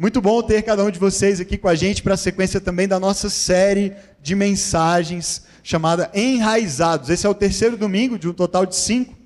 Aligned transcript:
Muito 0.00 0.20
bom 0.20 0.40
ter 0.40 0.62
cada 0.62 0.84
um 0.84 0.92
de 0.92 0.98
vocês 1.00 1.40
aqui 1.40 1.58
com 1.58 1.66
a 1.66 1.74
gente 1.74 2.04
para 2.04 2.14
a 2.14 2.16
sequência 2.16 2.60
também 2.60 2.86
da 2.86 3.00
nossa 3.00 3.28
série 3.28 3.94
de 4.22 4.36
mensagens 4.36 5.42
chamada 5.60 6.08
Enraizados. 6.14 7.10
Esse 7.10 7.26
é 7.26 7.28
o 7.28 7.34
terceiro 7.34 7.76
domingo 7.76 8.16
de 8.16 8.28
um 8.28 8.32
total 8.32 8.64
de 8.64 8.76
cinco 8.76 9.18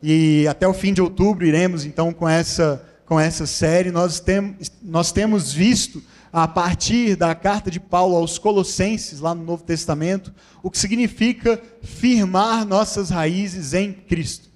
e 0.00 0.46
até 0.46 0.68
o 0.68 0.72
fim 0.72 0.92
de 0.92 1.02
outubro 1.02 1.44
iremos 1.44 1.84
então 1.84 2.12
com 2.12 2.28
essa 2.28 2.80
com 3.04 3.18
essa 3.18 3.44
série. 3.44 3.90
Nós, 3.90 4.20
tem, 4.20 4.56
nós 4.80 5.10
temos 5.10 5.52
visto 5.52 6.00
a 6.32 6.46
partir 6.46 7.16
da 7.16 7.34
carta 7.34 7.68
de 7.68 7.80
Paulo 7.80 8.14
aos 8.14 8.38
Colossenses, 8.38 9.18
lá 9.18 9.34
no 9.34 9.42
Novo 9.42 9.64
Testamento, 9.64 10.32
o 10.62 10.70
que 10.70 10.78
significa 10.78 11.60
firmar 11.82 12.64
nossas 12.64 13.10
raízes 13.10 13.74
em 13.74 13.92
Cristo. 13.92 14.48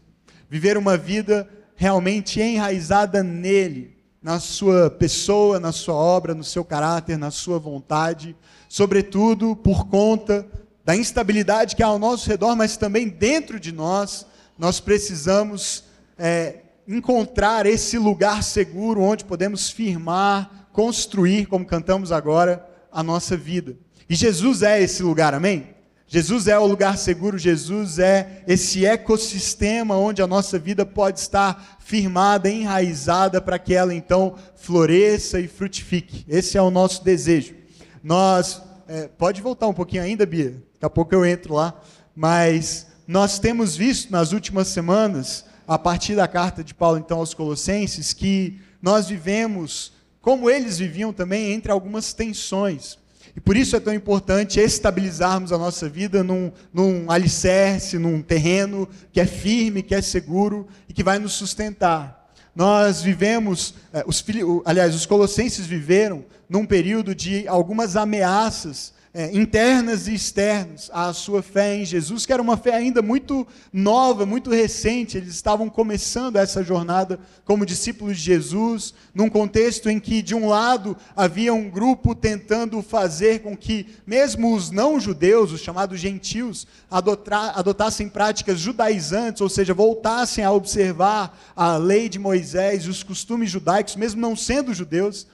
Viver 0.49 0.79
uma 0.79 0.97
vida 0.97 1.49
realmente 1.75 2.41
enraizada 2.41 3.25
nele, 3.25 3.94
na 4.25 4.41
sua 4.41 4.89
pessoa, 4.89 5.61
na 5.61 5.71
sua 5.71 5.95
obra, 5.95 6.35
no 6.35 6.43
seu 6.43 6.65
caráter, 6.65 7.19
na 7.19 7.31
sua 7.31 7.59
vontade, 7.59 8.35
sobretudo 8.71 9.55
por 9.55 9.87
conta 9.87 10.47
da 10.83 10.97
instabilidade 10.97 11.77
que 11.77 11.83
há 11.83 11.89
ao 11.89 11.99
nosso 11.99 12.27
redor, 12.27 12.57
mas 12.57 12.79
também 12.79 13.07
dentro 13.07 13.61
de 13.61 13.71
nós, 13.71 14.27
nós 14.59 14.81
precisamos 14.81 15.85
é, 16.19 16.61
encontrar 16.89 17.67
esse 17.67 17.99
lugar 17.99 18.43
seguro 18.43 19.03
onde 19.03 19.27
podemos 19.27 19.69
firmar, 19.69 20.71
construir, 20.73 21.45
como 21.45 21.67
cantamos 21.67 22.11
agora, 22.11 22.67
a 22.91 23.03
nossa 23.03 23.37
vida. 23.37 23.77
E 24.09 24.15
Jesus 24.15 24.63
é 24.63 24.81
esse 24.81 25.03
lugar, 25.03 25.35
amém? 25.35 25.74
Jesus 26.15 26.47
é 26.47 26.57
o 26.57 26.65
lugar 26.65 26.97
seguro, 26.97 27.37
Jesus 27.37 27.99
é 27.99 28.45
esse 28.47 28.87
ecossistema 28.87 29.97
onde 29.97 30.23
a 30.23 30.29
nossa 30.29 30.61
vida 30.61 30.87
pode 30.87 31.19
estar 31.19 31.77
firmada, 31.81 32.49
enraizada, 32.49 33.41
para 33.41 33.59
que 33.59 33.75
ela 33.75 33.93
então 33.93 34.37
floresça 34.55 35.41
e 35.41 35.49
frutifique. 35.49 36.25
Esse 36.29 36.57
é 36.57 36.63
o 36.63 36.71
nosso 36.71 37.03
desejo. 37.03 37.57
Nós, 38.01 38.63
é, 38.87 39.09
pode 39.09 39.43
voltar 39.43 39.67
um 39.67 39.75
pouquinho 39.75 40.05
ainda, 40.05 40.25
Bia? 40.25 40.51
Daqui 40.75 40.85
a 40.85 40.89
pouco 40.89 41.13
eu 41.13 41.27
entro 41.27 41.53
lá. 41.53 41.75
Mas 42.15 42.87
nós 43.09 43.41
temos 43.41 43.77
visto 43.77 44.13
nas 44.13 44.31
últimas 44.31 44.69
semanas, 44.69 45.45
a 45.67 45.77
partir 45.77 46.15
da 46.15 46.29
carta 46.29 46.63
de 46.63 46.73
Paulo 46.73 46.99
então 46.99 47.19
aos 47.19 47.35
Colossenses, 47.35 48.13
que 48.13 48.61
nós 48.81 49.09
vivemos, 49.09 49.93
como 50.21 50.49
eles 50.49 50.79
viviam 50.79 51.13
também, 51.13 51.51
entre 51.51 51.73
algumas 51.73 52.13
tensões. 52.13 53.03
E 53.37 53.41
por 53.41 53.57
isso 53.57 53.77
é 53.77 53.81
tão 53.81 53.93
importante 53.93 54.61
estabilizarmos 54.61 55.53
a 55.53 55.59
nossa 55.59 55.89
vida 55.89 56.23
num, 56.23 56.53
num 56.73 57.11
alicerce, 57.11 57.99
num 57.99 58.23
terreno 58.23 58.89
que 59.13 59.21
é 59.21 59.27
firme, 59.27 59.83
que 59.83 59.95
é 59.95 60.01
seguro 60.01 60.67
e 60.89 60.93
que 60.93 61.03
vai 61.03 61.19
nos 61.19 61.33
sustentar. 61.33 62.25
Nós 62.55 63.03
vivemos, 63.03 63.75
eh, 63.93 64.05
os, 64.07 64.25
aliás, 64.65 64.95
os 64.95 65.07
colossenses 65.07 65.67
viveram 65.67 66.25
num 66.49 66.65
período 66.65 67.15
de 67.15 67.49
algumas 67.49 67.97
ameaças 67.97 68.95
é, 69.17 69.31
internas 69.33 70.09
e 70.09 70.15
externas 70.15 70.91
à 70.93 71.13
sua 71.13 71.41
fé 71.41 71.77
em 71.77 71.85
Jesus, 71.85 72.27
que 72.27 72.33
era 72.33 72.43
uma 72.43 72.57
fé 72.57 72.75
ainda 72.75 73.01
muito 73.01 73.47
nova, 73.73 74.27
muito 74.27 74.51
recente. 74.51 75.17
Eles 75.17 75.33
estavam 75.33 75.71
começando 75.71 76.35
essa 76.35 76.65
jornada 76.65 77.21
como 77.45 77.65
discípulos 77.65 78.17
de 78.17 78.25
Jesus, 78.25 78.93
num 79.15 79.31
contexto 79.31 79.89
em 79.89 80.01
que, 80.01 80.21
de 80.21 80.35
um 80.35 80.49
lado, 80.49 80.97
havia 81.15 81.55
um 81.55 81.71
grupo 81.71 82.13
tentando 82.13 82.83
fazer 82.83 83.41
com 83.41 83.57
que, 83.57 83.87
mesmo 84.05 84.53
os 84.53 84.73
não-judeus, 84.73 85.53
os 85.53 85.61
chamados 85.61 86.01
gentios, 86.01 86.67
adotassem 86.91 88.09
práticas 88.09 88.59
judaizantes, 88.59 89.41
ou 89.41 89.49
seja, 89.49 89.73
voltassem 89.73 90.43
a 90.43 90.51
observar 90.51 91.39
a 91.55 91.77
lei 91.77 92.09
de 92.09 92.19
Moisés 92.19 92.83
e 92.83 92.91
os 92.91 93.05
costumes 93.05 93.49
judaicos, 93.49 93.95
mesmo 93.95 94.21
não 94.21 94.35
sendo 94.35 94.75
judeus 94.75 95.25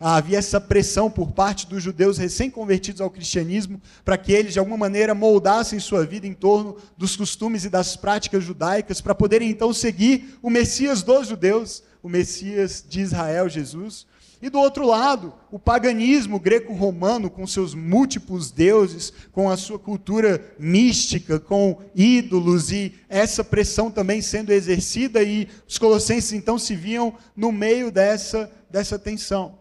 havia 0.00 0.38
essa 0.38 0.58
pressão 0.58 1.10
por 1.10 1.32
parte 1.32 1.66
dos 1.66 1.82
judeus 1.82 2.16
recém-convertidos 2.16 3.02
ao 3.02 3.10
cristianismo 3.10 3.80
para 4.02 4.16
que 4.16 4.32
eles, 4.32 4.54
de 4.54 4.58
alguma 4.58 4.78
maneira, 4.78 5.14
moldassem 5.14 5.78
sua 5.78 6.06
vida 6.06 6.26
em 6.26 6.32
torno 6.32 6.78
dos 6.96 7.16
costumes 7.16 7.66
e 7.66 7.68
das 7.68 7.96
práticas 7.96 8.42
judaicas 8.42 9.02
para 9.02 9.14
poderem 9.14 9.50
então 9.50 9.74
seguir 9.74 10.38
o 10.42 10.48
Messias 10.48 11.02
dos 11.02 11.28
judeus, 11.28 11.82
o 12.02 12.08
Messias 12.08 12.82
de 12.88 13.00
Israel, 13.00 13.46
Jesus. 13.46 14.06
E 14.42 14.48
do 14.48 14.58
outro 14.58 14.86
lado, 14.86 15.34
o 15.50 15.58
paganismo 15.58 16.40
greco-romano, 16.40 17.28
com 17.28 17.46
seus 17.46 17.74
múltiplos 17.74 18.50
deuses, 18.50 19.12
com 19.32 19.50
a 19.50 19.56
sua 19.58 19.78
cultura 19.78 20.54
mística, 20.58 21.38
com 21.38 21.78
ídolos 21.94 22.72
e 22.72 22.94
essa 23.06 23.44
pressão 23.44 23.90
também 23.90 24.22
sendo 24.22 24.50
exercida, 24.50 25.22
e 25.22 25.46
os 25.68 25.76
colossenses 25.76 26.32
então 26.32 26.58
se 26.58 26.74
viam 26.74 27.12
no 27.36 27.52
meio 27.52 27.90
dessa, 27.90 28.50
dessa 28.70 28.98
tensão. 28.98 29.59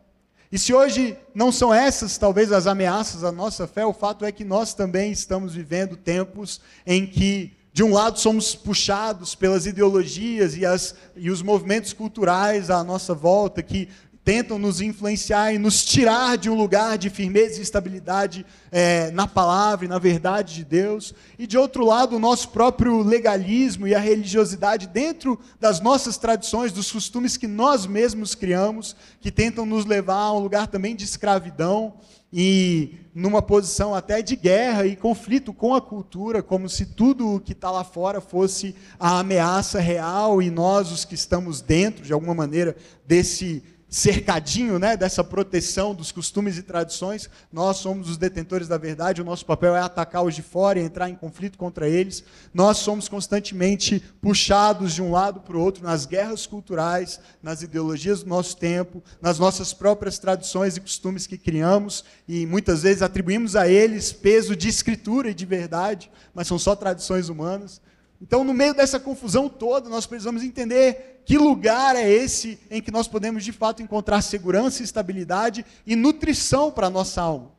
E 0.51 0.57
se 0.57 0.73
hoje 0.73 1.15
não 1.33 1.51
são 1.51 1.71
essas 1.71 2.17
talvez 2.17 2.51
as 2.51 2.65
ameaças 2.65 3.23
à 3.23 3.31
nossa 3.31 3.67
fé, 3.67 3.85
o 3.85 3.93
fato 3.93 4.25
é 4.25 4.31
que 4.31 4.43
nós 4.43 4.73
também 4.73 5.11
estamos 5.11 5.53
vivendo 5.53 5.95
tempos 5.95 6.59
em 6.87 7.05
que, 7.05 7.53
de 7.71 7.83
um 7.83 7.93
lado, 7.93 8.19
somos 8.19 8.55
puxados 8.55 9.35
pelas 9.35 9.67
ideologias 9.67 10.57
e, 10.57 10.65
as, 10.65 10.95
e 11.15 11.29
os 11.29 11.43
movimentos 11.43 11.93
culturais 11.93 12.71
à 12.71 12.83
nossa 12.83 13.13
volta, 13.13 13.61
que 13.61 13.89
tentam 14.29 14.59
nos 14.59 14.79
influenciar 14.79 15.55
e 15.55 15.57
nos 15.57 15.83
tirar 15.83 16.37
de 16.37 16.51
um 16.51 16.53
lugar 16.53 16.99
de 16.99 17.09
firmeza 17.09 17.57
e 17.57 17.63
estabilidade 17.63 18.45
é, 18.71 19.09
na 19.09 19.25
palavra 19.25 19.87
e 19.87 19.89
na 19.89 19.97
verdade 19.97 20.53
de 20.53 20.63
Deus. 20.63 21.15
E 21.39 21.47
de 21.47 21.57
outro 21.57 21.83
lado, 21.83 22.15
o 22.15 22.19
nosso 22.19 22.49
próprio 22.49 23.01
legalismo 23.01 23.87
e 23.87 23.95
a 23.95 23.99
religiosidade 23.99 24.85
dentro 24.85 25.39
das 25.59 25.81
nossas 25.81 26.15
tradições, 26.15 26.71
dos 26.71 26.91
costumes 26.91 27.37
que 27.37 27.47
nós 27.47 27.87
mesmos 27.87 28.35
criamos, 28.35 28.95
que 29.19 29.31
tentam 29.31 29.65
nos 29.65 29.83
levar 29.83 30.21
a 30.21 30.33
um 30.33 30.37
lugar 30.37 30.67
também 30.67 30.95
de 30.95 31.05
escravidão 31.05 31.95
e 32.31 32.99
numa 33.15 33.41
posição 33.41 33.95
até 33.95 34.21
de 34.21 34.35
guerra 34.35 34.85
e 34.85 34.95
conflito 34.95 35.51
com 35.51 35.73
a 35.73 35.81
cultura, 35.81 36.43
como 36.43 36.69
se 36.69 36.85
tudo 36.85 37.33
o 37.33 37.39
que 37.39 37.53
está 37.53 37.71
lá 37.71 37.83
fora 37.83 38.21
fosse 38.21 38.75
a 38.99 39.17
ameaça 39.17 39.79
real 39.79 40.39
e 40.39 40.51
nós, 40.51 40.91
os 40.91 41.03
que 41.03 41.15
estamos 41.15 41.61
dentro, 41.61 42.03
de 42.03 42.13
alguma 42.13 42.35
maneira, 42.35 42.75
desse 43.07 43.63
cercadinho 43.89 44.77
né, 44.77 44.95
dessa 44.95 45.23
proteção 45.23 45.95
dos 45.95 46.11
costumes 46.11 46.57
e 46.57 46.63
tradições, 46.63 47.29
nós 47.51 47.77
somos 47.77 48.09
os 48.09 48.17
detentores 48.17 48.67
da 48.67 48.77
verdade, 48.77 49.21
o 49.21 49.25
nosso 49.25 49.45
papel 49.45 49.75
é 49.75 49.81
atacar 49.81 50.23
os 50.23 50.35
de 50.35 50.43
fora 50.43 50.79
e 50.79 50.83
entrar 50.83 51.09
em 51.09 51.15
conflito 51.15 51.57
contra 51.57 51.87
eles. 51.87 52.23
Nós 52.53 52.77
somos 52.77 53.09
constantemente 53.09 53.99
puxados 54.21 54.93
de 54.93 55.01
um 55.01 55.11
lado 55.11 55.41
para 55.41 55.57
o 55.57 55.61
outro 55.61 55.83
nas 55.83 56.05
guerras 56.05 56.45
culturais, 56.45 57.19
nas 57.41 57.63
ideologias 57.63 58.21
do 58.21 58.29
nosso 58.29 58.55
tempo, 58.55 59.03
nas 59.19 59.39
nossas 59.39 59.73
próprias 59.73 60.19
tradições 60.19 60.77
e 60.77 60.81
costumes 60.81 61.25
que 61.25 61.37
criamos 61.37 62.03
e 62.27 62.45
muitas 62.45 62.83
vezes 62.83 63.01
atribuímos 63.01 63.55
a 63.55 63.67
eles 63.67 64.11
peso 64.11 64.55
de 64.55 64.67
escritura 64.67 65.31
e 65.31 65.33
de 65.33 65.45
verdade, 65.45 66.11
mas 66.33 66.47
são 66.47 66.59
só 66.59 66.75
tradições 66.75 67.29
humanas. 67.29 67.81
Então, 68.21 68.43
no 68.43 68.53
meio 68.53 68.73
dessa 68.73 68.99
confusão 68.99 69.47
toda, 69.47 69.89
nós 69.89 70.05
precisamos 70.05 70.43
entender 70.43 71.21
que 71.25 71.37
lugar 71.37 71.95
é 71.95 72.09
esse 72.09 72.59
em 72.69 72.81
que 72.81 72.91
nós 72.91 73.07
podemos 73.07 73.45
de 73.45 73.51
fato 73.51 73.81
encontrar 73.81 74.21
segurança, 74.21 74.83
estabilidade 74.83 75.65
e 75.85 75.95
nutrição 75.95 76.71
para 76.71 76.87
a 76.87 76.89
nossa 76.89 77.21
alma. 77.21 77.51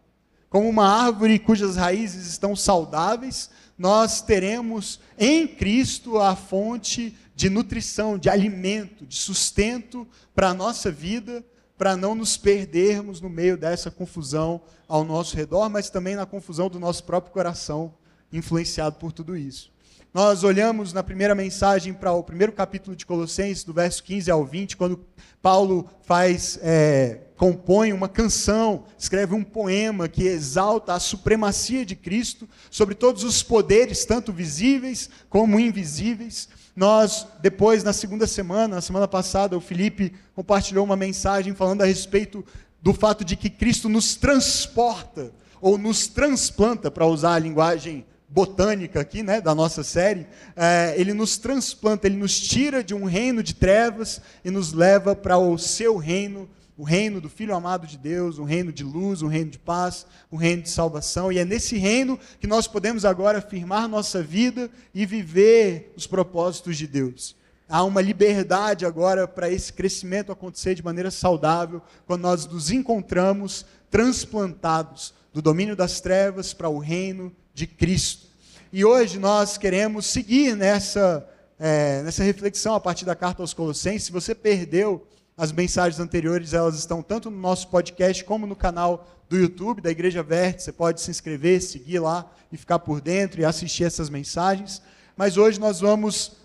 Como 0.51 0.69
uma 0.69 0.87
árvore 0.87 1.39
cujas 1.39 1.77
raízes 1.77 2.27
estão 2.27 2.57
saudáveis, 2.57 3.49
nós 3.79 4.21
teremos 4.21 5.01
em 5.17 5.47
Cristo 5.47 6.19
a 6.19 6.37
fonte 6.37 7.17
de 7.35 7.49
nutrição, 7.49 8.19
de 8.19 8.29
alimento, 8.29 9.07
de 9.07 9.17
sustento 9.17 10.07
para 10.35 10.51
a 10.51 10.55
nossa 10.55 10.91
vida, 10.91 11.43
para 11.79 11.97
não 11.97 12.15
nos 12.15 12.37
perdermos 12.37 13.23
no 13.23 13.31
meio 13.31 13.57
dessa 13.57 13.91
confusão 13.91 14.61
ao 14.87 15.03
nosso 15.05 15.35
redor, 15.35 15.71
mas 15.71 15.89
também 15.89 16.17
na 16.17 16.27
confusão 16.27 16.69
do 16.69 16.79
nosso 16.79 17.05
próprio 17.05 17.33
coração, 17.33 17.95
influenciado 18.31 18.97
por 18.97 19.13
tudo 19.13 19.35
isso. 19.35 19.73
Nós 20.13 20.43
olhamos 20.43 20.93
na 20.93 21.05
primeira 21.05 21.37
mensagem 21.37 21.95
para 21.95 22.11
o 22.11 22.25
primeiro 22.25 22.53
capítulo 22.53 22.97
de 22.97 23.07
Colossenses, 23.07 23.63
do 23.63 23.73
verso 23.73 24.03
15 24.03 24.29
ao 24.29 24.45
20, 24.45 24.77
quando 24.77 25.07
Paulo 25.41 25.89
faz, 26.03 26.59
é, 26.63 27.21
compõe 27.37 27.93
uma 27.93 28.09
canção, 28.09 28.87
escreve 28.99 29.37
um 29.37 29.45
poema 29.45 30.09
que 30.09 30.25
exalta 30.25 30.95
a 30.95 30.99
supremacia 30.99 31.87
de 31.87 31.95
Cristo 31.95 32.49
sobre 32.73 32.97
todos 32.97 33.23
os 33.23 33.41
poderes, 33.45 34.05
tanto 34.05 34.33
visíveis 34.33 35.09
como 35.29 35.61
invisíveis. 35.61 36.49
Nós, 36.75 37.25
depois, 37.41 37.85
na 37.85 37.93
segunda 37.93 38.27
semana, 38.27 38.75
na 38.75 38.81
semana 38.81 39.07
passada, 39.07 39.57
o 39.57 39.61
Felipe 39.61 40.13
compartilhou 40.35 40.85
uma 40.85 40.97
mensagem 40.97 41.55
falando 41.55 41.83
a 41.83 41.87
respeito 41.87 42.45
do 42.83 42.93
fato 42.93 43.25
de 43.25 43.37
que 43.37 43.49
Cristo 43.49 43.89
nos 43.89 44.17
transporta 44.17 45.31
ou 45.61 45.79
nos 45.79 46.09
transplanta, 46.09 46.91
para 46.91 47.07
usar 47.07 47.35
a 47.35 47.39
linguagem 47.39 48.05
botânica 48.31 49.01
aqui, 49.01 49.25
né, 49.25 49.41
da 49.41 49.55
nossa 49.55 49.83
série, 49.83 50.27
é, 50.55 50.95
ele 50.97 51.13
nos 51.13 51.37
transplanta, 51.37 52.07
ele 52.07 52.17
nos 52.17 52.39
tira 52.41 52.83
de 52.83 52.95
um 52.95 53.05
reino 53.05 53.43
de 53.43 53.55
trevas 53.55 54.21
e 54.45 54.51
nos 54.51 54.73
leva 54.73 55.17
para 55.17 55.37
o 55.37 55.59
seu 55.59 55.97
reino, 55.97 56.49
o 56.79 56.85
reino 56.85 57.21
do 57.21 57.29
Filho 57.29 57.55
amado 57.55 57.89
de 57.89 57.99
Deus, 57.99 58.39
um 58.39 58.45
reino 58.45 58.73
de 58.73 58.85
luz, 58.85 59.21
um 59.21 59.27
reino 59.27 59.51
de 59.51 59.59
paz, 59.59 60.07
um 60.31 60.37
reino 60.37 60.63
de 60.63 60.71
salvação. 60.71 61.33
E 61.33 61.39
é 61.39 61.45
nesse 61.45 61.77
reino 61.77 62.19
que 62.39 62.47
nós 62.47 62.69
podemos 62.69 63.05
agora 63.05 63.41
firmar 63.41 63.89
nossa 63.89 64.23
vida 64.23 64.71
e 64.95 65.05
viver 65.05 65.93
os 65.97 66.07
propósitos 66.07 66.79
de 66.79 66.87
Deus. 66.87 67.37
Há 67.69 67.83
uma 67.85 68.01
liberdade 68.01 68.87
agora 68.87 69.27
para 69.27 69.51
esse 69.51 69.73
crescimento 69.73 70.33
acontecer 70.33 70.75
de 70.75 70.85
maneira 70.85 71.11
saudável, 71.11 71.83
quando 72.07 72.23
nós 72.23 72.47
nos 72.47 72.71
encontramos 72.71 73.67
transplantados 73.91 75.13
do 75.33 75.43
domínio 75.43 75.77
das 75.77 76.01
trevas 76.01 76.55
para 76.55 76.69
o 76.69 76.79
reino 76.79 77.33
de 77.61 77.67
Cristo. 77.67 78.27
E 78.73 78.87
hoje 78.87 79.19
nós 79.19 79.59
queremos 79.59 80.07
seguir 80.07 80.57
nessa, 80.57 81.29
é, 81.59 82.03
nessa 82.03 82.25
reflexão 82.25 82.75
a 82.75 82.81
partir 82.81 83.05
da 83.05 83.15
carta 83.15 83.43
aos 83.43 83.53
Colossenses. 83.53 84.05
Se 84.05 84.13
você 84.13 84.35
perdeu 84.35 85.07
as 85.37 85.53
mensagens 85.53 86.01
anteriores, 86.01 86.55
elas 86.55 86.79
estão 86.79 87.03
tanto 87.03 87.31
no 87.31 87.37
nosso 87.37 87.69
podcast 87.69 88.25
como 88.25 88.47
no 88.47 88.57
canal 88.57 89.07
do 89.29 89.37
YouTube 89.37 89.83
da 89.83 89.91
Igreja 89.91 90.23
Verde. 90.23 90.63
Você 90.63 90.73
pode 90.73 91.03
se 91.03 91.11
inscrever, 91.11 91.61
seguir 91.61 91.99
lá 91.99 92.33
e 92.51 92.57
ficar 92.57 92.79
por 92.79 92.99
dentro 93.03 93.43
e 93.43 93.45
assistir 93.45 93.85
essas 93.85 94.09
mensagens. 94.09 94.81
Mas 95.15 95.37
hoje 95.37 95.61
nós 95.61 95.81
vamos 95.81 96.37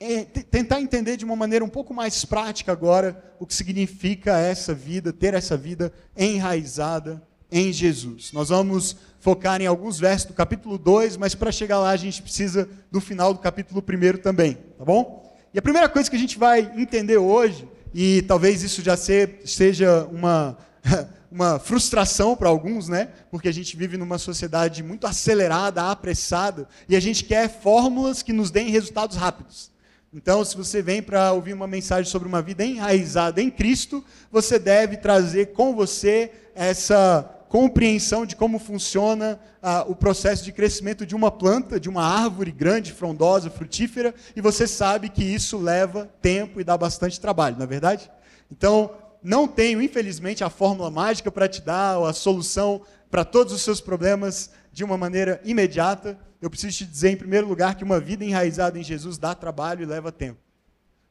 é, 0.00 0.24
tentar 0.24 0.80
entender 0.80 1.16
de 1.16 1.24
uma 1.24 1.36
maneira 1.36 1.64
um 1.64 1.68
pouco 1.68 1.94
mais 1.94 2.24
prática 2.24 2.72
agora 2.72 3.36
o 3.38 3.46
que 3.46 3.54
significa 3.54 4.36
essa 4.40 4.74
vida, 4.74 5.12
ter 5.12 5.34
essa 5.34 5.56
vida 5.56 5.92
enraizada 6.16 7.22
em 7.50 7.72
Jesus. 7.72 8.32
Nós 8.32 8.48
vamos 8.48 8.96
focar 9.20 9.60
em 9.60 9.66
alguns 9.66 9.98
versos 9.98 10.28
do 10.28 10.34
capítulo 10.34 10.78
2, 10.78 11.16
mas 11.16 11.34
para 11.34 11.50
chegar 11.50 11.78
lá 11.78 11.90
a 11.90 11.96
gente 11.96 12.22
precisa 12.22 12.68
do 12.90 13.00
final 13.00 13.32
do 13.32 13.40
capítulo 13.40 13.82
1 13.82 14.18
também, 14.18 14.54
tá 14.78 14.84
bom? 14.84 15.36
E 15.52 15.58
a 15.58 15.62
primeira 15.62 15.88
coisa 15.88 16.08
que 16.10 16.16
a 16.16 16.18
gente 16.18 16.38
vai 16.38 16.72
entender 16.76 17.16
hoje, 17.16 17.66
e 17.94 18.22
talvez 18.22 18.62
isso 18.62 18.82
já 18.82 18.96
seja 18.96 20.06
uma, 20.12 20.56
uma 21.30 21.58
frustração 21.58 22.36
para 22.36 22.48
alguns, 22.48 22.88
né? 22.88 23.08
Porque 23.30 23.48
a 23.48 23.52
gente 23.52 23.76
vive 23.76 23.96
numa 23.96 24.18
sociedade 24.18 24.82
muito 24.82 25.06
acelerada, 25.06 25.90
apressada, 25.90 26.68
e 26.88 26.94
a 26.94 27.00
gente 27.00 27.24
quer 27.24 27.48
fórmulas 27.48 28.22
que 28.22 28.32
nos 28.32 28.50
deem 28.50 28.70
resultados 28.70 29.16
rápidos. 29.16 29.70
Então, 30.12 30.44
se 30.44 30.56
você 30.56 30.80
vem 30.80 31.02
para 31.02 31.32
ouvir 31.32 31.52
uma 31.52 31.66
mensagem 31.66 32.10
sobre 32.10 32.28
uma 32.28 32.40
vida 32.40 32.64
enraizada 32.64 33.42
em 33.42 33.50
Cristo, 33.50 34.04
você 34.30 34.58
deve 34.58 34.96
trazer 34.96 35.52
com 35.52 35.74
você 35.74 36.30
essa 36.54 37.35
compreensão 37.48 38.26
de 38.26 38.36
como 38.36 38.58
funciona 38.58 39.38
ah, 39.62 39.84
o 39.88 39.94
processo 39.94 40.44
de 40.44 40.52
crescimento 40.52 41.06
de 41.06 41.14
uma 41.14 41.30
planta, 41.30 41.78
de 41.78 41.88
uma 41.88 42.04
árvore 42.04 42.50
grande, 42.50 42.92
frondosa, 42.92 43.50
frutífera, 43.50 44.14
e 44.34 44.40
você 44.40 44.66
sabe 44.66 45.08
que 45.08 45.24
isso 45.24 45.56
leva 45.58 46.10
tempo 46.20 46.60
e 46.60 46.64
dá 46.64 46.76
bastante 46.76 47.20
trabalho, 47.20 47.56
não 47.56 47.64
é 47.64 47.66
verdade? 47.66 48.10
Então, 48.50 48.90
não 49.22 49.48
tenho, 49.48 49.82
infelizmente, 49.82 50.44
a 50.44 50.50
fórmula 50.50 50.90
mágica 50.90 51.30
para 51.30 51.48
te 51.48 51.60
dar, 51.60 51.98
ou 51.98 52.06
a 52.06 52.12
solução 52.12 52.82
para 53.10 53.24
todos 53.24 53.52
os 53.52 53.62
seus 53.62 53.80
problemas 53.80 54.50
de 54.72 54.84
uma 54.84 54.96
maneira 54.96 55.40
imediata. 55.44 56.18
Eu 56.40 56.50
preciso 56.50 56.78
te 56.78 56.84
dizer, 56.84 57.10
em 57.10 57.16
primeiro 57.16 57.48
lugar, 57.48 57.74
que 57.74 57.84
uma 57.84 57.98
vida 57.98 58.24
enraizada 58.24 58.78
em 58.78 58.82
Jesus 58.82 59.18
dá 59.18 59.34
trabalho 59.34 59.82
e 59.82 59.86
leva 59.86 60.12
tempo. 60.12 60.40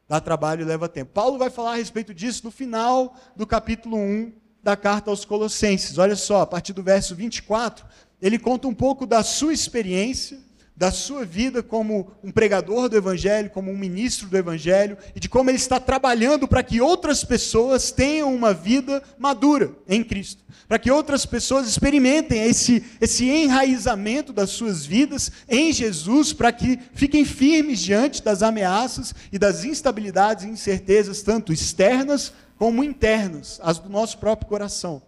Dá 0.08 0.20
trabalho 0.20 0.62
e 0.62 0.64
leva 0.64 0.88
tempo. 0.88 1.12
Paulo 1.12 1.36
vai 1.36 1.50
falar 1.50 1.72
a 1.72 1.76
respeito 1.76 2.14
disso 2.14 2.42
no 2.44 2.50
final 2.50 3.14
do 3.34 3.46
capítulo 3.46 3.96
1 3.96 4.45
da 4.66 4.76
carta 4.76 5.12
aos 5.12 5.24
Colossenses. 5.24 5.96
Olha 5.96 6.16
só, 6.16 6.40
a 6.40 6.46
partir 6.46 6.72
do 6.72 6.82
verso 6.82 7.14
24, 7.14 7.86
ele 8.20 8.36
conta 8.36 8.66
um 8.66 8.74
pouco 8.74 9.06
da 9.06 9.22
sua 9.22 9.52
experiência, 9.52 10.40
da 10.76 10.90
sua 10.90 11.24
vida 11.24 11.62
como 11.62 12.12
um 12.22 12.30
pregador 12.30 12.88
do 12.88 12.96
Evangelho, 12.96 13.48
como 13.48 13.70
um 13.70 13.76
ministro 13.76 14.28
do 14.28 14.36
Evangelho, 14.36 14.98
e 15.14 15.20
de 15.20 15.28
como 15.28 15.48
ele 15.48 15.56
está 15.56 15.80
trabalhando 15.80 16.46
para 16.46 16.62
que 16.62 16.82
outras 16.82 17.24
pessoas 17.24 17.90
tenham 17.90 18.34
uma 18.34 18.52
vida 18.52 19.02
madura 19.18 19.74
em 19.88 20.04
Cristo, 20.04 20.44
para 20.68 20.78
que 20.78 20.90
outras 20.90 21.24
pessoas 21.24 21.66
experimentem 21.66 22.42
esse, 22.42 22.84
esse 23.00 23.26
enraizamento 23.26 24.34
das 24.34 24.50
suas 24.50 24.84
vidas 24.84 25.32
em 25.48 25.72
Jesus, 25.72 26.34
para 26.34 26.52
que 26.52 26.78
fiquem 26.92 27.24
firmes 27.24 27.80
diante 27.80 28.22
das 28.22 28.42
ameaças 28.42 29.14
e 29.32 29.38
das 29.38 29.64
instabilidades 29.64 30.44
e 30.44 30.48
incertezas, 30.48 31.22
tanto 31.22 31.54
externas 31.54 32.34
como 32.58 32.84
internas, 32.84 33.58
as 33.62 33.78
do 33.78 33.88
nosso 33.88 34.18
próprio 34.18 34.48
coração. 34.48 35.02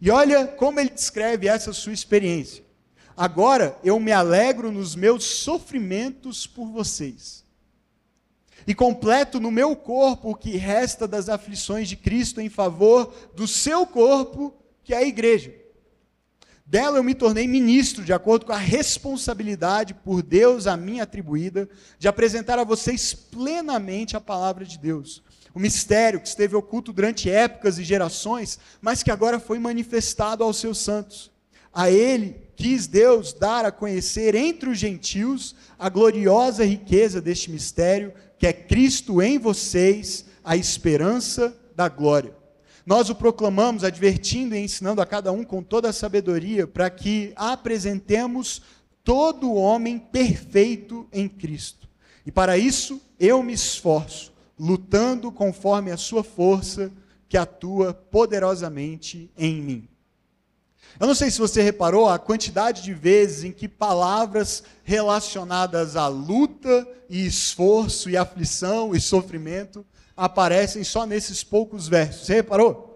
E 0.00 0.10
olha 0.10 0.46
como 0.46 0.78
ele 0.78 0.90
descreve 0.90 1.48
essa 1.48 1.72
sua 1.72 1.94
experiência. 1.94 2.62
Agora 3.16 3.78
eu 3.84 3.98
me 4.00 4.12
alegro 4.12 4.72
nos 4.72 4.94
meus 4.96 5.24
sofrimentos 5.24 6.46
por 6.46 6.66
vocês. 6.66 7.44
E 8.66 8.74
completo 8.74 9.38
no 9.38 9.50
meu 9.50 9.76
corpo 9.76 10.30
o 10.30 10.34
que 10.34 10.56
resta 10.56 11.06
das 11.06 11.28
aflições 11.28 11.88
de 11.88 11.96
Cristo 11.96 12.40
em 12.40 12.48
favor 12.48 13.14
do 13.34 13.46
seu 13.46 13.86
corpo, 13.86 14.54
que 14.82 14.94
é 14.94 14.98
a 14.98 15.02
igreja. 15.04 15.54
Dela 16.66 16.96
eu 16.96 17.04
me 17.04 17.14
tornei 17.14 17.46
ministro, 17.46 18.02
de 18.02 18.12
acordo 18.12 18.46
com 18.46 18.52
a 18.52 18.58
responsabilidade 18.58 19.92
por 19.92 20.22
Deus 20.22 20.66
a 20.66 20.76
mim 20.76 20.98
atribuída, 20.98 21.68
de 21.98 22.08
apresentar 22.08 22.58
a 22.58 22.64
vocês 22.64 23.12
plenamente 23.12 24.16
a 24.16 24.20
palavra 24.20 24.64
de 24.64 24.78
Deus 24.78 25.22
o 25.54 25.60
mistério 25.60 26.20
que 26.20 26.26
esteve 26.26 26.56
oculto 26.56 26.92
durante 26.92 27.30
épocas 27.30 27.78
e 27.78 27.84
gerações, 27.84 28.58
mas 28.82 29.04
que 29.04 29.10
agora 29.10 29.38
foi 29.38 29.58
manifestado 29.60 30.42
aos 30.42 30.56
seus 30.56 30.78
santos. 30.78 31.30
A 31.72 31.88
ele 31.90 32.43
quis 32.56 32.86
Deus 32.86 33.32
dar 33.32 33.64
a 33.64 33.72
conhecer 33.72 34.34
entre 34.34 34.68
os 34.68 34.78
gentios 34.78 35.54
a 35.78 35.88
gloriosa 35.88 36.64
riqueza 36.64 37.20
deste 37.20 37.50
mistério, 37.50 38.12
que 38.38 38.46
é 38.46 38.52
Cristo 38.52 39.20
em 39.20 39.38
vocês, 39.38 40.26
a 40.42 40.56
esperança 40.56 41.56
da 41.74 41.88
glória. 41.88 42.34
Nós 42.86 43.08
o 43.08 43.14
proclamamos, 43.14 43.82
advertindo 43.82 44.54
e 44.54 44.58
ensinando 44.58 45.00
a 45.00 45.06
cada 45.06 45.32
um 45.32 45.42
com 45.42 45.62
toda 45.62 45.88
a 45.88 45.92
sabedoria, 45.92 46.66
para 46.66 46.90
que 46.90 47.32
apresentemos 47.34 48.60
todo 49.02 49.54
homem 49.54 49.98
perfeito 49.98 51.06
em 51.12 51.28
Cristo. 51.28 51.88
E 52.26 52.32
para 52.32 52.58
isso 52.58 53.00
eu 53.18 53.42
me 53.42 53.52
esforço 53.52 54.34
lutando 54.58 55.32
conforme 55.32 55.90
a 55.90 55.96
sua 55.96 56.22
força 56.22 56.92
que 57.28 57.36
atua 57.36 57.92
poderosamente 57.92 59.30
em 59.36 59.60
mim. 59.60 59.88
Eu 60.98 61.06
não 61.08 61.14
sei 61.14 61.30
se 61.30 61.38
você 61.38 61.60
reparou 61.60 62.08
a 62.08 62.18
quantidade 62.18 62.82
de 62.82 62.94
vezes 62.94 63.44
em 63.44 63.50
que 63.50 63.68
palavras 63.68 64.62
relacionadas 64.84 65.96
à 65.96 66.06
luta 66.06 66.86
e 67.10 67.26
esforço 67.26 68.08
e 68.08 68.16
aflição 68.16 68.94
e 68.94 69.00
sofrimento 69.00 69.84
aparecem 70.16 70.84
só 70.84 71.04
nesses 71.04 71.42
poucos 71.42 71.88
versos. 71.88 72.26
Você 72.26 72.34
reparou? 72.34 72.94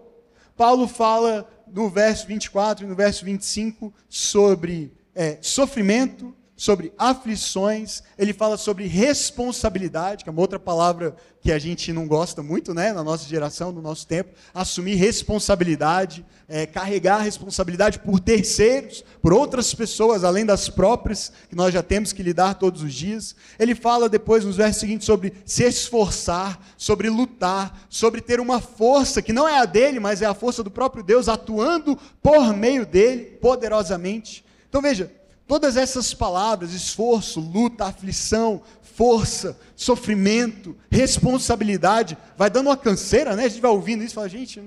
Paulo 0.55 0.87
fala 0.87 1.49
no 1.67 1.89
verso 1.89 2.25
24 2.27 2.85
e 2.85 2.87
no 2.87 2.95
verso 2.95 3.25
25 3.25 3.93
sobre 4.07 4.93
é, 5.13 5.37
sofrimento, 5.41 6.33
sobre 6.59 6.91
aflições, 6.97 8.03
ele 8.17 8.33
fala 8.33 8.57
sobre 8.57 8.85
responsabilidade, 8.85 10.25
que 10.25 10.29
é 10.29 10.31
uma 10.31 10.41
outra 10.41 10.59
palavra 10.59 11.15
que 11.39 11.53
a 11.53 11.57
gente 11.57 11.93
não 11.93 12.05
gosta 12.05 12.43
muito, 12.43 12.73
né, 12.73 12.91
na 12.91 13.01
nossa 13.01 13.25
geração, 13.29 13.71
no 13.71 13.81
nosso 13.81 14.05
tempo, 14.05 14.31
assumir 14.53 14.95
responsabilidade, 14.95 16.25
é, 16.49 16.65
carregar 16.65 17.19
responsabilidade 17.19 17.99
por 17.99 18.19
terceiros, 18.19 19.05
por 19.21 19.31
outras 19.31 19.73
pessoas, 19.73 20.25
além 20.25 20.45
das 20.45 20.67
próprias, 20.67 21.31
que 21.47 21.55
nós 21.55 21.73
já 21.73 21.81
temos 21.81 22.11
que 22.11 22.21
lidar 22.21 22.55
todos 22.55 22.83
os 22.83 22.93
dias. 22.93 23.37
Ele 23.57 23.73
fala 23.73 24.09
depois, 24.09 24.43
nos 24.43 24.57
versos 24.57 24.81
seguintes, 24.81 25.05
sobre 25.05 25.31
se 25.45 25.63
esforçar, 25.63 26.59
sobre 26.75 27.09
lutar, 27.09 27.87
sobre 27.87 28.19
ter 28.19 28.41
uma 28.41 28.59
força 28.59 29.21
que 29.21 29.31
não 29.31 29.47
é 29.47 29.59
a 29.59 29.65
dele, 29.65 29.97
mas 29.97 30.21
é 30.21 30.25
a 30.25 30.33
força 30.33 30.61
do 30.61 30.69
próprio 30.69 31.03
Deus 31.05 31.29
atuando 31.29 31.97
por 32.21 32.53
meio 32.53 32.85
dele, 32.85 33.37
poderosamente. 33.39 34.43
Então 34.67 34.81
veja, 34.81 35.09
Todas 35.49 35.77
essas 35.77 36.13
palavras, 36.13 36.73
esforço, 36.73 37.39
luta, 37.39 37.85
aflição, 37.85 38.61
força, 38.83 39.57
sofrimento, 39.75 40.77
responsabilidade, 40.91 42.15
vai 42.37 42.51
dando 42.51 42.67
uma 42.67 42.77
canseira, 42.77 43.35
né? 43.35 43.45
A 43.45 43.49
gente 43.49 43.59
vai 43.59 43.71
ouvindo 43.71 44.03
isso 44.03 44.13
e 44.13 44.15
fala, 44.15 44.29
gente, 44.29 44.61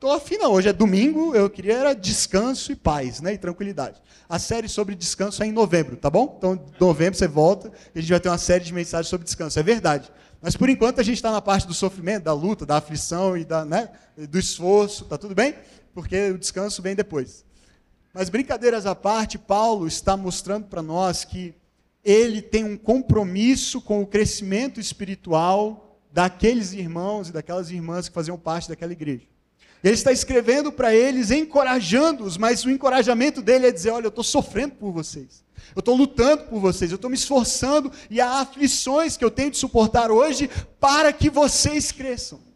tô 0.00 0.10
afim 0.10 0.38
não, 0.38 0.54
hoje 0.54 0.68
é 0.68 0.72
domingo, 0.72 1.36
eu 1.36 1.48
queria 1.48 1.74
era 1.74 1.94
descanso 1.94 2.72
e 2.72 2.74
paz, 2.74 3.20
né, 3.20 3.34
e 3.34 3.38
tranquilidade. 3.38 4.02
A 4.28 4.40
série 4.40 4.68
sobre 4.68 4.96
descanso 4.96 5.40
é 5.40 5.46
em 5.46 5.52
novembro, 5.52 5.94
tá 5.96 6.10
bom? 6.10 6.34
Então, 6.36 6.54
em 6.54 6.80
novembro 6.80 7.16
você 7.16 7.28
volta 7.28 7.70
e 7.94 8.00
a 8.00 8.02
gente 8.02 8.10
vai 8.10 8.18
ter 8.18 8.28
uma 8.28 8.38
série 8.38 8.64
de 8.64 8.74
mensagens 8.74 9.06
sobre 9.06 9.24
descanso, 9.24 9.56
é 9.60 9.62
verdade. 9.62 10.10
Mas 10.40 10.56
por 10.56 10.68
enquanto 10.68 11.00
a 11.00 11.04
gente 11.04 11.18
está 11.18 11.30
na 11.30 11.40
parte 11.40 11.64
do 11.64 11.74
sofrimento, 11.74 12.24
da 12.24 12.32
luta, 12.32 12.66
da 12.66 12.78
aflição 12.78 13.36
e 13.36 13.44
da, 13.44 13.64
né, 13.64 13.88
do 14.16 14.36
esforço, 14.36 15.04
tá 15.04 15.16
tudo 15.16 15.32
bem? 15.32 15.54
Porque 15.94 16.30
o 16.30 16.38
descanso 16.38 16.82
vem 16.82 16.96
depois. 16.96 17.44
Mas 18.12 18.28
brincadeiras 18.28 18.84
à 18.84 18.94
parte, 18.94 19.38
Paulo 19.38 19.86
está 19.86 20.16
mostrando 20.16 20.66
para 20.66 20.82
nós 20.82 21.24
que 21.24 21.54
ele 22.04 22.42
tem 22.42 22.64
um 22.64 22.76
compromisso 22.76 23.80
com 23.80 24.02
o 24.02 24.06
crescimento 24.06 24.78
espiritual 24.78 25.98
daqueles 26.12 26.72
irmãos 26.72 27.28
e 27.28 27.32
daquelas 27.32 27.70
irmãs 27.70 28.08
que 28.08 28.14
faziam 28.14 28.38
parte 28.38 28.68
daquela 28.68 28.92
igreja. 28.92 29.26
Ele 29.82 29.94
está 29.94 30.12
escrevendo 30.12 30.70
para 30.70 30.94
eles, 30.94 31.30
encorajando-os, 31.30 32.36
mas 32.36 32.64
o 32.64 32.70
encorajamento 32.70 33.40
dele 33.40 33.66
é 33.66 33.72
dizer: 33.72 33.90
Olha, 33.90 34.06
eu 34.06 34.10
estou 34.10 34.22
sofrendo 34.22 34.74
por 34.74 34.92
vocês, 34.92 35.42
eu 35.74 35.80
estou 35.80 35.96
lutando 35.96 36.44
por 36.44 36.60
vocês, 36.60 36.90
eu 36.90 36.96
estou 36.96 37.10
me 37.10 37.16
esforçando 37.16 37.90
e 38.10 38.20
há 38.20 38.40
aflições 38.40 39.16
que 39.16 39.24
eu 39.24 39.30
tenho 39.30 39.50
de 39.50 39.56
suportar 39.56 40.10
hoje 40.10 40.50
para 40.78 41.12
que 41.12 41.30
vocês 41.30 41.90
cresçam. 41.90 42.51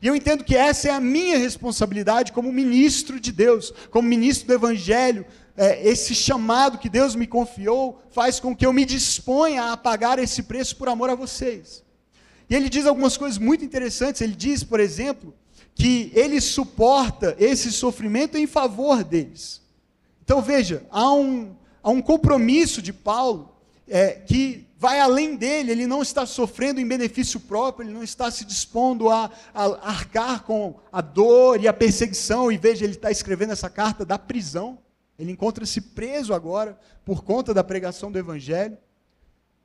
E 0.00 0.06
eu 0.06 0.14
entendo 0.14 0.44
que 0.44 0.56
essa 0.56 0.88
é 0.88 0.90
a 0.92 1.00
minha 1.00 1.38
responsabilidade 1.38 2.32
como 2.32 2.52
ministro 2.52 3.18
de 3.18 3.32
Deus, 3.32 3.72
como 3.90 4.08
ministro 4.08 4.46
do 4.46 4.54
Evangelho. 4.54 5.26
É, 5.56 5.88
esse 5.88 6.14
chamado 6.14 6.78
que 6.78 6.88
Deus 6.88 7.16
me 7.16 7.26
confiou 7.26 8.00
faz 8.10 8.38
com 8.38 8.54
que 8.54 8.64
eu 8.64 8.72
me 8.72 8.84
disponha 8.84 9.72
a 9.72 9.76
pagar 9.76 10.18
esse 10.20 10.44
preço 10.44 10.76
por 10.76 10.88
amor 10.88 11.10
a 11.10 11.16
vocês. 11.16 11.82
E 12.48 12.54
ele 12.54 12.68
diz 12.68 12.86
algumas 12.86 13.16
coisas 13.16 13.38
muito 13.38 13.64
interessantes. 13.64 14.20
Ele 14.20 14.36
diz, 14.36 14.62
por 14.62 14.78
exemplo, 14.78 15.34
que 15.74 16.12
ele 16.14 16.40
suporta 16.40 17.36
esse 17.38 17.72
sofrimento 17.72 18.38
em 18.38 18.46
favor 18.46 19.02
deles. 19.02 19.60
Então 20.24 20.40
veja, 20.40 20.84
há 20.90 21.12
um, 21.12 21.56
há 21.82 21.90
um 21.90 22.00
compromisso 22.02 22.80
de 22.80 22.92
Paulo 22.92 23.52
é, 23.88 24.10
que 24.10 24.67
vai 24.78 25.00
além 25.00 25.34
dele, 25.34 25.72
ele 25.72 25.86
não 25.88 26.00
está 26.00 26.24
sofrendo 26.24 26.80
em 26.80 26.86
benefício 26.86 27.40
próprio, 27.40 27.84
ele 27.84 27.92
não 27.92 28.04
está 28.04 28.30
se 28.30 28.44
dispondo 28.44 29.10
a, 29.10 29.28
a 29.52 29.64
arcar 29.90 30.44
com 30.44 30.78
a 30.92 31.00
dor 31.00 31.60
e 31.60 31.66
a 31.66 31.72
perseguição, 31.72 32.50
e 32.50 32.56
veja, 32.56 32.84
ele 32.84 32.94
está 32.94 33.10
escrevendo 33.10 33.52
essa 33.52 33.68
carta 33.68 34.04
da 34.04 34.16
prisão, 34.16 34.78
ele 35.18 35.32
encontra-se 35.32 35.80
preso 35.80 36.32
agora 36.32 36.78
por 37.04 37.24
conta 37.24 37.52
da 37.52 37.64
pregação 37.64 38.12
do 38.12 38.20
Evangelho, 38.20 38.78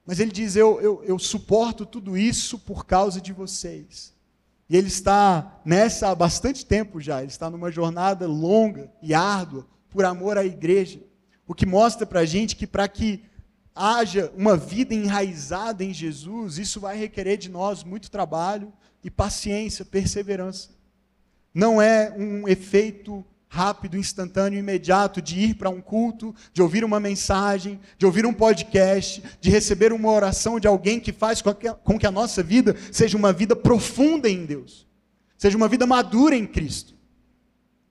mas 0.04 0.20
ele 0.20 0.32
diz: 0.32 0.56
eu, 0.56 0.82
eu, 0.82 1.04
eu 1.04 1.20
suporto 1.20 1.86
tudo 1.86 2.18
isso 2.18 2.58
por 2.58 2.84
causa 2.86 3.22
de 3.22 3.32
vocês. 3.32 4.12
E 4.68 4.76
ele 4.76 4.88
está 4.88 5.62
nessa 5.64 6.10
há 6.10 6.16
bastante 6.16 6.66
tempo 6.66 7.00
já, 7.00 7.20
ele 7.20 7.30
está 7.30 7.52
numa 7.52 7.72
jornada 7.72 8.26
longa 8.26 8.92
e 9.00 9.14
árdua 9.14 9.68
por 9.92 10.04
amor 10.04 10.40
à 10.40 10.44
igreja. 10.44 11.00
O 11.46 11.54
que 11.54 11.68
mostra 11.68 12.08
para 12.08 12.22
a 12.22 12.26
gente 12.26 12.56
que 12.56 12.66
para 12.66 12.88
que 12.88 13.24
haja 13.76 14.32
uma 14.36 14.56
vida 14.56 14.94
enraizada 14.94 15.84
em 15.84 15.94
Jesus, 15.94 16.58
isso 16.58 16.80
vai 16.80 16.98
requerer 16.98 17.38
de 17.38 17.50
nós 17.50 17.84
muito 17.84 18.12
trabalho 18.12 18.72
e 19.04 19.10
paciência, 19.10 19.84
perseverança. 19.84 20.70
Não 21.54 21.82
é 21.82 22.14
um 22.18 22.48
efeito 22.48 23.26
rápido, 23.48 23.98
instantâneo, 23.98 24.58
imediato 24.58 25.22
de 25.22 25.40
ir 25.40 25.54
para 25.54 25.70
um 25.70 25.80
culto, 25.80 26.34
de 26.52 26.62
ouvir 26.62 26.84
uma 26.84 27.00
mensagem, 27.00 27.80
de 28.00 28.06
ouvir 28.06 28.26
um 28.26 28.34
podcast, 28.34 29.24
de 29.40 29.52
receber 29.52 29.94
uma 29.94 30.12
oração 30.12 30.60
de 30.60 30.68
alguém 30.68 31.00
que 31.00 31.12
faz 31.12 31.40
com 31.42 32.00
que 32.00 32.08
a 32.08 32.12
nossa 32.12 32.42
vida 32.42 32.76
seja 32.92 33.16
uma 33.16 33.32
vida 33.32 33.56
profunda 33.56 34.28
em 34.28 34.44
Deus, 34.44 34.88
seja 35.38 35.56
uma 35.56 35.68
vida 35.68 35.86
madura 35.86 36.36
em 36.36 36.48
Cristo. 36.48 36.93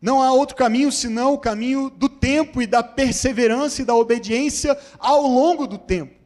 Não 0.03 0.21
há 0.21 0.33
outro 0.33 0.57
caminho 0.57 0.91
senão 0.91 1.33
o 1.33 1.39
caminho 1.39 1.89
do 1.89 2.09
tempo 2.09 2.61
e 2.61 2.67
da 2.67 2.83
perseverança 2.83 3.81
e 3.81 3.85
da 3.85 3.95
obediência 3.95 4.77
ao 4.99 5.23
longo 5.23 5.65
do 5.65 5.79
tempo. 5.79 6.21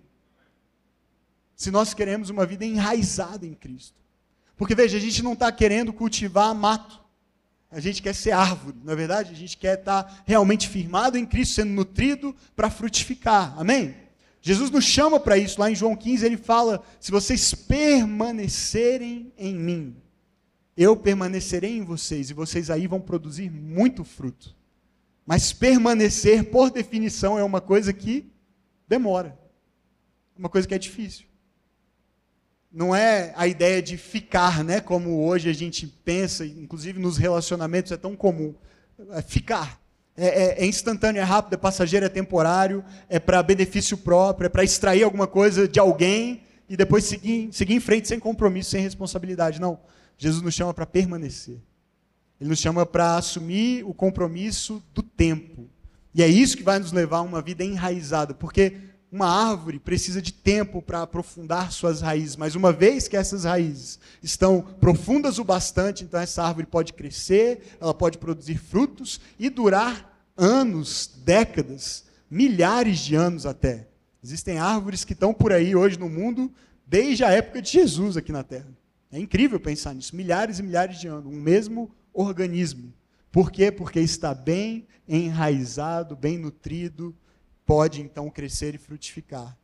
Se 1.54 1.70
nós 1.70 1.92
queremos 1.92 2.30
uma 2.30 2.46
vida 2.46 2.64
enraizada 2.64 3.46
em 3.46 3.52
Cristo. 3.52 3.94
Porque 4.56 4.74
veja, 4.74 4.96
a 4.96 5.00
gente 5.00 5.22
não 5.22 5.34
está 5.34 5.52
querendo 5.52 5.92
cultivar 5.92 6.54
mato. 6.54 7.04
A 7.70 7.78
gente 7.78 8.00
quer 8.00 8.14
ser 8.14 8.30
árvore, 8.30 8.78
na 8.82 8.92
é 8.92 8.96
verdade? 8.96 9.32
A 9.32 9.36
gente 9.36 9.58
quer 9.58 9.78
estar 9.78 10.22
realmente 10.24 10.66
firmado 10.68 11.18
em 11.18 11.26
Cristo, 11.26 11.56
sendo 11.56 11.72
nutrido 11.72 12.34
para 12.54 12.70
frutificar. 12.70 13.54
Amém? 13.58 13.94
Jesus 14.40 14.70
nos 14.70 14.84
chama 14.84 15.20
para 15.20 15.36
isso. 15.36 15.60
Lá 15.60 15.70
em 15.70 15.74
João 15.74 15.94
15 15.94 16.24
ele 16.24 16.38
fala: 16.38 16.82
se 16.98 17.10
vocês 17.10 17.52
permanecerem 17.52 19.30
em 19.36 19.54
mim, 19.54 19.96
eu 20.76 20.96
permanecerei 20.96 21.76
em 21.76 21.84
vocês 21.84 22.30
e 22.30 22.34
vocês 22.34 22.70
aí 22.70 22.86
vão 22.86 23.00
produzir 23.00 23.50
muito 23.50 24.04
fruto. 24.04 24.54
Mas 25.24 25.52
permanecer, 25.52 26.44
por 26.50 26.70
definição, 26.70 27.38
é 27.38 27.42
uma 27.42 27.60
coisa 27.60 27.92
que 27.92 28.30
demora. 28.86 29.36
Uma 30.36 30.48
coisa 30.48 30.68
que 30.68 30.74
é 30.74 30.78
difícil 30.78 31.26
não 32.76 32.94
é 32.94 33.32
a 33.36 33.46
ideia 33.46 33.80
de 33.80 33.96
ficar, 33.96 34.62
né, 34.62 34.82
como 34.82 35.26
hoje 35.26 35.48
a 35.48 35.52
gente 35.54 35.86
pensa, 35.86 36.44
inclusive 36.44 37.00
nos 37.00 37.16
relacionamentos 37.16 37.90
é 37.90 37.96
tão 37.96 38.14
comum. 38.14 38.54
É 39.12 39.22
ficar. 39.22 39.80
É, 40.14 40.26
é, 40.26 40.62
é, 40.62 40.66
instantâneo, 40.66 41.18
é 41.18 41.22
rápido, 41.22 41.54
é 41.54 41.56
passageiro, 41.56 42.04
é 42.04 42.08
temporário, 42.10 42.84
é 43.08 43.18
para 43.18 43.42
benefício 43.42 43.96
próprio, 43.96 44.44
é 44.46 44.48
para 44.50 44.62
extrair 44.62 45.02
alguma 45.02 45.26
coisa 45.26 45.66
de 45.66 45.80
alguém 45.80 46.42
e 46.68 46.76
depois 46.76 47.04
seguir, 47.04 47.48
seguir 47.50 47.74
em 47.74 47.80
frente 47.80 48.08
sem 48.08 48.20
compromisso, 48.20 48.70
sem 48.70 48.82
responsabilidade. 48.82 49.58
Não. 49.58 49.78
Jesus 50.16 50.42
nos 50.42 50.54
chama 50.54 50.72
para 50.72 50.86
permanecer. 50.86 51.60
Ele 52.40 52.50
nos 52.50 52.58
chama 52.58 52.84
para 52.84 53.16
assumir 53.16 53.84
o 53.84 53.94
compromisso 53.94 54.82
do 54.94 55.02
tempo. 55.02 55.68
E 56.14 56.22
é 56.22 56.28
isso 56.28 56.56
que 56.56 56.62
vai 56.62 56.78
nos 56.78 56.92
levar 56.92 57.18
a 57.18 57.22
uma 57.22 57.42
vida 57.42 57.64
enraizada, 57.64 58.34
porque 58.34 58.76
uma 59.10 59.28
árvore 59.28 59.78
precisa 59.78 60.20
de 60.20 60.32
tempo 60.32 60.82
para 60.82 61.02
aprofundar 61.02 61.72
suas 61.72 62.00
raízes, 62.00 62.36
mas 62.36 62.54
uma 62.54 62.72
vez 62.72 63.08
que 63.08 63.16
essas 63.16 63.44
raízes 63.44 63.98
estão 64.22 64.60
profundas 64.80 65.38
o 65.38 65.44
bastante, 65.44 66.04
então 66.04 66.20
essa 66.20 66.42
árvore 66.42 66.66
pode 66.66 66.92
crescer, 66.92 67.76
ela 67.80 67.94
pode 67.94 68.18
produzir 68.18 68.58
frutos 68.58 69.20
e 69.38 69.48
durar 69.48 70.30
anos, 70.36 71.10
décadas, 71.24 72.04
milhares 72.30 72.98
de 72.98 73.14
anos 73.14 73.46
até. 73.46 73.88
Existem 74.22 74.58
árvores 74.58 75.04
que 75.04 75.12
estão 75.12 75.32
por 75.32 75.52
aí 75.52 75.76
hoje 75.76 75.98
no 75.98 76.08
mundo 76.08 76.52
desde 76.86 77.24
a 77.24 77.30
época 77.30 77.62
de 77.62 77.70
Jesus 77.70 78.16
aqui 78.16 78.32
na 78.32 78.42
Terra. 78.42 78.68
É 79.10 79.18
incrível 79.18 79.60
pensar 79.60 79.94
nisso, 79.94 80.14
milhares 80.16 80.58
e 80.58 80.62
milhares 80.62 80.98
de 80.98 81.06
anos, 81.06 81.32
um 81.32 81.40
mesmo 81.40 81.90
organismo. 82.12 82.92
Por 83.30 83.50
quê? 83.50 83.70
Porque 83.70 84.00
está 84.00 84.34
bem 84.34 84.86
enraizado, 85.06 86.16
bem 86.16 86.38
nutrido, 86.38 87.14
pode 87.64 88.00
então 88.00 88.30
crescer 88.30 88.74
e 88.74 88.78
frutificar. 88.78 89.56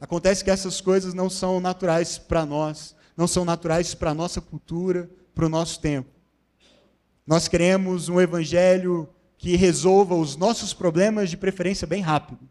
Acontece 0.00 0.42
que 0.42 0.50
essas 0.50 0.80
coisas 0.80 1.14
não 1.14 1.30
são 1.30 1.60
naturais 1.60 2.18
para 2.18 2.44
nós, 2.44 2.96
não 3.16 3.28
são 3.28 3.44
naturais 3.44 3.94
para 3.94 4.10
a 4.10 4.14
nossa 4.14 4.40
cultura, 4.40 5.08
para 5.34 5.46
o 5.46 5.48
nosso 5.48 5.80
tempo. 5.80 6.10
Nós 7.26 7.46
queremos 7.46 8.08
um 8.08 8.20
evangelho 8.20 9.08
que 9.38 9.56
resolva 9.56 10.14
os 10.14 10.36
nossos 10.36 10.74
problemas 10.74 11.30
de 11.30 11.36
preferência 11.36 11.86
bem 11.86 12.00
rápido. 12.00 12.48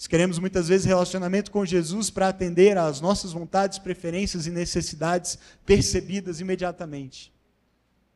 Nós 0.00 0.06
queremos 0.06 0.38
muitas 0.38 0.66
vezes 0.66 0.86
relacionamento 0.86 1.50
com 1.50 1.62
Jesus 1.62 2.08
para 2.08 2.28
atender 2.28 2.78
às 2.78 3.02
nossas 3.02 3.32
vontades, 3.32 3.78
preferências 3.78 4.46
e 4.46 4.50
necessidades 4.50 5.38
percebidas 5.66 6.40
imediatamente. 6.40 7.30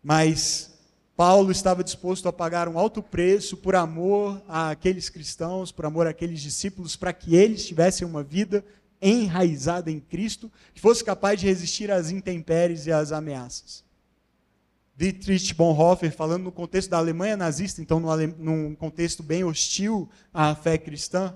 Mas 0.03 0.73
Paulo 1.15 1.53
estava 1.53 1.85
disposto 1.85 2.27
a 2.27 2.33
pagar 2.33 2.71
um 2.71 2.79
alto 2.79 3.03
preço 3.03 3.55
por 3.59 3.77
amor 3.77 4.43
àqueles 4.49 5.11
cristãos, 5.11 5.71
por 5.71 5.85
amor 5.85 6.07
àqueles 6.07 6.41
discípulos, 6.41 6.97
para 6.97 7.13
que 7.13 7.37
eles 7.37 7.67
tivessem 7.67 8.09
uma 8.09 8.23
vida 8.23 8.65
enraizada 8.99 9.91
em 9.91 10.01
Cristo, 10.01 10.51
que 10.73 10.81
fosse 10.81 11.05
capaz 11.05 11.39
de 11.39 11.45
resistir 11.45 11.91
às 11.91 12.11
intempéries 12.11 12.87
e 12.87 12.93
às 12.93 13.13
ameaças. 13.13 13.85
Dietrich 14.97 15.53
Bonhoeffer, 15.53 16.11
falando 16.11 16.45
no 16.45 16.53
contexto 16.53 16.89
da 16.89 16.97
Alemanha 16.97 17.37
nazista, 17.37 17.83
então 17.83 18.01
num 18.39 18.75
contexto 18.75 19.23
bem 19.23 19.45
hostil 19.45 20.09
à 20.33 20.55
fé 20.55 20.79
cristã, 20.79 21.35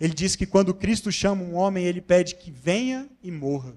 ele 0.00 0.14
diz 0.14 0.34
que 0.34 0.46
quando 0.46 0.72
Cristo 0.72 1.12
chama 1.12 1.44
um 1.44 1.54
homem, 1.54 1.84
ele 1.84 2.00
pede 2.00 2.34
que 2.34 2.50
venha 2.50 3.06
e 3.22 3.30
morra. 3.30 3.76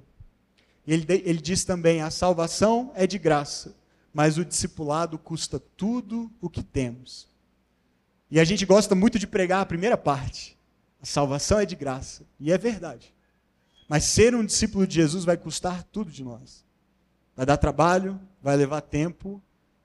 Ele, 0.88 1.06
ele 1.10 1.42
diz 1.42 1.66
também: 1.66 2.02
a 2.02 2.10
salvação 2.10 2.92
é 2.96 3.06
de 3.06 3.18
graça, 3.18 3.76
mas 4.14 4.38
o 4.38 4.46
discipulado 4.46 5.18
custa 5.18 5.60
tudo 5.60 6.32
o 6.40 6.50
que 6.50 6.64
temos. 6.64 7.28
E 8.32 8.40
a 8.40 8.44
gente 8.46 8.66
gosta 8.66 8.96
muito 8.96 9.20
de 9.20 9.28
pregar 9.28 9.62
a 9.62 9.66
primeira 9.66 9.98
parte. 9.98 10.58
A 11.02 11.06
salvação 11.06 11.60
é 11.60 11.66
de 11.66 11.76
graça. 11.76 12.24
E 12.40 12.52
é 12.52 12.58
verdade. 12.58 13.14
Mas 13.88 14.06
ser 14.06 14.34
um 14.34 14.46
discípulo 14.46 14.88
de 14.88 14.96
Jesus 14.96 15.26
vai 15.26 15.36
custar 15.36 15.84
tudo 15.84 16.10
de 16.10 16.24
nós. 16.24 16.64
Vai 17.36 17.46
dar 17.46 17.58
trabalho, 17.58 18.20
vai 18.42 18.56
levar 18.56 18.82
tempo. 18.82 19.42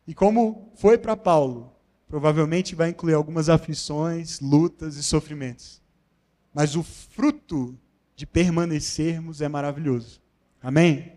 E 0.07 0.15
como 0.15 0.73
foi 0.77 0.97
para 0.97 1.17
Paulo, 1.17 1.73
provavelmente 2.09 2.75
vai 2.75 2.91
incluir 2.91 3.15
algumas 3.15 3.49
aflições, 3.49 4.41
lutas 4.41 4.97
e 4.97 5.03
sofrimentos. 5.03 5.78
Mas 6.53 6.77
o 6.77 6.83
fruto 6.83 7.79
de 8.17 8.27
permanecermos 8.27 9.41
é 9.41 9.49
maravilhoso. 9.49 10.21
Amém? 10.63 11.13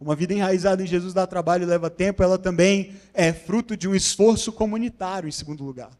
Uma 0.00 0.16
vida 0.16 0.32
enraizada 0.32 0.82
em 0.82 0.86
Jesus 0.86 1.12
dá 1.12 1.26
trabalho 1.26 1.62
e 1.62 1.66
leva 1.66 1.90
tempo, 1.90 2.22
ela 2.22 2.38
também 2.38 2.94
é 3.12 3.32
fruto 3.32 3.76
de 3.76 3.86
um 3.86 3.94
esforço 3.94 4.50
comunitário, 4.50 5.28
em 5.28 5.32
segundo 5.32 5.62
lugar. 5.62 5.90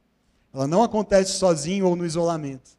Ela 0.53 0.67
não 0.67 0.83
acontece 0.83 1.33
sozinho 1.33 1.87
ou 1.87 1.95
no 1.95 2.07
isolamento. 2.07 2.71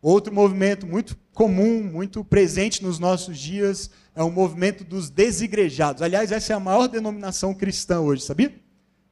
Outro 0.00 0.32
movimento 0.32 0.86
muito 0.86 1.16
comum, 1.32 1.82
muito 1.82 2.24
presente 2.24 2.82
nos 2.82 2.98
nossos 2.98 3.38
dias, 3.38 3.90
é 4.14 4.22
o 4.22 4.30
movimento 4.30 4.84
dos 4.84 5.10
desigrejados. 5.10 6.02
Aliás, 6.02 6.30
essa 6.30 6.52
é 6.52 6.56
a 6.56 6.60
maior 6.60 6.86
denominação 6.86 7.54
cristã 7.54 8.00
hoje, 8.00 8.22
sabia? 8.22 8.54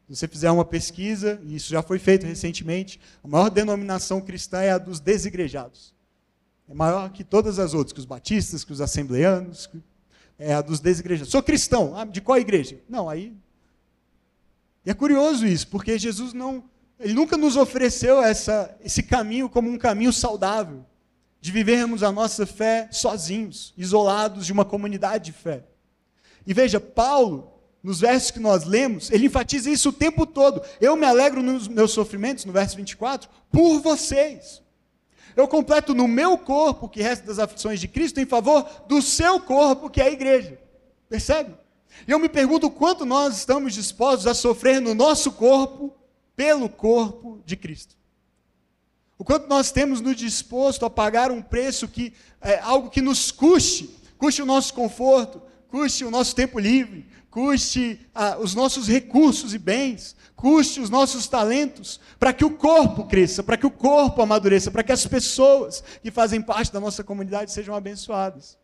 Se 0.09 0.15
você 0.15 0.29
fizer 0.29 0.51
uma 0.51 0.65
pesquisa, 0.65 1.41
e 1.45 1.57
isso 1.57 1.69
já 1.69 1.83
foi 1.83 1.99
feito 1.99 2.25
recentemente, 2.25 3.01
a 3.25 3.29
maior 3.29 3.51
denominação 3.51 4.21
cristã 4.21 4.61
é 4.61 4.71
a 4.71 4.79
dos 4.79 5.01
desigrejados. 5.01 5.93
É 6.69 6.75
maior 6.75 7.11
que 7.11 7.25
todas 7.25 7.59
as 7.59 7.75
outras, 7.75 7.93
que 7.93 7.99
os 7.99 8.05
batistas, 8.05 8.63
que 8.63 8.73
os 8.73 8.81
assembleanos, 8.81 9.69
é 10.39 10.55
a 10.55 10.63
dos 10.63 10.79
desigrejados. 10.79 11.33
Sou 11.33 11.43
cristão, 11.43 11.97
ah, 11.97 12.05
de 12.05 12.21
qual 12.21 12.39
igreja? 12.39 12.81
Não, 12.89 13.09
aí. 13.09 13.37
E 14.85 14.91
é 14.91 14.95
curioso 14.95 15.45
isso, 15.45 15.67
porque 15.67 15.99
Jesus 15.99 16.33
não, 16.33 16.63
ele 17.01 17.13
nunca 17.13 17.37
nos 17.37 17.57
ofereceu 17.57 18.23
essa, 18.23 18.77
esse 18.81 19.03
caminho 19.03 19.49
como 19.49 19.69
um 19.69 19.77
caminho 19.77 20.13
saudável, 20.13 20.87
de 21.41 21.51
vivermos 21.51 22.05
a 22.05 22.13
nossa 22.13 22.47
fé 22.47 22.89
sozinhos, 22.93 23.75
isolados 23.77 24.47
de 24.47 24.53
uma 24.53 24.65
comunidade 24.65 25.27
de 25.27 25.33
fé. 25.33 25.65
E 26.47 26.55
veja, 26.55 26.79
Paulo, 26.79 27.56
nos 27.87 28.01
versos 28.01 28.33
que 28.33 28.41
nós 28.41 28.65
lemos, 28.65 29.13
ele 29.13 29.27
enfatiza 29.27 29.71
isso 29.71 29.91
o 29.91 29.93
tempo 29.93 30.27
todo. 30.27 30.61
Eu 30.81 30.97
me 30.97 31.07
alegro 31.07 31.41
nos 31.41 31.69
meus 31.69 31.93
sofrimentos, 31.93 32.45
no 32.45 32.53
verso 32.53 32.77
24, 32.77 33.31
por 33.49 33.79
vocês. 33.81 34.61
Eu 35.37 35.47
completo 35.47 35.95
no 35.95 36.09
meu 36.09 36.37
corpo, 36.37 36.89
que 36.89 37.01
resta 37.01 37.25
das 37.25 37.39
aflições 37.39 37.79
de 37.79 37.87
Cristo, 37.87 38.19
em 38.19 38.27
favor 38.27 38.69
do 38.89 39.01
seu 39.01 39.39
corpo, 39.39 39.89
que 39.89 40.01
é 40.01 40.07
a 40.07 40.11
igreja. 40.11 40.59
Percebe? 41.09 41.55
E 42.09 42.11
eu 42.11 42.19
me 42.19 42.29
pergunto 42.29 42.69
quanto 42.69 43.07
nós 43.07 43.37
estamos 43.37 43.73
dispostos 43.73 44.27
a 44.27 44.35
sofrer 44.35 44.81
no 44.81 44.93
nosso 44.93 45.31
corpo, 45.31 45.95
pelo 46.35 46.69
corpo 46.69 47.41
de 47.47 47.55
Cristo. 47.55 47.95
O 49.17 49.23
quanto 49.23 49.47
nós 49.47 49.71
temos 49.71 50.01
nos 50.01 50.17
disposto 50.17 50.85
a 50.85 50.91
pagar 50.91 51.31
um 51.31 51.41
preço 51.41 51.87
que 51.87 52.13
é 52.41 52.59
algo 52.59 52.91
que 52.91 53.01
nos 53.01 53.31
custe, 53.31 53.97
custe 54.19 54.43
o 54.43 54.47
nosso 54.47 54.75
conforto, 54.75 55.41
custe 55.69 56.05
o 56.05 56.11
nosso 56.11 56.35
tempo 56.35 56.59
livre, 56.59 57.07
custe 57.37 58.01
ah, 58.15 58.39
os 58.39 58.55
nossos 58.55 58.89
recursos 58.89 59.53
e 59.53 59.59
bens, 59.59 60.17
custe 60.35 60.81
os 60.81 60.89
nossos 60.89 61.29
talentos, 61.29 62.01
para 62.19 62.33
que 62.33 62.47
o 62.47 62.57
corpo 62.57 63.05
cresça, 63.05 63.43
para 63.43 63.59
que 63.59 63.67
o 63.67 63.71
corpo 63.71 64.23
amadureça, 64.23 64.71
para 64.71 64.83
que 64.83 64.91
as 64.91 65.07
pessoas 65.07 65.85
que 66.03 66.11
fazem 66.11 66.41
parte 66.41 66.73
da 66.73 66.81
nossa 66.81 67.05
comunidade 67.05 67.53
sejam 67.53 67.75
abençoadas. 67.75 68.57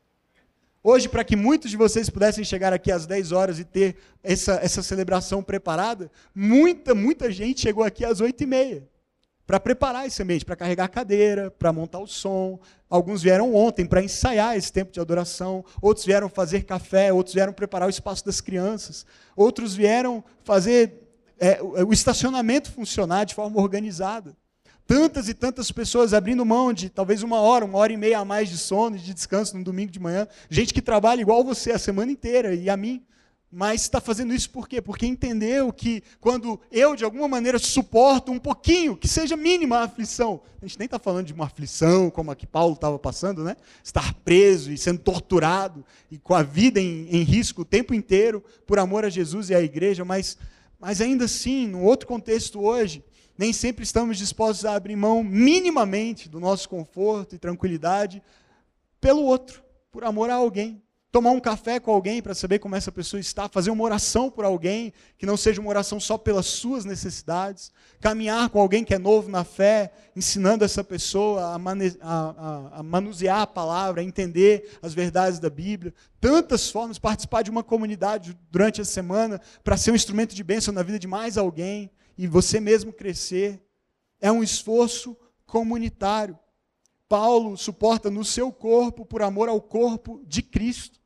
Hoje, 0.82 1.06
para 1.06 1.22
que 1.22 1.36
muitos 1.36 1.70
de 1.70 1.76
vocês 1.76 2.08
pudessem 2.08 2.44
chegar 2.44 2.72
aqui 2.72 2.90
às 2.90 3.04
10 3.04 3.30
horas 3.30 3.58
e 3.58 3.64
ter 3.64 3.94
essa, 4.22 4.54
essa 4.54 4.82
celebração 4.82 5.42
preparada, 5.42 6.10
muita, 6.34 6.94
muita 6.94 7.30
gente 7.30 7.60
chegou 7.60 7.84
aqui 7.84 8.06
às 8.06 8.22
8 8.22 8.42
e 8.42 8.46
meia 8.46 8.88
para 9.46 9.60
preparar 9.60 10.06
esse 10.06 10.22
ambiente, 10.22 10.46
para 10.46 10.56
carregar 10.56 10.84
a 10.84 10.88
cadeira, 10.88 11.50
para 11.50 11.72
montar 11.74 11.98
o 11.98 12.06
som. 12.06 12.58
Alguns 12.92 13.22
vieram 13.22 13.54
ontem 13.54 13.86
para 13.86 14.04
ensaiar 14.04 14.54
esse 14.54 14.70
tempo 14.70 14.92
de 14.92 15.00
adoração, 15.00 15.64
outros 15.80 16.04
vieram 16.04 16.28
fazer 16.28 16.64
café, 16.64 17.10
outros 17.10 17.32
vieram 17.32 17.50
preparar 17.50 17.86
o 17.86 17.90
espaço 17.90 18.22
das 18.22 18.38
crianças, 18.38 19.06
outros 19.34 19.74
vieram 19.74 20.22
fazer 20.44 20.92
é, 21.40 21.58
o 21.62 21.90
estacionamento 21.90 22.70
funcionar 22.70 23.24
de 23.24 23.34
forma 23.34 23.58
organizada. 23.58 24.36
Tantas 24.86 25.26
e 25.26 25.32
tantas 25.32 25.72
pessoas 25.72 26.12
abrindo 26.12 26.44
mão 26.44 26.70
de 26.70 26.90
talvez 26.90 27.22
uma 27.22 27.40
hora, 27.40 27.64
uma 27.64 27.78
hora 27.78 27.94
e 27.94 27.96
meia 27.96 28.18
a 28.18 28.26
mais 28.26 28.50
de 28.50 28.58
sono, 28.58 28.98
de 28.98 29.14
descanso 29.14 29.56
no 29.56 29.64
domingo 29.64 29.90
de 29.90 29.98
manhã. 29.98 30.28
Gente 30.50 30.74
que 30.74 30.82
trabalha 30.82 31.22
igual 31.22 31.42
você 31.42 31.72
a 31.72 31.78
semana 31.78 32.12
inteira 32.12 32.54
e 32.54 32.68
a 32.68 32.76
mim 32.76 33.02
mas 33.54 33.82
está 33.82 34.00
fazendo 34.00 34.32
isso 34.32 34.48
por 34.48 34.66
quê? 34.66 34.80
Porque 34.80 35.04
entendeu 35.04 35.70
que 35.70 36.02
quando 36.18 36.58
eu, 36.70 36.96
de 36.96 37.04
alguma 37.04 37.28
maneira, 37.28 37.58
suporto 37.58 38.32
um 38.32 38.38
pouquinho, 38.38 38.96
que 38.96 39.06
seja 39.06 39.36
mínima 39.36 39.76
a 39.76 39.82
aflição, 39.82 40.40
a 40.60 40.66
gente 40.66 40.78
nem 40.78 40.86
está 40.86 40.98
falando 40.98 41.26
de 41.26 41.34
uma 41.34 41.44
aflição 41.44 42.08
como 42.08 42.30
a 42.30 42.34
que 42.34 42.46
Paulo 42.46 42.72
estava 42.72 42.98
passando, 42.98 43.44
né? 43.44 43.54
Estar 43.84 44.14
preso 44.24 44.72
e 44.72 44.78
sendo 44.78 45.00
torturado 45.00 45.84
e 46.10 46.16
com 46.18 46.34
a 46.34 46.42
vida 46.42 46.80
em, 46.80 47.06
em 47.10 47.22
risco 47.22 47.60
o 47.60 47.64
tempo 47.64 47.92
inteiro 47.92 48.42
por 48.66 48.78
amor 48.78 49.04
a 49.04 49.10
Jesus 49.10 49.50
e 49.50 49.54
à 49.54 49.60
igreja, 49.60 50.02
mas, 50.02 50.38
mas 50.80 51.02
ainda 51.02 51.26
assim, 51.26 51.66
num 51.66 51.84
outro 51.84 52.08
contexto 52.08 52.58
hoje, 52.58 53.04
nem 53.36 53.52
sempre 53.52 53.84
estamos 53.84 54.16
dispostos 54.16 54.64
a 54.64 54.74
abrir 54.74 54.96
mão 54.96 55.22
minimamente 55.22 56.26
do 56.26 56.40
nosso 56.40 56.70
conforto 56.70 57.34
e 57.34 57.38
tranquilidade 57.38 58.22
pelo 58.98 59.24
outro, 59.24 59.62
por 59.90 60.04
amor 60.04 60.30
a 60.30 60.36
alguém 60.36 60.81
tomar 61.12 61.30
um 61.32 61.40
café 61.40 61.78
com 61.78 61.90
alguém 61.90 62.22
para 62.22 62.34
saber 62.34 62.58
como 62.58 62.74
essa 62.74 62.90
pessoa 62.90 63.20
está, 63.20 63.46
fazer 63.46 63.70
uma 63.70 63.84
oração 63.84 64.30
por 64.30 64.46
alguém, 64.46 64.94
que 65.18 65.26
não 65.26 65.36
seja 65.36 65.60
uma 65.60 65.68
oração 65.68 66.00
só 66.00 66.16
pelas 66.16 66.46
suas 66.46 66.86
necessidades, 66.86 67.70
caminhar 68.00 68.48
com 68.48 68.58
alguém 68.58 68.82
que 68.82 68.94
é 68.94 68.98
novo 68.98 69.28
na 69.28 69.44
fé, 69.44 69.92
ensinando 70.16 70.64
essa 70.64 70.82
pessoa 70.82 71.52
a, 71.52 71.58
mane 71.58 71.94
a, 72.00 72.14
a, 72.14 72.78
a 72.78 72.82
manusear 72.82 73.42
a 73.42 73.46
palavra, 73.46 74.00
a 74.00 74.04
entender 74.04 74.78
as 74.80 74.94
verdades 74.94 75.38
da 75.38 75.50
Bíblia. 75.50 75.92
Tantas 76.18 76.70
formas, 76.70 76.98
participar 76.98 77.42
de 77.42 77.50
uma 77.50 77.62
comunidade 77.62 78.34
durante 78.50 78.80
a 78.80 78.84
semana 78.84 79.38
para 79.62 79.76
ser 79.76 79.90
um 79.90 79.96
instrumento 79.96 80.34
de 80.34 80.42
bênção 80.42 80.72
na 80.72 80.82
vida 80.82 80.98
de 80.98 81.06
mais 81.06 81.36
alguém 81.36 81.90
e 82.16 82.26
você 82.26 82.58
mesmo 82.58 82.90
crescer. 82.90 83.62
É 84.18 84.32
um 84.32 84.42
esforço 84.42 85.14
comunitário. 85.44 86.38
Paulo 87.06 87.58
suporta 87.58 88.10
no 88.10 88.24
seu 88.24 88.50
corpo 88.50 89.04
por 89.04 89.20
amor 89.20 89.50
ao 89.50 89.60
corpo 89.60 90.22
de 90.26 90.40
Cristo. 90.40 91.01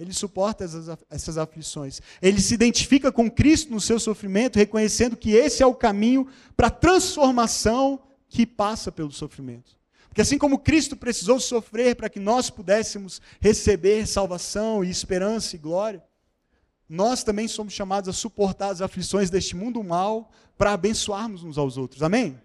Ele 0.00 0.14
suporta 0.14 0.64
essas, 1.10 1.36
aflições. 1.36 2.00
Ele 2.22 2.40
se 2.40 2.54
identifica 2.54 3.12
com 3.12 3.30
Cristo 3.30 3.70
no 3.70 3.82
seu 3.82 4.00
sofrimento, 4.00 4.58
reconhecendo 4.58 5.14
que 5.14 5.32
esse 5.32 5.62
é 5.62 5.66
o 5.66 5.74
caminho 5.74 6.26
para 6.56 6.68
a 6.68 6.70
transformação 6.70 8.00
que 8.26 8.46
passa 8.46 8.90
pelo 8.90 9.12
sofrimento. 9.12 9.78
Porque 10.08 10.22
assim 10.22 10.38
como 10.38 10.58
Cristo 10.58 10.96
precisou 10.96 11.38
sofrer 11.38 11.96
para 11.96 12.08
que 12.08 12.18
nós 12.18 12.48
pudéssemos 12.48 13.20
receber 13.40 14.06
salvação 14.06 14.82
e 14.82 14.88
esperança 14.88 15.54
e 15.54 15.58
glória, 15.58 16.02
nós 16.88 17.22
também 17.22 17.46
somos 17.46 17.74
chamados 17.74 18.08
a 18.08 18.12
suportar 18.14 18.70
as 18.70 18.80
aflições 18.80 19.28
deste 19.28 19.54
mundo 19.54 19.84
mal 19.84 20.32
para 20.56 20.72
abençoarmos 20.72 21.44
uns 21.44 21.58
aos 21.58 21.76
outros. 21.76 22.02
Amém? 22.02 22.40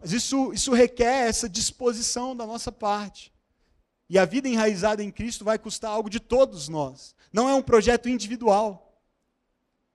Mas 0.00 0.12
isso, 0.12 0.52
isso 0.52 0.72
requer 0.72 1.28
essa 1.28 1.48
disposição 1.48 2.36
da 2.36 2.44
nossa 2.44 2.72
parte. 2.72 3.32
E 4.10 4.18
a 4.18 4.24
vida 4.24 4.48
enraizada 4.48 5.04
em 5.04 5.10
Cristo 5.12 5.44
vai 5.44 5.56
custar 5.56 5.92
algo 5.92 6.10
de 6.10 6.18
todos 6.18 6.68
nós. 6.68 7.14
Não 7.32 7.48
é 7.48 7.54
um 7.54 7.62
projeto 7.62 8.08
individual. 8.08 9.00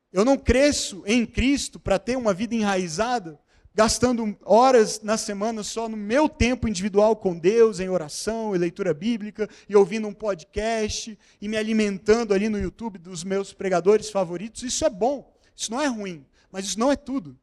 Eu 0.09 0.23
não 0.23 0.37
cresço 0.37 1.03
em 1.05 1.25
Cristo 1.25 1.77
para 1.77 1.99
ter 1.99 2.15
uma 2.15 2.33
vida 2.33 2.55
enraizada, 2.55 3.37
gastando 3.73 4.37
horas 4.45 5.01
na 5.01 5.17
semana 5.17 5.63
só 5.63 5.89
no 5.89 5.97
meu 5.97 6.29
tempo 6.29 6.65
individual 6.65 7.17
com 7.17 7.37
Deus, 7.37 7.81
em 7.81 7.89
oração 7.89 8.55
e 8.55 8.57
leitura 8.57 8.93
bíblica, 8.93 9.49
e 9.67 9.75
ouvindo 9.75 10.07
um 10.07 10.13
podcast, 10.13 11.19
e 11.41 11.49
me 11.49 11.57
alimentando 11.57 12.33
ali 12.33 12.47
no 12.47 12.57
YouTube 12.57 12.97
dos 12.97 13.21
meus 13.21 13.51
pregadores 13.51 14.09
favoritos. 14.09 14.63
Isso 14.63 14.85
é 14.85 14.89
bom, 14.89 15.29
isso 15.53 15.69
não 15.69 15.81
é 15.81 15.87
ruim, 15.87 16.25
mas 16.49 16.63
isso 16.63 16.79
não 16.79 16.89
é 16.89 16.95
tudo. 16.95 17.37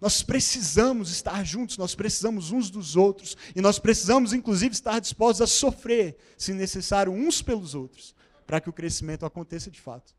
Nós 0.00 0.22
precisamos 0.22 1.10
estar 1.10 1.44
juntos, 1.44 1.76
nós 1.76 1.94
precisamos 1.94 2.52
uns 2.52 2.70
dos 2.70 2.94
outros, 2.94 3.36
e 3.54 3.60
nós 3.60 3.78
precisamos, 3.78 4.32
inclusive, 4.32 4.72
estar 4.72 5.00
dispostos 5.00 5.42
a 5.42 5.46
sofrer, 5.46 6.16
se 6.36 6.52
necessário, 6.52 7.12
uns 7.12 7.42
pelos 7.42 7.74
outros, 7.74 8.14
para 8.46 8.60
que 8.60 8.70
o 8.70 8.72
crescimento 8.72 9.26
aconteça 9.26 9.70
de 9.70 9.80
fato. 9.80 10.14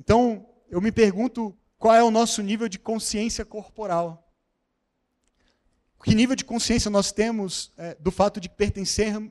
Então, 0.00 0.48
eu 0.68 0.80
me 0.80 0.90
pergunto 0.90 1.56
qual 1.78 1.94
é 1.94 2.02
o 2.02 2.10
nosso 2.10 2.42
nível 2.42 2.68
de 2.68 2.78
consciência 2.78 3.44
corporal. 3.44 4.24
Que 6.02 6.14
nível 6.14 6.36
de 6.36 6.44
consciência 6.44 6.90
nós 6.90 7.10
temos 7.12 7.72
é, 7.76 7.96
do 7.96 8.10
fato 8.10 8.40
de 8.40 8.48
que 8.48 8.56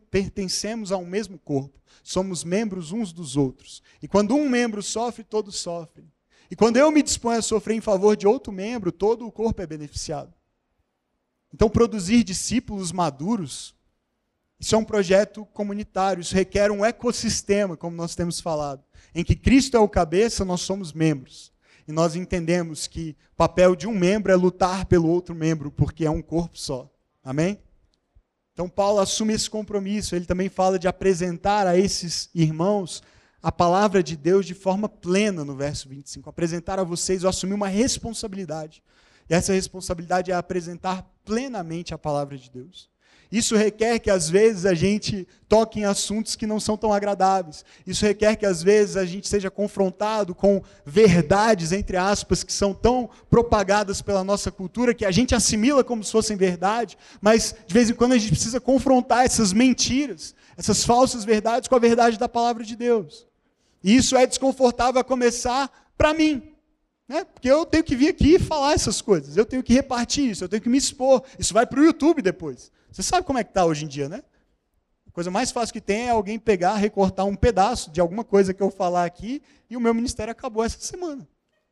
pertencemos 0.10 0.91
a 0.91 0.97
um 0.97 1.06
mesmo 1.06 1.38
corpo? 1.39 1.80
Somos 2.04 2.43
membros 2.43 2.91
uns 2.91 3.12
dos 3.12 3.36
outros. 3.36 3.82
E 4.02 4.08
quando 4.08 4.36
um 4.36 4.50
membro 4.50 4.82
sofre, 4.82 5.23
todos 5.23 5.58
sofrem. 5.58 6.10
E 6.49 6.55
quando 6.55 6.77
eu 6.77 6.91
me 6.91 7.03
disponho 7.03 7.39
a 7.39 7.41
sofrer 7.41 7.75
em 7.75 7.81
favor 7.81 8.15
de 8.15 8.27
outro 8.27 8.51
membro, 8.51 8.91
todo 8.91 9.25
o 9.25 9.31
corpo 9.31 9.62
é 9.62 9.67
beneficiado. 9.67 10.33
Então, 11.53 11.69
produzir 11.69 12.23
discípulos 12.23 12.91
maduros, 12.91 13.75
isso 14.60 14.75
é 14.75 14.77
um 14.77 14.83
projeto 14.83 15.45
comunitário, 15.53 16.21
isso 16.21 16.36
requer 16.36 16.71
um 16.71 16.83
ecossistema, 16.83 17.77
como 17.77 17.95
nós 17.95 18.15
temos 18.15 18.39
falado, 18.39 18.83
em 19.13 19.23
que 19.23 19.36
Cristo 19.36 19.77
é 19.77 19.79
o 19.79 19.89
cabeça, 19.89 20.43
nós 20.43 20.62
somos 20.62 20.93
membros. 20.93 21.51
E 21.88 21.91
nós 21.91 22.15
entendemos 22.15 22.86
que 22.86 23.15
o 23.33 23.36
papel 23.38 23.75
de 23.75 23.88
um 23.88 23.93
membro 23.93 24.31
é 24.31 24.36
lutar 24.36 24.86
pelo 24.86 25.07
outro 25.07 25.33
membro, 25.33 25.71
porque 25.71 26.05
é 26.05 26.12
um 26.12 26.21
corpo 26.21 26.57
só. 26.57 26.89
Amém? 27.23 27.60
Então, 28.53 28.67
Paulo 28.67 28.99
assume 28.99 29.33
esse 29.33 29.49
compromisso, 29.49 30.15
ele 30.15 30.25
também 30.25 30.49
fala 30.49 30.79
de 30.79 30.88
apresentar 30.88 31.67
a 31.67 31.77
esses 31.77 32.29
irmãos 32.33 33.03
a 33.47 33.51
palavra 33.51 34.03
de 34.03 34.17
Deus 34.17 34.45
de 34.45 34.53
forma 34.53 34.89
plena 34.89 35.45
no 35.45 35.55
verso 35.55 35.88
25. 35.88 36.29
Apresentar 36.29 36.81
a 36.81 36.83
vocês, 36.83 37.23
eu 37.23 37.29
assumi 37.29 37.53
uma 37.53 37.69
responsabilidade. 37.69 38.83
E 39.29 39.33
essa 39.33 39.53
responsabilidade 39.53 40.33
é 40.33 40.36
apresentar 40.36 41.10
plenamente 41.23 41.93
a 41.93 41.97
palavra 41.97 42.38
de 42.38 42.51
Deus. 42.51 42.89
Isso 43.31 43.55
requer 43.55 43.99
que 43.99 44.10
às 44.10 44.29
vezes 44.29 44.65
a 44.65 44.73
gente 44.73 45.25
toque 45.47 45.79
em 45.79 45.86
assuntos 45.86 46.36
que 46.36 46.45
não 46.45 46.60
são 46.60 46.75
tão 46.75 46.91
agradáveis. 46.91 47.63
Isso 47.86 48.05
requer 48.05 48.36
que 48.36 48.45
às 48.45 48.62
vezes 48.62 48.97
a 48.97 49.05
gente 49.05 49.29
seja 49.29 49.49
confrontado 49.49 50.36
com 50.36 50.62
verdades, 50.86 51.71
entre 51.71 51.95
aspas, 51.95 52.43
que 52.43 52.51
são 52.51 52.73
tão 52.73 53.10
propagadas 53.29 54.01
pela 54.01 54.25
nossa 54.25 54.51
cultura 54.51 54.93
que 54.93 55.05
a 55.05 55.12
gente 55.12 55.33
assimila 55.33 55.86
como 55.86 56.03
se 56.03 56.12
fossem 56.12 56.36
verdade, 56.36 56.97
mas 57.21 57.55
de 57.65 57.73
vez 57.73 57.89
em 57.89 57.93
quando 57.93 58.12
a 58.12 58.17
gente 58.17 58.31
precisa 58.31 58.60
confrontar 58.60 59.25
essas 59.25 59.53
mentiras, 59.53 60.36
essas 60.57 60.83
falsas 60.83 61.23
verdades 61.23 61.69
com 61.69 61.75
a 61.75 61.79
verdade 61.79 62.19
da 62.19 62.27
palavra 62.27 62.65
de 62.65 62.75
Deus. 62.75 63.26
Isso 63.88 64.17
é 64.17 64.28
desconfortável 64.28 65.00
a 65.00 65.04
começar 65.04 65.71
para 65.97 66.13
mim. 66.13 66.54
Né? 67.08 67.23
Porque 67.23 67.50
eu 67.50 67.65
tenho 67.65 67.86
que 67.86 67.95
vir 67.95 68.10
aqui 68.10 68.36
e 68.36 68.39
falar 68.39 68.73
essas 68.73 69.02
coisas, 69.02 69.38
eu 69.38 69.45
tenho 69.45 69.63
que 69.63 69.73
repartir 69.73 70.30
isso, 70.30 70.43
eu 70.43 70.50
tenho 70.50 70.62
que 70.62 70.67
me 70.67 70.78
expor. 70.78 71.23
Isso 71.39 71.54
vai 71.54 71.65
para 71.65 71.80
o 71.80 71.86
YouTube 71.86 72.21
depois. 72.21 72.69
Você 72.91 73.02
sabe 73.02 73.26
como 73.26 73.39
é 73.39 73.45
que 73.45 73.52
está 73.52 73.63
hoje 73.63 73.86
em 73.86 73.88
dia, 73.88 74.10
né? 74.10 74.23
A 75.08 75.12
coisa 75.12 75.32
mais 75.32 75.52
fácil 75.52 75.71
que 75.71 75.80
tem 75.80 76.08
é 76.08 76.10
alguém 76.10 76.38
pegar, 76.38 76.76
recortar 76.76 77.26
um 77.26 77.34
pedaço 77.34 77.89
de 77.89 78.02
alguma 78.02 78.26
coisa 78.26 78.54
que 78.54 78.62
eu 78.62 78.69
falar 78.69 79.06
aqui 79.06 79.41
e 79.69 79.78
o 79.78 79.80
meu 79.80 79.93
ministério 79.93 80.32
acabou 80.32 80.65
essa 80.65 80.80
semana. 80.82 81.26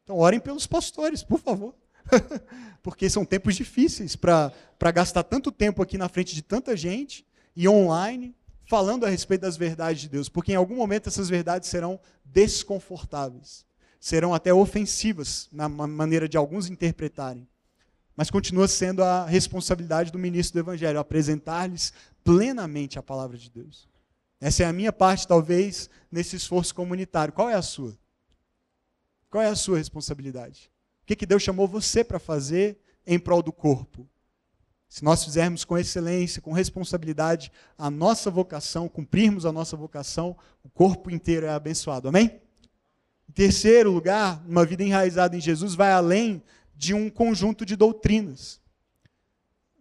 Então, 0.05 0.17
orem 0.17 0.39
pelos 0.39 0.65
pastores, 0.65 1.21
por 1.21 1.41
favor. 1.41 1.75
Porque 2.81 3.09
são 3.09 3.25
tempos 3.25 3.55
difíceis 3.55 4.15
para 4.15 4.53
gastar 4.93 5.23
tanto 5.23 5.51
tempo 5.51 5.83
aqui 5.83 5.97
na 5.97 6.07
frente 6.07 6.33
de 6.33 6.41
tanta 6.41 6.77
gente 6.77 7.27
e 7.53 7.67
online 7.67 8.33
falando 8.65 9.05
a 9.05 9.09
respeito 9.09 9.41
das 9.41 9.57
verdades 9.57 10.01
de 10.01 10.09
Deus. 10.09 10.29
Porque 10.29 10.51
em 10.51 10.55
algum 10.55 10.75
momento 10.75 11.07
essas 11.07 11.29
verdades 11.29 11.69
serão 11.69 11.99
desconfortáveis, 12.23 13.65
serão 13.99 14.33
até 14.33 14.53
ofensivas 14.53 15.47
na 15.51 15.69
maneira 15.69 16.27
de 16.27 16.37
alguns 16.37 16.69
interpretarem 16.69 17.47
mas 18.15 18.29
continua 18.29 18.67
sendo 18.67 19.03
a 19.03 19.25
responsabilidade 19.25 20.11
do 20.11 20.17
ministro 20.17 20.53
do 20.53 20.65
Evangelho, 20.65 20.99
apresentar-lhes 20.99 21.91
plenamente 22.23 22.97
a 22.97 23.03
palavra 23.03 23.37
de 23.37 23.49
Deus. 23.49 23.87
Essa 24.39 24.63
é 24.63 24.65
a 24.65 24.73
minha 24.73 24.93
parte, 24.93 25.27
talvez, 25.27 25.89
nesse 26.11 26.35
esforço 26.35 26.73
comunitário. 26.73 27.33
Qual 27.33 27.49
é 27.49 27.55
a 27.55 27.61
sua? 27.61 27.97
Qual 29.29 29.43
é 29.43 29.47
a 29.47 29.55
sua 29.55 29.77
responsabilidade? 29.77 30.71
O 31.03 31.05
que, 31.07 31.15
que 31.15 31.25
Deus 31.25 31.43
chamou 31.43 31.67
você 31.67 32.03
para 32.03 32.19
fazer 32.19 32.79
em 33.05 33.19
prol 33.19 33.43
do 33.43 33.51
corpo? 33.51 34.07
Se 34.95 35.03
nós 35.03 35.25
fizermos 35.25 35.65
com 35.65 35.77
excelência, 35.77 36.41
com 36.41 36.53
responsabilidade, 36.53 37.51
a 37.77 37.89
nossa 37.91 38.31
vocação, 38.31 38.87
cumprirmos 38.87 39.45
a 39.45 39.51
nossa 39.51 39.75
vocação, 39.75 40.37
o 40.63 40.69
corpo 40.69 41.11
inteiro 41.11 41.45
é 41.45 41.49
abençoado. 41.49 42.07
Amém? 42.07 42.39
Em 43.29 43.33
terceiro 43.33 43.91
lugar, 43.91 44.41
uma 44.47 44.65
vida 44.65 44.83
enraizada 44.83 45.35
em 45.35 45.41
Jesus 45.41 45.75
vai 45.75 45.91
além 45.91 46.41
de 46.73 46.93
um 46.93 47.09
conjunto 47.09 47.65
de 47.65 47.75
doutrinas, 47.75 48.61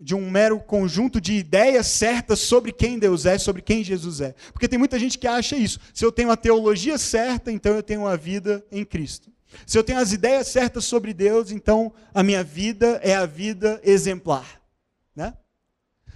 de 0.00 0.16
um 0.16 0.28
mero 0.28 0.58
conjunto 0.58 1.20
de 1.20 1.34
ideias 1.34 1.86
certas 1.86 2.40
sobre 2.40 2.72
quem 2.72 2.98
Deus 2.98 3.24
é, 3.24 3.38
sobre 3.38 3.62
quem 3.62 3.84
Jesus 3.84 4.20
é. 4.20 4.34
Porque 4.52 4.66
tem 4.66 4.80
muita 4.80 4.98
gente 4.98 5.16
que 5.16 5.28
acha 5.28 5.56
isso. 5.56 5.78
Se 5.94 6.04
eu 6.04 6.10
tenho 6.10 6.32
a 6.32 6.36
teologia 6.36 6.98
certa, 6.98 7.52
então 7.52 7.72
eu 7.72 7.84
tenho 7.84 8.00
uma 8.00 8.16
vida 8.16 8.66
em 8.68 8.84
Cristo. 8.84 9.30
Se 9.64 9.78
eu 9.78 9.84
tenho 9.84 10.00
as 10.00 10.10
ideias 10.10 10.48
certas 10.48 10.84
sobre 10.86 11.14
Deus, 11.14 11.52
então 11.52 11.92
a 12.12 12.20
minha 12.20 12.42
vida 12.42 12.98
é 13.00 13.14
a 13.14 13.26
vida 13.26 13.80
exemplar. 13.84 14.63
Né? 15.14 15.34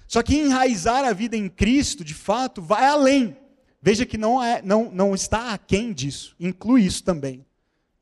Só 0.06 0.22
que 0.22 0.36
enraizar 0.36 1.04
a 1.04 1.12
vida 1.12 1.36
em 1.36 1.48
Cristo, 1.48 2.04
de 2.04 2.14
fato, 2.14 2.62
vai 2.62 2.84
além. 2.86 3.36
Veja 3.80 4.04
que 4.04 4.18
não, 4.18 4.42
é, 4.42 4.60
não, 4.62 4.90
não 4.90 5.14
está 5.14 5.52
aquém 5.52 5.92
disso, 5.92 6.34
inclui 6.40 6.82
isso 6.82 7.04
também 7.04 7.44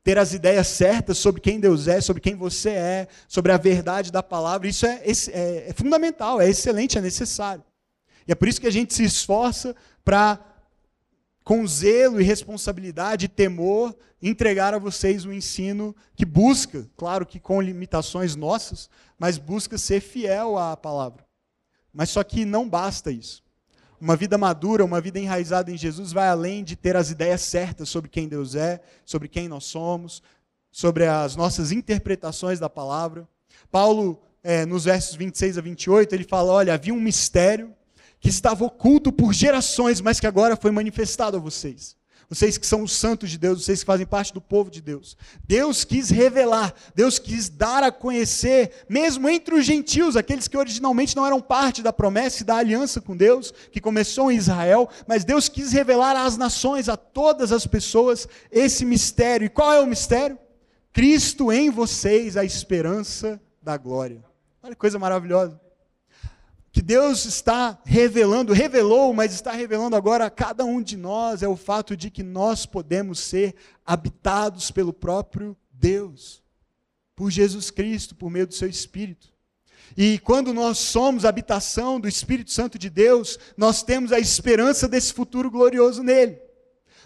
ter 0.07 0.17
as 0.17 0.33
ideias 0.33 0.67
certas 0.67 1.17
sobre 1.17 1.41
quem 1.41 1.59
Deus 1.59 1.85
é, 1.85 1.99
sobre 1.99 2.21
quem 2.21 2.33
você 2.33 2.69
é, 2.69 3.07
sobre 3.27 3.51
a 3.51 3.57
verdade 3.57 4.09
da 4.09 4.23
palavra. 4.23 4.65
Isso 4.65 4.85
é, 4.85 5.01
é, 5.03 5.65
é 5.67 5.73
fundamental, 5.73 6.39
é 6.39 6.47
excelente, 6.47 6.97
é 6.97 7.01
necessário. 7.01 7.61
E 8.25 8.31
é 8.31 8.35
por 8.35 8.47
isso 8.47 8.61
que 8.61 8.67
a 8.67 8.71
gente 8.71 8.93
se 8.93 9.03
esforça 9.03 9.75
para, 10.05 10.39
com 11.47 11.65
zelo 11.65 12.19
e 12.19 12.25
responsabilidade 12.25 13.23
e 13.23 13.29
temor, 13.29 13.95
entregar 14.21 14.73
a 14.73 14.77
vocês 14.77 15.23
um 15.23 15.31
ensino 15.31 15.95
que 16.13 16.25
busca, 16.25 16.85
claro 16.97 17.25
que 17.25 17.39
com 17.39 17.61
limitações 17.61 18.35
nossas, 18.35 18.89
mas 19.17 19.37
busca 19.37 19.77
ser 19.77 20.01
fiel 20.01 20.57
à 20.57 20.75
palavra. 20.75 21.25
Mas 21.93 22.09
só 22.09 22.21
que 22.21 22.43
não 22.43 22.67
basta 22.67 23.13
isso. 23.13 23.41
Uma 23.97 24.17
vida 24.17 24.37
madura, 24.37 24.83
uma 24.83 24.99
vida 24.99 25.19
enraizada 25.19 25.71
em 25.71 25.77
Jesus 25.77 26.11
vai 26.11 26.27
além 26.27 26.65
de 26.65 26.75
ter 26.75 26.97
as 26.97 27.11
ideias 27.11 27.43
certas 27.43 27.87
sobre 27.87 28.09
quem 28.09 28.27
Deus 28.27 28.53
é, 28.53 28.81
sobre 29.05 29.29
quem 29.29 29.47
nós 29.47 29.63
somos, 29.63 30.21
sobre 30.69 31.05
as 31.05 31.37
nossas 31.37 31.71
interpretações 31.71 32.59
da 32.59 32.69
palavra. 32.69 33.25
Paulo, 33.71 34.21
é, 34.43 34.65
nos 34.65 34.83
versos 34.83 35.15
26 35.15 35.57
a 35.57 35.61
28, 35.61 36.13
ele 36.13 36.25
fala: 36.25 36.51
olha, 36.51 36.73
havia 36.73 36.93
um 36.93 36.99
mistério 36.99 37.73
que 38.19 38.29
estava 38.29 38.65
oculto 38.65 39.11
por 39.11 39.33
gerações, 39.33 40.01
mas 40.01 40.19
que 40.19 40.27
agora 40.27 40.55
foi 40.55 40.71
manifestado 40.71 41.37
a 41.37 41.39
vocês 41.39 41.97
vocês 42.29 42.57
que 42.57 42.67
são 42.67 42.83
os 42.83 42.91
santos 42.91 43.29
de 43.29 43.37
Deus, 43.37 43.63
vocês 43.63 43.79
que 43.79 43.85
fazem 43.85 44.05
parte 44.05 44.33
do 44.33 44.41
povo 44.41 44.69
de 44.69 44.81
Deus. 44.81 45.15
Deus 45.47 45.85
quis 45.85 46.09
revelar, 46.09 46.73
Deus 46.93 47.17
quis 47.17 47.47
dar 47.47 47.83
a 47.83 47.91
conhecer, 47.91 48.85
mesmo 48.89 49.29
entre 49.29 49.55
os 49.55 49.65
gentios, 49.65 50.17
aqueles 50.17 50.47
que 50.47 50.57
originalmente 50.57 51.15
não 51.15 51.25
eram 51.25 51.39
parte 51.39 51.81
da 51.81 51.93
promessa 51.93 52.43
e 52.43 52.45
da 52.45 52.57
aliança 52.57 52.99
com 52.99 53.15
Deus, 53.15 53.53
que 53.71 53.79
começou 53.79 54.29
em 54.29 54.35
Israel, 54.35 54.89
mas 55.07 55.23
Deus 55.23 55.47
quis 55.47 55.71
revelar 55.71 56.17
às 56.17 56.35
nações, 56.35 56.89
a 56.89 56.97
todas 56.97 57.51
as 57.51 57.65
pessoas, 57.65 58.27
esse 58.51 58.83
mistério. 58.83 59.45
E 59.45 59.49
qual 59.49 59.71
é 59.71 59.79
o 59.79 59.87
mistério? 59.87 60.37
Cristo 60.91 61.51
em 61.51 61.69
vocês, 61.69 62.35
a 62.35 62.43
esperança 62.43 63.39
da 63.61 63.77
glória. 63.77 64.23
Olha 64.61 64.73
que 64.73 64.79
coisa 64.79 64.99
maravilhosa 64.99 65.66
que 66.77 66.81
Deus 66.83 67.25
está 67.25 67.81
revelando, 67.83 68.53
revelou, 68.53 69.11
mas 69.11 69.33
está 69.33 69.51
revelando 69.51 69.95
agora 69.95 70.27
a 70.27 70.29
cada 70.29 70.63
um 70.63 70.79
de 70.79 70.95
nós 70.95 71.41
é 71.41 71.47
o 71.47 71.55
fato 71.55 71.97
de 71.97 72.11
que 72.11 72.21
nós 72.21 72.67
podemos 72.67 73.17
ser 73.17 73.55
habitados 73.83 74.69
pelo 74.69 74.93
próprio 74.93 75.57
Deus, 75.71 76.43
por 77.15 77.31
Jesus 77.31 77.71
Cristo, 77.71 78.13
por 78.13 78.29
meio 78.29 78.45
do 78.45 78.53
seu 78.53 78.69
Espírito. 78.69 79.33
E 79.97 80.19
quando 80.19 80.53
nós 80.53 80.77
somos 80.77 81.25
habitação 81.25 81.99
do 81.99 82.07
Espírito 82.07 82.51
Santo 82.51 82.77
de 82.77 82.91
Deus, 82.91 83.39
nós 83.57 83.81
temos 83.81 84.11
a 84.11 84.19
esperança 84.19 84.87
desse 84.87 85.13
futuro 85.13 85.49
glorioso 85.49 86.03
nele. 86.03 86.39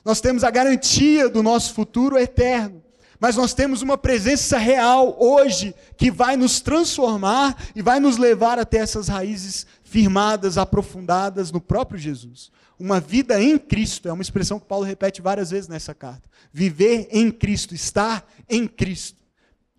Nós 0.04 0.20
temos 0.20 0.44
a 0.44 0.52
garantia 0.52 1.30
do 1.30 1.42
nosso 1.42 1.74
futuro 1.74 2.18
eterno 2.18 2.84
mas 3.22 3.36
nós 3.36 3.54
temos 3.54 3.84
uma 3.84 4.00
presença 4.00 4.58
real 4.58 5.16
hoje 5.20 5.76
que 5.96 6.10
vai 6.10 6.36
nos 6.36 6.60
transformar 6.60 7.56
e 7.76 7.82
vai 7.84 8.00
nos 8.00 8.18
levar 8.18 8.58
até 8.58 8.80
essas 8.80 9.08
raízes 9.08 9.68
firmadas, 9.84 10.58
aprofundadas 10.58 11.52
no 11.52 11.62
próprio 11.62 12.00
Jesus. 12.00 12.52
Uma 12.80 13.00
vida 13.00 13.40
em 13.40 13.60
Cristo 13.60 14.10
é 14.10 14.12
uma 14.12 14.24
expressão 14.24 14.60
que 14.60 14.66
Paulo 14.66 14.86
repete 14.86 15.22
várias 15.22 15.52
vezes 15.52 15.70
nessa 15.70 15.94
carta. 15.94 16.28
Viver 16.52 17.10
em 17.12 17.30
Cristo, 17.30 17.76
estar 17.76 18.28
em 18.50 18.68
Cristo, 18.68 19.22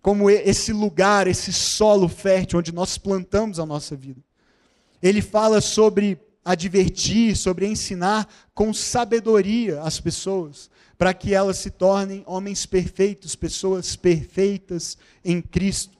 como 0.01 0.29
esse 0.29 0.71
lugar, 0.71 1.27
esse 1.27 1.51
solo 1.51 2.07
fértil 2.07 2.59
onde 2.59 2.71
nós 2.71 2.97
plantamos 2.97 3.59
a 3.59 3.65
nossa 3.65 3.93
vida. 3.93 4.21
Ele 5.01 5.21
fala 5.21 5.59
sobre 5.59 6.17
advertir, 6.45 7.35
sobre 7.35 7.67
ensinar 7.67 8.25
com 8.53 8.73
sabedoria 8.73 9.81
as 9.81 9.99
pessoas, 9.99 10.69
para 11.03 11.13
que 11.13 11.33
elas 11.35 11.57
se 11.57 11.69
tornem 11.69 12.23
homens 12.25 12.65
perfeitos, 12.65 13.35
pessoas 13.35 13.93
perfeitas 13.93 14.97
em 15.21 15.41
Cristo. 15.41 15.97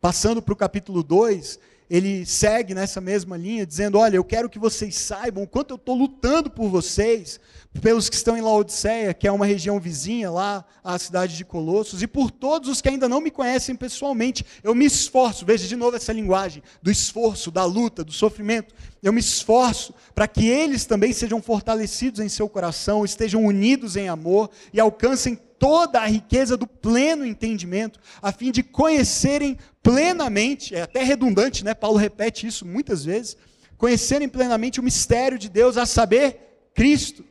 Passando 0.00 0.40
para 0.40 0.54
o 0.54 0.56
capítulo 0.56 1.02
2, 1.02 1.58
ele 1.88 2.26
segue 2.26 2.74
nessa 2.74 3.00
mesma 3.00 3.36
linha, 3.36 3.64
dizendo: 3.64 3.98
Olha, 3.98 4.16
eu 4.16 4.24
quero 4.24 4.48
que 4.48 4.58
vocês 4.58 4.96
saibam 4.96 5.44
o 5.44 5.46
quanto 5.46 5.70
eu 5.70 5.76
estou 5.76 5.94
lutando 5.94 6.50
por 6.50 6.68
vocês, 6.68 7.38
pelos 7.80 8.08
que 8.08 8.16
estão 8.16 8.36
em 8.36 8.40
Laodiceia, 8.40 9.14
que 9.14 9.28
é 9.28 9.32
uma 9.32 9.46
região 9.46 9.78
vizinha 9.78 10.30
lá 10.30 10.64
à 10.82 10.98
cidade 10.98 11.36
de 11.36 11.44
Colossos, 11.44 12.02
e 12.02 12.06
por 12.06 12.30
todos 12.30 12.68
os 12.68 12.80
que 12.80 12.88
ainda 12.88 13.08
não 13.08 13.20
me 13.20 13.30
conhecem 13.30 13.76
pessoalmente. 13.76 14.44
Eu 14.62 14.74
me 14.74 14.84
esforço, 14.84 15.46
veja 15.46 15.68
de 15.68 15.76
novo 15.76 15.96
essa 15.96 16.12
linguagem 16.12 16.62
do 16.82 16.90
esforço, 16.90 17.50
da 17.50 17.64
luta, 17.64 18.02
do 18.02 18.12
sofrimento. 18.12 18.74
Eu 19.02 19.12
me 19.12 19.20
esforço 19.20 19.94
para 20.14 20.26
que 20.26 20.46
eles 20.46 20.84
também 20.84 21.12
sejam 21.12 21.40
fortalecidos 21.40 22.18
em 22.20 22.28
seu 22.28 22.48
coração, 22.48 23.04
estejam 23.04 23.44
unidos 23.44 23.96
em 23.96 24.08
amor 24.08 24.50
e 24.72 24.80
alcancem 24.80 25.38
toda 25.58 26.00
a 26.00 26.06
riqueza 26.06 26.56
do 26.56 26.66
pleno 26.66 27.24
entendimento, 27.24 27.98
a 28.20 28.32
fim 28.32 28.50
de 28.50 28.62
conhecerem 28.62 29.58
plenamente, 29.82 30.74
é 30.74 30.82
até 30.82 31.02
redundante, 31.02 31.64
né? 31.64 31.74
Paulo 31.74 31.96
repete 31.96 32.46
isso 32.46 32.66
muitas 32.66 33.04
vezes, 33.04 33.36
conhecerem 33.76 34.28
plenamente 34.28 34.80
o 34.80 34.82
mistério 34.82 35.38
de 35.38 35.48
Deus, 35.48 35.76
a 35.76 35.86
saber, 35.86 36.70
Cristo. 36.74 37.24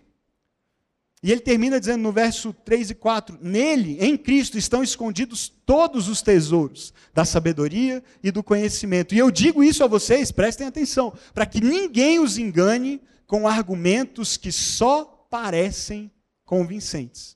E 1.26 1.32
ele 1.32 1.42
termina 1.42 1.80
dizendo 1.80 2.04
no 2.04 2.12
verso 2.12 2.54
3 2.54 2.92
e 2.92 2.96
4: 2.96 3.40
Nele, 3.42 3.98
em 4.00 4.16
Cristo, 4.16 4.60
estão 4.60 4.84
escondidos 4.84 5.52
todos 5.66 6.08
os 6.08 6.22
tesouros 6.22 6.94
da 7.16 7.26
sabedoria 7.26 8.04
e 8.24 8.30
do 8.30 8.44
conhecimento. 8.44 9.16
E 9.16 9.18
eu 9.18 9.32
digo 9.32 9.64
isso 9.64 9.84
a 9.84 9.88
vocês, 9.88 10.32
prestem 10.32 10.68
atenção, 10.68 11.14
para 11.34 11.48
que 11.48 11.60
ninguém 11.60 12.20
os 12.20 12.38
engane 12.38 13.02
com 13.26 13.48
argumentos 13.48 14.38
que 14.38 14.52
só 14.52 15.28
parecem 15.30 16.12
convincentes. 16.46 17.36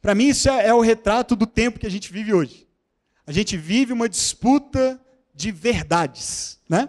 Para 0.00 0.14
mim, 0.14 0.28
isso 0.28 0.48
é, 0.48 0.68
é 0.68 0.74
o 0.74 0.80
retrato 0.80 1.36
do 1.36 1.46
tempo 1.46 1.78
que 1.78 1.86
a 1.86 1.90
gente 1.90 2.12
vive 2.12 2.32
hoje. 2.32 2.66
A 3.26 3.32
gente 3.32 3.56
vive 3.56 3.92
uma 3.92 4.08
disputa 4.08 5.00
de 5.34 5.52
verdades, 5.52 6.58
né? 6.68 6.88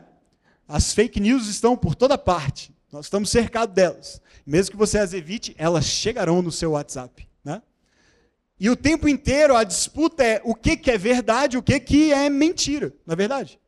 As 0.68 0.94
fake 0.94 1.20
news 1.20 1.48
estão 1.48 1.76
por 1.76 1.96
toda 1.96 2.18
parte. 2.18 2.74
Nós 2.92 3.06
estamos 3.06 3.30
cercados 3.30 3.76
delas. 3.76 4.22
Mesmo 4.46 4.72
que 4.72 4.78
você 4.78 4.98
as 4.98 5.14
evite, 5.14 5.54
elas 5.58 5.86
chegarão 5.86 6.42
no 6.42 6.52
seu 6.52 6.72
WhatsApp. 6.72 7.28
Né? 7.44 7.62
E 8.58 8.70
o 8.70 8.76
tempo 8.76 9.08
inteiro 9.08 9.56
a 9.56 9.64
disputa 9.64 10.24
é 10.24 10.42
o 10.46 10.56
que, 10.56 10.78
que 10.78 10.90
é 10.90 10.98
verdade, 10.98 11.58
o 11.58 11.64
que, 11.64 11.80
que 11.80 12.14
é 12.14 12.30
mentira, 12.30 12.94
na 13.06 13.14
é 13.14 13.16
verdade. 13.18 13.60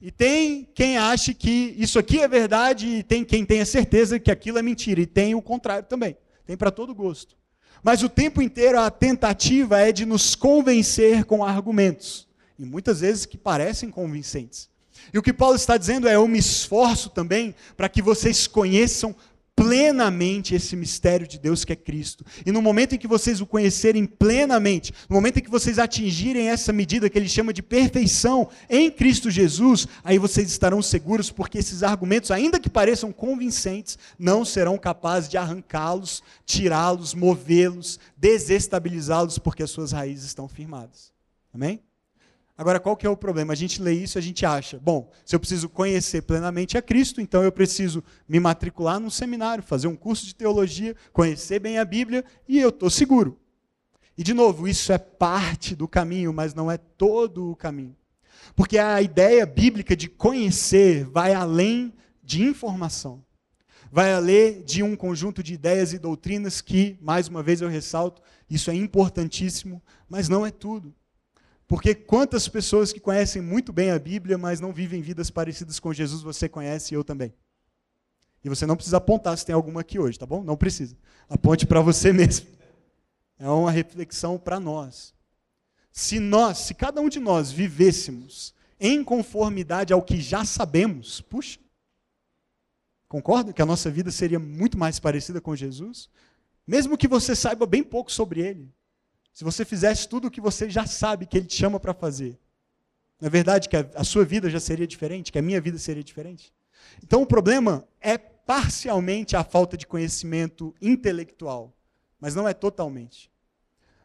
E 0.00 0.12
tem 0.12 0.68
quem 0.74 0.98
ache 0.98 1.32
que 1.32 1.74
isso 1.78 1.98
aqui 1.98 2.20
é 2.20 2.28
verdade, 2.28 2.86
e 2.86 3.02
tem 3.02 3.24
quem 3.24 3.44
tenha 3.44 3.64
certeza 3.64 4.20
que 4.20 4.30
aquilo 4.30 4.58
é 4.58 4.62
mentira, 4.62 5.00
e 5.00 5.06
tem 5.06 5.34
o 5.34 5.42
contrário 5.42 5.88
também. 5.88 6.16
Tem 6.46 6.56
para 6.56 6.70
todo 6.70 6.94
gosto. 6.94 7.37
Mas 7.82 8.02
o 8.02 8.08
tempo 8.08 8.42
inteiro 8.42 8.78
a 8.78 8.90
tentativa 8.90 9.78
é 9.80 9.92
de 9.92 10.04
nos 10.04 10.34
convencer 10.34 11.24
com 11.24 11.44
argumentos, 11.44 12.26
e 12.58 12.64
muitas 12.64 13.00
vezes 13.00 13.24
que 13.24 13.38
parecem 13.38 13.90
convincentes. 13.90 14.68
E 15.12 15.18
o 15.18 15.22
que 15.22 15.32
Paulo 15.32 15.56
está 15.56 15.76
dizendo 15.76 16.08
é: 16.08 16.16
eu 16.16 16.26
me 16.28 16.38
esforço 16.38 17.08
também 17.08 17.54
para 17.76 17.88
que 17.88 18.02
vocês 18.02 18.46
conheçam 18.46 19.14
plenamente 19.58 20.54
esse 20.54 20.76
mistério 20.76 21.26
de 21.26 21.36
Deus 21.36 21.64
que 21.64 21.72
é 21.72 21.76
Cristo. 21.76 22.24
E 22.46 22.52
no 22.52 22.62
momento 22.62 22.94
em 22.94 22.98
que 22.98 23.08
vocês 23.08 23.40
o 23.40 23.46
conhecerem 23.46 24.06
plenamente, 24.06 24.94
no 25.08 25.16
momento 25.16 25.38
em 25.38 25.42
que 25.42 25.50
vocês 25.50 25.80
atingirem 25.80 26.48
essa 26.48 26.72
medida 26.72 27.10
que 27.10 27.18
ele 27.18 27.28
chama 27.28 27.52
de 27.52 27.60
perfeição 27.60 28.48
em 28.70 28.88
Cristo 28.88 29.28
Jesus, 29.32 29.88
aí 30.04 30.16
vocês 30.16 30.48
estarão 30.48 30.80
seguros, 30.80 31.28
porque 31.32 31.58
esses 31.58 31.82
argumentos, 31.82 32.30
ainda 32.30 32.60
que 32.60 32.70
pareçam 32.70 33.10
convincentes, 33.10 33.98
não 34.16 34.44
serão 34.44 34.78
capazes 34.78 35.28
de 35.28 35.36
arrancá-los, 35.36 36.22
tirá-los, 36.46 37.12
movê-los, 37.12 37.98
desestabilizá-los, 38.16 39.38
porque 39.40 39.64
as 39.64 39.70
suas 39.70 39.90
raízes 39.90 40.26
estão 40.26 40.46
firmadas. 40.46 41.12
Amém? 41.52 41.80
Agora, 42.58 42.80
qual 42.80 42.96
que 42.96 43.06
é 43.06 43.10
o 43.10 43.16
problema? 43.16 43.52
A 43.52 43.56
gente 43.56 43.80
lê 43.80 43.92
isso 43.92 44.18
a 44.18 44.20
gente 44.20 44.44
acha, 44.44 44.80
bom, 44.80 45.08
se 45.24 45.36
eu 45.36 45.38
preciso 45.38 45.68
conhecer 45.68 46.22
plenamente 46.22 46.76
a 46.76 46.82
Cristo, 46.82 47.20
então 47.20 47.44
eu 47.44 47.52
preciso 47.52 48.02
me 48.28 48.40
matricular 48.40 48.98
num 48.98 49.10
seminário, 49.10 49.62
fazer 49.62 49.86
um 49.86 49.94
curso 49.94 50.26
de 50.26 50.34
teologia, 50.34 50.96
conhecer 51.12 51.60
bem 51.60 51.78
a 51.78 51.84
Bíblia 51.84 52.24
e 52.48 52.58
eu 52.58 52.70
estou 52.70 52.90
seguro. 52.90 53.38
E, 54.16 54.24
de 54.24 54.34
novo, 54.34 54.66
isso 54.66 54.92
é 54.92 54.98
parte 54.98 55.76
do 55.76 55.86
caminho, 55.86 56.32
mas 56.32 56.52
não 56.52 56.68
é 56.68 56.76
todo 56.76 57.48
o 57.48 57.54
caminho. 57.54 57.94
Porque 58.56 58.76
a 58.76 59.00
ideia 59.00 59.46
bíblica 59.46 59.94
de 59.94 60.08
conhecer 60.08 61.04
vai 61.04 61.32
além 61.32 61.94
de 62.24 62.42
informação. 62.42 63.24
Vai 63.92 64.12
além 64.12 64.64
de 64.64 64.82
um 64.82 64.96
conjunto 64.96 65.44
de 65.44 65.54
ideias 65.54 65.92
e 65.92 65.98
doutrinas 65.98 66.60
que, 66.60 66.98
mais 67.00 67.28
uma 67.28 67.40
vez 67.40 67.60
eu 67.60 67.68
ressalto, 67.68 68.20
isso 68.50 68.68
é 68.68 68.74
importantíssimo, 68.74 69.80
mas 70.08 70.28
não 70.28 70.44
é 70.44 70.50
tudo. 70.50 70.92
Porque 71.68 71.94
quantas 71.94 72.48
pessoas 72.48 72.94
que 72.94 72.98
conhecem 72.98 73.42
muito 73.42 73.74
bem 73.74 73.90
a 73.90 73.98
Bíblia, 73.98 74.38
mas 74.38 74.58
não 74.58 74.72
vivem 74.72 75.02
vidas 75.02 75.30
parecidas 75.30 75.78
com 75.78 75.92
Jesus, 75.92 76.22
você 76.22 76.48
conhece 76.48 76.94
e 76.94 76.96
eu 76.96 77.04
também. 77.04 77.32
E 78.42 78.48
você 78.48 78.64
não 78.64 78.74
precisa 78.74 78.96
apontar 78.96 79.36
se 79.36 79.44
tem 79.44 79.54
alguma 79.54 79.82
aqui 79.82 79.98
hoje, 79.98 80.18
tá 80.18 80.24
bom? 80.24 80.42
Não 80.42 80.56
precisa. 80.56 80.96
Aponte 81.28 81.66
para 81.66 81.82
você 81.82 82.10
mesmo. 82.14 82.46
É 83.38 83.46
uma 83.50 83.70
reflexão 83.70 84.38
para 84.38 84.58
nós. 84.58 85.14
Se 85.92 86.18
nós, 86.18 86.58
se 86.58 86.74
cada 86.74 87.02
um 87.02 87.08
de 87.08 87.20
nós 87.20 87.52
vivêssemos 87.52 88.54
em 88.80 89.04
conformidade 89.04 89.92
ao 89.92 90.00
que 90.00 90.20
já 90.20 90.46
sabemos, 90.46 91.20
puxa, 91.20 91.58
concorda 93.08 93.52
que 93.52 93.60
a 93.60 93.66
nossa 93.66 93.90
vida 93.90 94.10
seria 94.10 94.38
muito 94.38 94.78
mais 94.78 94.98
parecida 94.98 95.38
com 95.38 95.54
Jesus? 95.54 96.08
Mesmo 96.66 96.96
que 96.96 97.08
você 97.08 97.36
saiba 97.36 97.66
bem 97.66 97.82
pouco 97.82 98.10
sobre 98.10 98.40
ele. 98.40 98.72
Se 99.38 99.44
você 99.44 99.64
fizesse 99.64 100.08
tudo 100.08 100.26
o 100.26 100.30
que 100.32 100.40
você 100.40 100.68
já 100.68 100.84
sabe 100.84 101.24
que 101.24 101.38
Ele 101.38 101.46
te 101.46 101.54
chama 101.54 101.78
para 101.78 101.94
fazer, 101.94 102.36
não 103.20 103.28
é 103.28 103.30
verdade 103.30 103.68
que 103.68 103.76
a, 103.76 103.88
a 103.94 104.02
sua 104.02 104.24
vida 104.24 104.50
já 104.50 104.58
seria 104.58 104.84
diferente, 104.84 105.30
que 105.30 105.38
a 105.38 105.42
minha 105.42 105.60
vida 105.60 105.78
seria 105.78 106.02
diferente? 106.02 106.52
Então 107.04 107.22
o 107.22 107.26
problema 107.26 107.86
é 108.00 108.18
parcialmente 108.18 109.36
a 109.36 109.44
falta 109.44 109.76
de 109.76 109.86
conhecimento 109.86 110.74
intelectual, 110.82 111.72
mas 112.18 112.34
não 112.34 112.48
é 112.48 112.52
totalmente. 112.52 113.30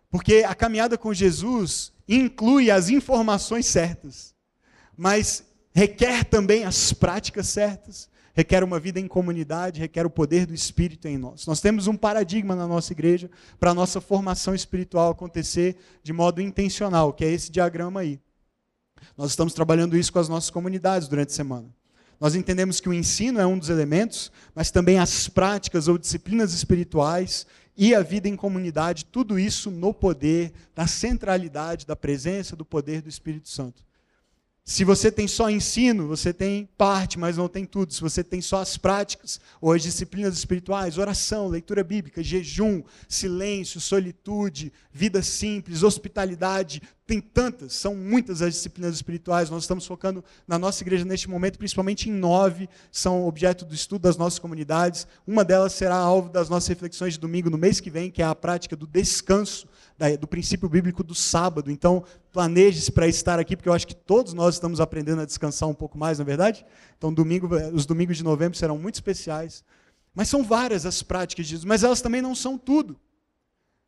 Porque 0.08 0.46
a 0.48 0.54
caminhada 0.54 1.00
com 1.00 1.12
Jesus 1.12 1.92
inclui 2.08 2.70
as 2.70 2.90
informações 2.90 3.66
certas, 3.66 4.36
mas 4.96 5.44
requer 5.74 6.26
também 6.26 6.64
as 6.64 6.94
práticas 6.94 7.48
certas, 7.48 8.08
requer 8.34 8.64
uma 8.64 8.80
vida 8.80 9.00
em 9.00 9.08
comunidade, 9.08 9.80
requer 9.80 10.06
o 10.06 10.10
poder 10.10 10.46
do 10.46 10.54
Espírito 10.54 11.08
em 11.08 11.18
nós. 11.18 11.46
Nós 11.46 11.62
temos 11.62 11.88
um 11.88 11.96
paradigma 11.96 12.56
na 12.56 12.68
nossa 12.68 12.92
igreja 12.92 13.30
para 13.60 13.72
a 13.72 13.74
nossa 13.74 14.02
formação 14.02 14.56
espiritual 14.56 15.12
acontecer 15.12 15.78
de 16.02 16.12
modo 16.12 16.42
intencional, 16.42 17.14
que 17.14 17.24
é 17.24 17.32
esse 17.32 17.52
diagrama 17.52 18.02
aí. 18.02 18.20
Nós 19.16 19.32
estamos 19.32 19.54
trabalhando 19.54 19.96
isso 19.96 20.12
com 20.12 20.20
as 20.20 20.30
nossas 20.30 20.50
comunidades 20.50 21.08
durante 21.08 21.30
a 21.30 21.36
semana. 21.36 21.68
Nós 22.20 22.36
entendemos 22.36 22.80
que 22.80 22.90
o 22.90 22.94
ensino 22.94 23.40
é 23.40 23.46
um 23.46 23.58
dos 23.58 23.70
elementos, 23.70 24.32
mas 24.56 24.72
também 24.72 24.98
as 24.98 25.28
práticas 25.28 25.88
ou 25.88 25.98
disciplinas 25.98 26.54
espirituais 26.54 27.46
e 27.76 27.94
a 27.94 28.02
vida 28.02 28.30
em 28.30 28.36
comunidade, 28.36 29.06
tudo 29.06 29.38
isso 29.38 29.70
no 29.70 29.94
poder 29.94 30.54
da 30.76 30.88
centralidade, 30.88 31.86
da 31.86 31.96
presença 31.96 32.56
do 32.56 32.64
poder 32.64 33.02
do 33.02 33.10
Espírito 33.10 33.50
Santo. 33.50 33.84
Se 34.66 34.86
você 34.86 35.12
tem 35.12 35.28
só 35.28 35.50
ensino, 35.50 36.08
você 36.08 36.32
tem 36.32 36.70
parte, 36.78 37.20
mas 37.20 37.36
não 37.36 37.50
tem 37.50 37.66
tudo. 37.66 37.94
Se 37.94 38.00
você 38.00 38.24
tem 38.24 38.40
só 38.40 38.62
as 38.62 38.78
práticas 38.78 39.42
ou 39.60 39.74
as 39.74 39.82
disciplinas 39.82 40.38
espirituais, 40.38 40.98
oração, 40.98 41.50
leitura 41.50 41.84
bíblica, 41.84 42.24
jejum, 42.24 42.82
silêncio, 43.10 43.82
solitude, 43.82 44.72
vida 44.90 45.22
simples, 45.22 45.84
hospitalidade, 45.84 46.82
tem 47.06 47.20
tantas, 47.20 47.74
são 47.74 47.94
muitas 47.94 48.42
as 48.42 48.54
disciplinas 48.54 48.96
espirituais. 48.96 49.50
Nós 49.50 49.64
estamos 49.64 49.86
focando 49.86 50.24
na 50.48 50.58
nossa 50.58 50.82
igreja 50.82 51.04
neste 51.04 51.30
momento, 51.30 51.60
principalmente 51.60 52.10
em 52.10 52.14
nove, 52.14 52.70
são 52.90 53.28
objeto 53.28 53.66
do 53.66 53.76
estudo 53.76 54.04
das 54.04 54.16
nossas 54.16 54.40
comunidades. 54.40 55.06
Uma 55.28 55.44
delas 55.44 55.74
será 55.74 55.98
alvo 55.98 56.30
das 56.30 56.48
nossas 56.48 56.70
reflexões 56.70 57.16
de 57.16 57.20
domingo 57.20 57.50
no 57.50 57.58
mês 57.58 57.82
que 57.82 57.90
vem, 57.90 58.10
que 58.10 58.22
é 58.22 58.26
a 58.26 58.34
prática 58.34 58.78
do 58.78 58.88
descanso 58.88 59.68
do 60.20 60.28
princípio 60.28 60.68
bíblico 60.68 61.04
do 61.04 61.16
sábado. 61.16 61.72
Então, 61.72 62.04
planeje-se 62.32 62.92
para 62.92 63.08
estar 63.08 63.40
aqui, 63.40 63.56
porque 63.56 63.70
eu 63.70 63.74
acho 63.74 63.88
que 63.88 63.96
todos 63.96 64.34
nós 64.34 64.56
estamos 64.56 64.82
aprendendo 64.82 65.22
a 65.22 65.26
descansar 65.26 65.70
um 65.70 65.74
pouco 65.74 65.98
mais, 65.98 66.18
não 66.18 66.24
é 66.24 66.26
verdade? 66.26 66.66
Então, 66.98 67.14
domingo, 67.14 67.48
os 67.74 67.86
domingos 67.86 68.18
de 68.18 68.24
novembro 68.24 68.58
serão 68.58 68.78
muito 68.78 68.96
especiais. 68.96 69.64
Mas 70.14 70.28
são 70.28 70.44
várias 70.44 70.86
as 70.86 71.02
práticas 71.02 71.46
de 71.46 71.52
Jesus, 71.52 71.66
mas 71.66 71.84
elas 71.84 72.02
também 72.02 72.22
não 72.22 72.36
são 72.36 72.58
tudo. 72.58 73.00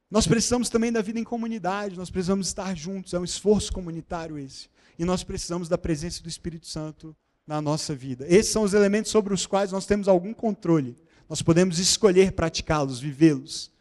Nós 0.09 0.27
precisamos 0.27 0.69
também 0.69 0.91
da 0.91 1.01
vida 1.01 1.19
em 1.19 1.23
comunidade, 1.23 1.97
nós 1.97 2.09
precisamos 2.09 2.47
estar 2.47 2.75
juntos, 2.75 3.13
é 3.13 3.19
um 3.19 3.23
esforço 3.23 3.73
comunitário 3.73 4.37
esse. 4.37 4.69
E 4.97 5.03
nós 5.03 5.23
precisamos 5.23 5.67
da 5.67 5.77
presença 5.77 6.23
do 6.23 6.29
Espírito 6.29 6.67
Santo 6.67 7.15
na 7.45 7.61
nossa 7.61 7.93
vida. 7.93 8.25
Esses 8.27 8.51
são 8.51 8.63
os 8.63 8.73
elementos 8.73 9.11
sobre 9.11 9.33
os 9.33 9.45
quais 9.45 9.71
nós 9.71 9.85
temos 9.85 10.07
algum 10.07 10.33
controle. 10.33 10.95
Nós 11.27 11.41
podemos 11.41 11.79
escolher 11.79 12.31
praticá-los, 12.31 12.99
vivê-los 12.99 13.74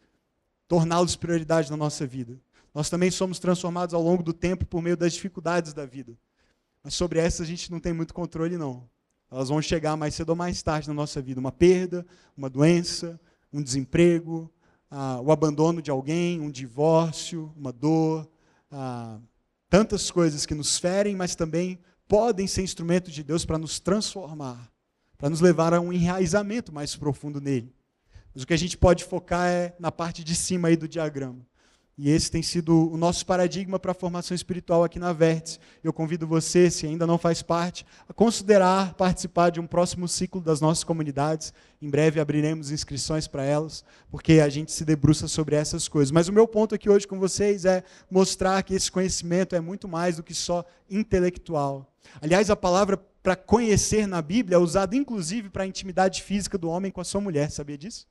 torná-los 0.74 1.14
prioridade 1.14 1.70
na 1.70 1.76
nossa 1.76 2.04
vida. 2.04 2.36
Nós 2.74 2.90
também 2.90 3.08
somos 3.08 3.38
transformados 3.38 3.94
ao 3.94 4.02
longo 4.02 4.24
do 4.24 4.32
tempo 4.32 4.66
por 4.66 4.82
meio 4.82 4.96
das 4.96 5.12
dificuldades 5.12 5.72
da 5.72 5.86
vida. 5.86 6.18
Mas 6.82 6.94
sobre 6.94 7.20
essas 7.20 7.42
a 7.42 7.44
gente 7.44 7.70
não 7.70 7.78
tem 7.78 7.92
muito 7.92 8.12
controle, 8.12 8.56
não. 8.56 8.88
Elas 9.30 9.50
vão 9.50 9.62
chegar 9.62 9.96
mais 9.96 10.16
cedo 10.16 10.30
ou 10.30 10.36
mais 10.36 10.60
tarde 10.64 10.88
na 10.88 10.94
nossa 10.94 11.22
vida. 11.22 11.38
Uma 11.38 11.52
perda, 11.52 12.04
uma 12.36 12.50
doença, 12.50 13.20
um 13.52 13.62
desemprego, 13.62 14.52
ah, 14.90 15.20
o 15.20 15.30
abandono 15.30 15.80
de 15.80 15.92
alguém, 15.92 16.40
um 16.40 16.50
divórcio, 16.50 17.52
uma 17.56 17.72
dor, 17.72 18.28
ah, 18.68 19.20
tantas 19.70 20.10
coisas 20.10 20.44
que 20.44 20.56
nos 20.56 20.76
ferem, 20.76 21.14
mas 21.14 21.36
também 21.36 21.78
podem 22.08 22.48
ser 22.48 22.62
instrumentos 22.62 23.12
de 23.12 23.22
Deus 23.22 23.44
para 23.44 23.58
nos 23.58 23.78
transformar, 23.78 24.72
para 25.16 25.30
nos 25.30 25.40
levar 25.40 25.72
a 25.72 25.80
um 25.80 25.92
enraizamento 25.92 26.72
mais 26.72 26.96
profundo 26.96 27.40
nele. 27.40 27.72
Mas 28.34 28.42
o 28.42 28.46
que 28.46 28.54
a 28.54 28.58
gente 28.58 28.76
pode 28.76 29.04
focar 29.04 29.48
é 29.48 29.74
na 29.78 29.92
parte 29.92 30.24
de 30.24 30.34
cima 30.34 30.68
aí 30.68 30.76
do 30.76 30.88
diagrama. 30.88 31.46
E 31.96 32.10
esse 32.10 32.28
tem 32.28 32.42
sido 32.42 32.92
o 32.92 32.96
nosso 32.96 33.24
paradigma 33.24 33.78
para 33.78 33.92
a 33.92 33.94
formação 33.94 34.34
espiritual 34.34 34.82
aqui 34.82 34.98
na 34.98 35.12
Vértice. 35.12 35.60
Eu 35.82 35.92
convido 35.92 36.26
você, 36.26 36.68
se 36.68 36.86
ainda 36.86 37.06
não 37.06 37.16
faz 37.16 37.40
parte, 37.40 37.86
a 38.08 38.12
considerar 38.12 38.94
participar 38.94 39.50
de 39.50 39.60
um 39.60 39.66
próximo 39.66 40.08
ciclo 40.08 40.40
das 40.40 40.60
nossas 40.60 40.82
comunidades. 40.82 41.52
Em 41.80 41.88
breve 41.88 42.18
abriremos 42.18 42.72
inscrições 42.72 43.28
para 43.28 43.44
elas, 43.44 43.84
porque 44.10 44.40
a 44.40 44.48
gente 44.48 44.72
se 44.72 44.84
debruça 44.84 45.28
sobre 45.28 45.54
essas 45.54 45.86
coisas. 45.86 46.10
Mas 46.10 46.26
o 46.26 46.32
meu 46.32 46.48
ponto 46.48 46.74
aqui 46.74 46.90
hoje 46.90 47.06
com 47.06 47.20
vocês 47.20 47.64
é 47.64 47.84
mostrar 48.10 48.60
que 48.64 48.74
esse 48.74 48.90
conhecimento 48.90 49.54
é 49.54 49.60
muito 49.60 49.86
mais 49.86 50.16
do 50.16 50.24
que 50.24 50.34
só 50.34 50.64
intelectual. 50.90 51.88
Aliás, 52.20 52.50
a 52.50 52.56
palavra 52.56 52.96
para 53.22 53.36
conhecer 53.36 54.08
na 54.08 54.20
Bíblia 54.20 54.56
é 54.56 54.58
usada 54.58 54.96
inclusive 54.96 55.48
para 55.48 55.62
a 55.62 55.66
intimidade 55.66 56.22
física 56.22 56.58
do 56.58 56.68
homem 56.68 56.90
com 56.90 57.00
a 57.00 57.04
sua 57.04 57.20
mulher, 57.20 57.52
sabia 57.52 57.78
disso? 57.78 58.06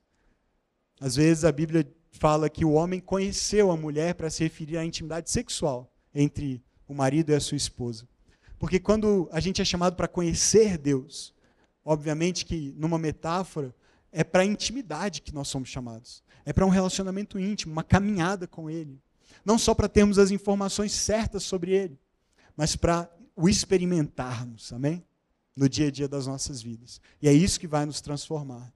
Às 1.04 1.16
vezes 1.16 1.44
a 1.44 1.52
Bíblia 1.52 1.86
fala 2.12 2.48
que 2.48 2.64
o 2.64 2.72
homem 2.72 2.98
conheceu 2.98 3.70
a 3.70 3.76
mulher 3.76 4.14
para 4.14 4.30
se 4.30 4.42
referir 4.42 4.78
à 4.78 4.84
intimidade 4.86 5.30
sexual 5.30 5.92
entre 6.14 6.64
o 6.88 6.94
marido 6.94 7.30
e 7.30 7.34
a 7.34 7.40
sua 7.40 7.58
esposa. 7.58 8.08
Porque 8.58 8.80
quando 8.80 9.28
a 9.30 9.38
gente 9.38 9.60
é 9.60 9.64
chamado 9.66 9.96
para 9.96 10.08
conhecer 10.08 10.78
Deus, 10.78 11.34
obviamente 11.84 12.46
que 12.46 12.74
numa 12.78 12.98
metáfora, 12.98 13.74
é 14.10 14.24
para 14.24 14.44
a 14.44 14.46
intimidade 14.46 15.20
que 15.20 15.34
nós 15.34 15.48
somos 15.48 15.68
chamados. 15.68 16.22
É 16.42 16.54
para 16.54 16.64
um 16.64 16.70
relacionamento 16.70 17.38
íntimo, 17.38 17.74
uma 17.74 17.84
caminhada 17.84 18.46
com 18.46 18.70
Ele. 18.70 18.98
Não 19.44 19.58
só 19.58 19.74
para 19.74 19.90
termos 19.90 20.18
as 20.18 20.30
informações 20.30 20.92
certas 20.92 21.42
sobre 21.42 21.72
Ele, 21.72 22.00
mas 22.56 22.76
para 22.76 23.10
o 23.36 23.46
experimentarmos, 23.46 24.72
amém? 24.72 25.04
no 25.54 25.68
dia 25.68 25.88
a 25.88 25.90
dia 25.90 26.08
das 26.08 26.26
nossas 26.26 26.62
vidas. 26.62 26.98
E 27.20 27.28
é 27.28 27.32
isso 27.32 27.60
que 27.60 27.66
vai 27.66 27.84
nos 27.84 28.00
transformar. 28.00 28.72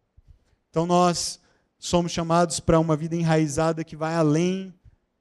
Então 0.71 0.87
nós 0.87 1.41
somos 1.79 2.13
chamados 2.13 2.61
para 2.61 2.81
uma 2.81 2.97
vida 2.97 3.15
enraizada 3.15 3.85
que 3.85 3.97
vai 3.97 4.15
além 4.15 4.75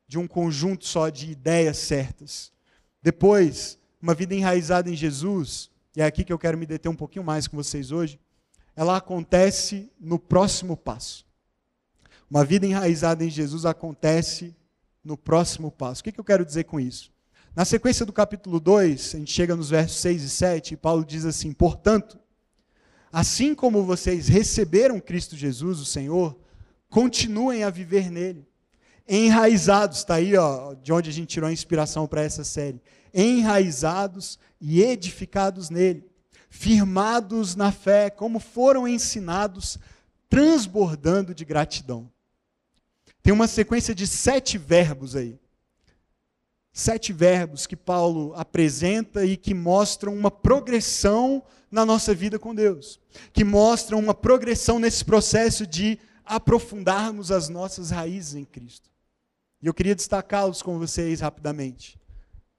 de 0.08 0.18
um 0.18 0.28
conjunto 0.28 0.86
só 0.86 1.10
de 1.10 1.32
ideias 1.32 1.78
certas. 1.78 2.52
Depois, 3.02 3.78
uma 4.02 4.14
vida 4.14 4.34
enraizada 4.34 4.90
em 4.90 4.96
Jesus, 4.96 5.70
e 5.96 6.02
é 6.02 6.06
aqui 6.06 6.24
que 6.24 6.34
eu 6.34 6.40
quero 6.40 6.58
me 6.58 6.66
deter 6.66 6.90
um 6.90 6.96
pouquinho 6.96 7.26
mais 7.26 7.48
com 7.48 7.58
vocês 7.58 7.92
hoje, 7.92 8.20
ela 8.76 8.98
acontece 8.98 9.92
no 10.00 10.18
próximo 10.18 10.78
passo. 10.78 11.26
Uma 12.30 12.44
vida 12.44 12.66
enraizada 12.66 13.24
em 13.24 13.30
Jesus 13.30 13.66
acontece 13.66 14.56
no 15.04 15.18
próximo 15.18 15.72
passo. 15.72 16.02
O 16.02 16.04
que 16.04 16.20
eu 16.20 16.24
quero 16.24 16.46
dizer 16.46 16.66
com 16.66 16.80
isso? 16.80 17.12
Na 17.56 17.66
sequência 17.66 18.06
do 18.06 18.14
capítulo 18.14 18.60
2, 18.60 19.16
a 19.16 19.18
gente 19.18 19.32
chega 19.32 19.56
nos 19.56 19.70
versos 19.72 19.98
6 19.98 20.24
e 20.24 20.30
7, 20.30 20.74
e 20.74 20.78
Paulo 20.78 21.04
diz 21.04 21.26
assim: 21.26 21.52
Portanto, 21.52 22.20
assim 23.12 23.56
como 23.56 23.84
vocês 23.84 24.28
receberam 24.28 25.00
Cristo 25.00 25.36
Jesus, 25.36 25.80
o 25.80 25.86
Senhor, 25.86 26.38
continuem 26.90 27.64
a 27.64 27.70
viver 27.70 28.10
nele. 28.12 28.48
Enraizados, 29.08 30.00
está 30.00 30.16
aí 30.16 30.36
ó, 30.36 30.74
de 30.74 30.92
onde 30.92 31.10
a 31.10 31.14
gente 31.14 31.30
tirou 31.30 31.50
a 31.50 31.54
inspiração 31.54 32.08
para 32.08 32.24
essa 32.24 32.44
série. 32.44 32.82
Enraizados 33.14 34.38
e 34.60 34.82
edificados 34.82 35.70
nele, 35.70 36.06
firmados 36.50 37.56
na 37.56 37.72
fé, 37.72 38.10
como 38.10 38.40
foram 38.40 38.88
ensinados, 38.88 39.78
transbordando 40.30 41.34
de 41.34 41.46
gratidão. 41.46 42.12
Tem 43.24 43.34
uma 43.34 43.48
sequência 43.48 43.96
de 43.96 44.06
sete 44.06 44.58
verbos 44.58 45.16
aí 45.16 45.40
sete 46.78 47.12
verbos 47.12 47.66
que 47.66 47.76
Paulo 47.76 48.34
apresenta 48.36 49.26
e 49.26 49.36
que 49.36 49.52
mostram 49.52 50.14
uma 50.14 50.30
progressão 50.30 51.42
na 51.72 51.84
nossa 51.84 52.14
vida 52.14 52.38
com 52.38 52.54
Deus, 52.54 53.00
que 53.34 53.44
mostram 53.44 53.98
uma 53.98 54.14
progressão 54.14 54.78
nesse 54.78 55.04
processo 55.04 55.66
de 55.66 55.98
aprofundarmos 56.28 57.32
as 57.32 57.50
nossas 57.50 57.90
raízes 57.90 58.36
em 58.36 58.46
Cristo. 58.46 58.90
E 59.62 59.68
eu 59.68 59.74
queria 59.74 59.96
destacá-los 59.96 60.62
com 60.62 60.78
vocês 60.78 61.20
rapidamente. 61.20 62.00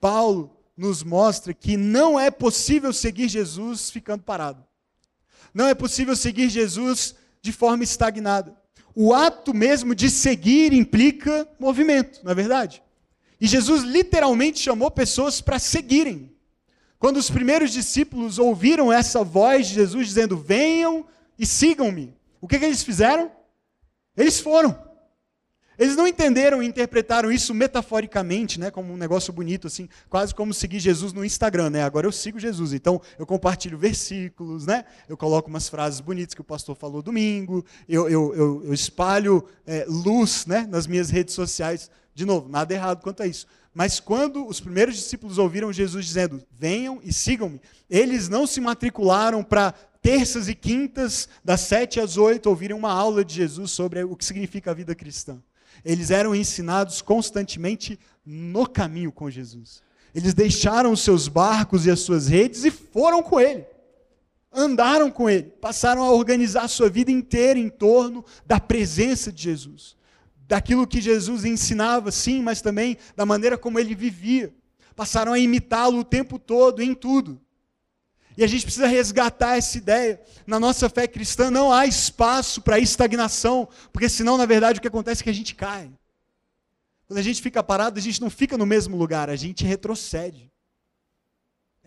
Paulo 0.00 0.56
nos 0.76 1.02
mostra 1.02 1.52
que 1.52 1.76
não 1.76 2.18
é 2.18 2.30
possível 2.30 2.92
seguir 2.92 3.28
Jesus 3.28 3.90
ficando 3.90 4.22
parado. 4.22 4.64
Não 5.52 5.66
é 5.66 5.74
possível 5.74 6.14
seguir 6.14 6.48
Jesus 6.48 7.14
de 7.42 7.52
forma 7.52 7.84
estagnada. 7.84 8.56
O 8.94 9.14
ato 9.14 9.54
mesmo 9.54 9.94
de 9.94 10.10
seguir 10.10 10.72
implica 10.72 11.48
movimento, 11.58 12.20
não 12.24 12.32
é 12.32 12.34
verdade? 12.34 12.82
E 13.40 13.46
Jesus 13.46 13.82
literalmente 13.82 14.58
chamou 14.58 14.90
pessoas 14.90 15.40
para 15.40 15.58
seguirem. 15.58 16.32
Quando 16.98 17.16
os 17.16 17.30
primeiros 17.30 17.72
discípulos 17.72 18.38
ouviram 18.38 18.92
essa 18.92 19.22
voz 19.22 19.68
de 19.68 19.74
Jesus 19.74 20.08
dizendo: 20.08 20.36
Venham 20.36 21.06
e 21.38 21.46
sigam-me, 21.46 22.12
o 22.40 22.48
que, 22.48 22.58
que 22.58 22.64
eles 22.64 22.82
fizeram? 22.82 23.30
Eles 24.18 24.40
foram. 24.40 24.88
Eles 25.78 25.94
não 25.94 26.08
entenderam 26.08 26.60
e 26.60 26.66
interpretaram 26.66 27.30
isso 27.30 27.54
metaforicamente, 27.54 28.58
né, 28.58 28.68
como 28.68 28.92
um 28.92 28.96
negócio 28.96 29.32
bonito, 29.32 29.68
assim, 29.68 29.88
quase 30.10 30.34
como 30.34 30.52
seguir 30.52 30.80
Jesus 30.80 31.12
no 31.12 31.24
Instagram, 31.24 31.70
né? 31.70 31.84
Agora 31.84 32.04
eu 32.04 32.10
sigo 32.10 32.36
Jesus, 32.40 32.72
então 32.72 33.00
eu 33.16 33.24
compartilho 33.24 33.78
versículos, 33.78 34.66
né? 34.66 34.84
Eu 35.08 35.16
coloco 35.16 35.48
umas 35.48 35.68
frases 35.68 36.00
bonitas 36.00 36.34
que 36.34 36.40
o 36.40 36.44
pastor 36.44 36.74
falou 36.74 37.00
domingo, 37.00 37.64
eu, 37.88 38.08
eu, 38.08 38.34
eu, 38.34 38.64
eu 38.64 38.74
espalho 38.74 39.44
é, 39.64 39.84
luz, 39.86 40.46
né, 40.46 40.66
nas 40.68 40.88
minhas 40.88 41.10
redes 41.10 41.32
sociais. 41.32 41.88
De 42.12 42.24
novo, 42.26 42.48
nada 42.48 42.74
errado 42.74 43.00
quanto 43.00 43.22
a 43.22 43.26
isso. 43.28 43.46
Mas 43.72 44.00
quando 44.00 44.44
os 44.48 44.58
primeiros 44.58 44.96
discípulos 44.96 45.38
ouviram 45.38 45.72
Jesus 45.72 46.04
dizendo: 46.04 46.42
Venham 46.50 46.98
e 47.04 47.12
sigam-me, 47.12 47.60
eles 47.88 48.28
não 48.28 48.44
se 48.44 48.60
matricularam 48.60 49.44
para 49.44 49.72
terças 50.08 50.48
e 50.48 50.54
quintas, 50.54 51.28
das 51.44 51.60
sete 51.60 52.00
às 52.00 52.16
oito, 52.16 52.48
ouvirem 52.48 52.74
uma 52.74 52.90
aula 52.90 53.22
de 53.22 53.34
Jesus 53.34 53.72
sobre 53.72 54.02
o 54.02 54.16
que 54.16 54.24
significa 54.24 54.70
a 54.70 54.74
vida 54.74 54.94
cristã. 54.94 55.38
Eles 55.84 56.10
eram 56.10 56.34
ensinados 56.34 57.02
constantemente 57.02 58.00
no 58.24 58.66
caminho 58.66 59.12
com 59.12 59.28
Jesus. 59.28 59.82
Eles 60.14 60.32
deixaram 60.32 60.92
os 60.92 61.02
seus 61.02 61.28
barcos 61.28 61.84
e 61.84 61.90
as 61.90 62.00
suas 62.00 62.26
redes 62.26 62.64
e 62.64 62.70
foram 62.70 63.22
com 63.22 63.38
ele. 63.38 63.66
Andaram 64.50 65.10
com 65.10 65.28
ele, 65.28 65.50
passaram 65.60 66.02
a 66.02 66.10
organizar 66.10 66.62
a 66.62 66.68
sua 66.68 66.88
vida 66.88 67.10
inteira 67.10 67.58
em 67.58 67.68
torno 67.68 68.24
da 68.46 68.58
presença 68.58 69.30
de 69.30 69.42
Jesus 69.42 69.94
daquilo 70.46 70.86
que 70.86 70.98
Jesus 70.98 71.44
ensinava, 71.44 72.10
sim, 72.10 72.40
mas 72.40 72.62
também 72.62 72.96
da 73.14 73.26
maneira 73.26 73.58
como 73.58 73.78
ele 73.78 73.94
vivia. 73.94 74.50
Passaram 74.96 75.34
a 75.34 75.38
imitá-lo 75.38 75.98
o 75.98 76.04
tempo 76.04 76.38
todo, 76.38 76.82
em 76.82 76.94
tudo. 76.94 77.38
E 78.38 78.44
a 78.44 78.46
gente 78.46 78.62
precisa 78.62 78.86
resgatar 78.86 79.58
essa 79.58 79.76
ideia. 79.76 80.18
Na 80.46 80.58
nossa 80.58 80.88
fé 80.88 81.06
cristã 81.06 81.50
não 81.50 81.72
há 81.72 81.84
espaço 81.86 82.62
para 82.62 82.78
estagnação, 82.78 83.68
porque 83.92 84.08
senão, 84.08 84.38
na 84.38 84.46
verdade, 84.46 84.78
o 84.78 84.80
que 84.80 84.88
acontece 84.88 85.20
é 85.20 85.24
que 85.24 85.30
a 85.30 85.34
gente 85.34 85.54
cai. 85.54 85.90
Quando 87.06 87.18
a 87.18 87.22
gente 87.22 87.42
fica 87.42 87.62
parado, 87.62 87.98
a 87.98 88.02
gente 88.02 88.20
não 88.20 88.30
fica 88.30 88.56
no 88.56 88.64
mesmo 88.64 88.96
lugar, 88.96 89.28
a 89.28 89.36
gente 89.36 89.64
retrocede 89.64 90.48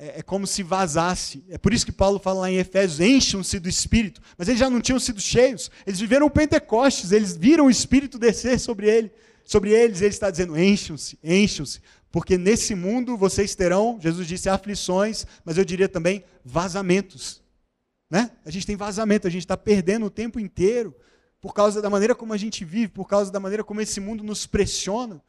é, 0.02 0.20
é 0.20 0.22
como 0.24 0.48
se 0.48 0.64
vazasse. 0.64 1.44
É 1.48 1.60
por 1.60 1.74
isso 1.74 1.86
que 1.86 1.92
Paulo 1.92 2.18
fala 2.18 2.42
lá 2.42 2.52
em 2.52 2.58
Efésios: 2.58 3.00
encham-se 3.00 3.60
do 3.60 3.70
Espírito. 3.70 4.20
Mas 4.36 4.48
eles 4.48 4.60
já 4.60 4.70
não 4.70 4.82
tinham 4.82 5.00
sido 5.00 5.22
cheios. 5.22 5.70
Eles 5.86 6.00
viveram 6.00 6.26
o 6.26 6.30
Pentecostes, 6.30 7.12
eles 7.12 7.38
viram 7.38 7.68
o 7.68 7.70
Espírito 7.70 8.18
descer 8.18 8.60
sobre 8.60 8.90
ele, 8.90 9.12
sobre 9.46 9.72
eles. 9.72 10.02
Ele 10.02 10.10
está 10.10 10.32
dizendo: 10.32 10.58
encham-se, 10.60 11.20
encham-se. 11.24 11.80
Porque 12.12 12.38
nesse 12.38 12.76
mundo 12.76 13.16
vocês 13.16 13.56
terão, 13.56 13.98
Jesus 14.02 14.28
disse, 14.28 14.50
aflições, 14.50 15.26
mas 15.46 15.58
eu 15.58 15.64
diria 15.64 15.88
também 15.88 16.24
vazamentos. 16.44 17.42
Né? 18.10 18.32
A 18.46 18.52
gente 18.52 18.68
tem 18.68 18.76
vazamento, 18.76 19.28
a 19.28 19.30
gente 19.30 19.44
está 19.44 19.56
perdendo 19.56 20.06
o 20.06 20.10
tempo 20.10 20.40
inteiro 20.40 20.94
por 21.40 21.54
causa 21.54 21.82
da 21.82 21.90
maneira 21.90 22.14
como 22.14 22.34
a 22.34 22.38
gente 22.38 22.66
vive, 22.66 22.90
por 22.90 23.08
causa 23.08 23.32
da 23.32 23.40
maneira 23.40 23.64
como 23.64 23.80
esse 23.80 24.00
mundo 24.02 24.24
nos 24.24 24.46
pressiona. 24.46 25.22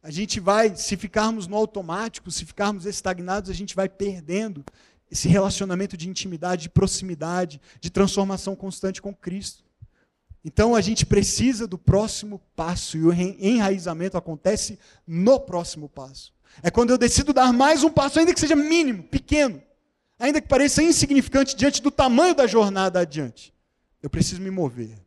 A 0.00 0.10
gente 0.10 0.38
vai, 0.38 0.76
se 0.76 0.96
ficarmos 0.96 1.48
no 1.48 1.56
automático, 1.56 2.30
se 2.30 2.44
ficarmos 2.44 2.86
estagnados, 2.86 3.50
a 3.50 3.54
gente 3.54 3.74
vai 3.74 3.88
perdendo 3.88 4.64
esse 5.10 5.26
relacionamento 5.26 5.96
de 5.96 6.08
intimidade, 6.08 6.62
de 6.62 6.70
proximidade, 6.70 7.60
de 7.80 7.90
transformação 7.90 8.54
constante 8.54 9.02
com 9.02 9.12
Cristo. 9.12 9.64
Então 10.44 10.74
a 10.74 10.80
gente 10.80 11.04
precisa 11.04 11.66
do 11.66 11.76
próximo 11.76 12.40
passo 12.54 12.96
e 12.96 13.04
o 13.04 13.12
enraizamento 13.12 14.16
acontece 14.16 14.78
no 15.06 15.40
próximo 15.40 15.88
passo. 15.88 16.32
É 16.62 16.70
quando 16.70 16.90
eu 16.90 16.98
decido 16.98 17.32
dar 17.32 17.52
mais 17.52 17.82
um 17.84 17.90
passo, 17.90 18.18
ainda 18.18 18.32
que 18.32 18.40
seja 18.40 18.56
mínimo, 18.56 19.02
pequeno, 19.02 19.62
ainda 20.18 20.40
que 20.40 20.48
pareça 20.48 20.82
insignificante 20.82 21.54
diante 21.54 21.82
do 21.82 21.90
tamanho 21.90 22.34
da 22.34 22.46
jornada 22.46 23.00
adiante. 23.00 23.52
Eu 24.02 24.08
preciso 24.08 24.40
me 24.40 24.50
mover. 24.50 24.98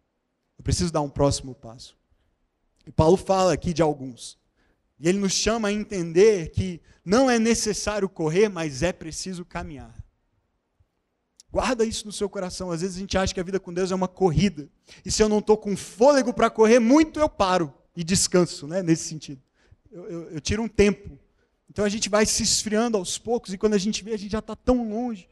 Eu 0.57 0.63
preciso 0.63 0.91
dar 0.91 1.01
um 1.01 1.09
próximo 1.09 1.55
passo. 1.55 1.97
E 2.85 2.91
Paulo 2.91 3.17
fala 3.17 3.53
aqui 3.53 3.73
de 3.73 3.81
alguns. 3.81 4.37
E 4.99 5.09
ele 5.09 5.17
nos 5.17 5.33
chama 5.33 5.69
a 5.69 5.73
entender 5.73 6.51
que 6.51 6.79
não 7.03 7.29
é 7.29 7.39
necessário 7.39 8.07
correr, 8.07 8.49
mas 8.49 8.83
é 8.83 8.93
preciso 8.93 9.43
caminhar. 9.43 10.00
Guarda 11.51 11.83
isso 11.83 12.05
no 12.05 12.11
seu 12.11 12.29
coração. 12.29 12.71
Às 12.71 12.81
vezes 12.81 12.95
a 12.95 12.99
gente 12.99 13.17
acha 13.17 13.33
que 13.33 13.39
a 13.39 13.43
vida 13.43 13.59
com 13.59 13.73
Deus 13.73 13.91
é 13.91 13.95
uma 13.95 14.07
corrida. 14.07 14.69
E 15.03 15.11
se 15.11 15.21
eu 15.21 15.27
não 15.27 15.39
estou 15.39 15.57
com 15.57 15.75
fôlego 15.75 16.33
para 16.33 16.49
correr 16.49 16.79
muito, 16.79 17.19
eu 17.19 17.27
paro 17.27 17.73
e 17.95 18.03
descanso, 18.03 18.67
né? 18.67 18.81
nesse 18.81 19.03
sentido. 19.03 19.41
Eu, 19.91 20.05
eu, 20.05 20.21
eu, 20.31 20.41
tiro 20.41 20.63
um 20.63 20.67
tempo. 20.67 21.19
Então 21.69 21.83
a 21.83 21.89
gente 21.89 22.07
vai 22.09 22.25
se 22.25 22.41
esfriando 22.43 22.97
aos 22.97 23.17
poucos, 23.17 23.53
e 23.53 23.57
quando 23.57 23.73
a 23.73 23.77
gente 23.77 24.03
vê, 24.03 24.13
a 24.13 24.17
gente 24.17 24.31
já 24.31 24.39
está 24.39 24.55
tão 24.55 24.89
longe. 24.89 25.27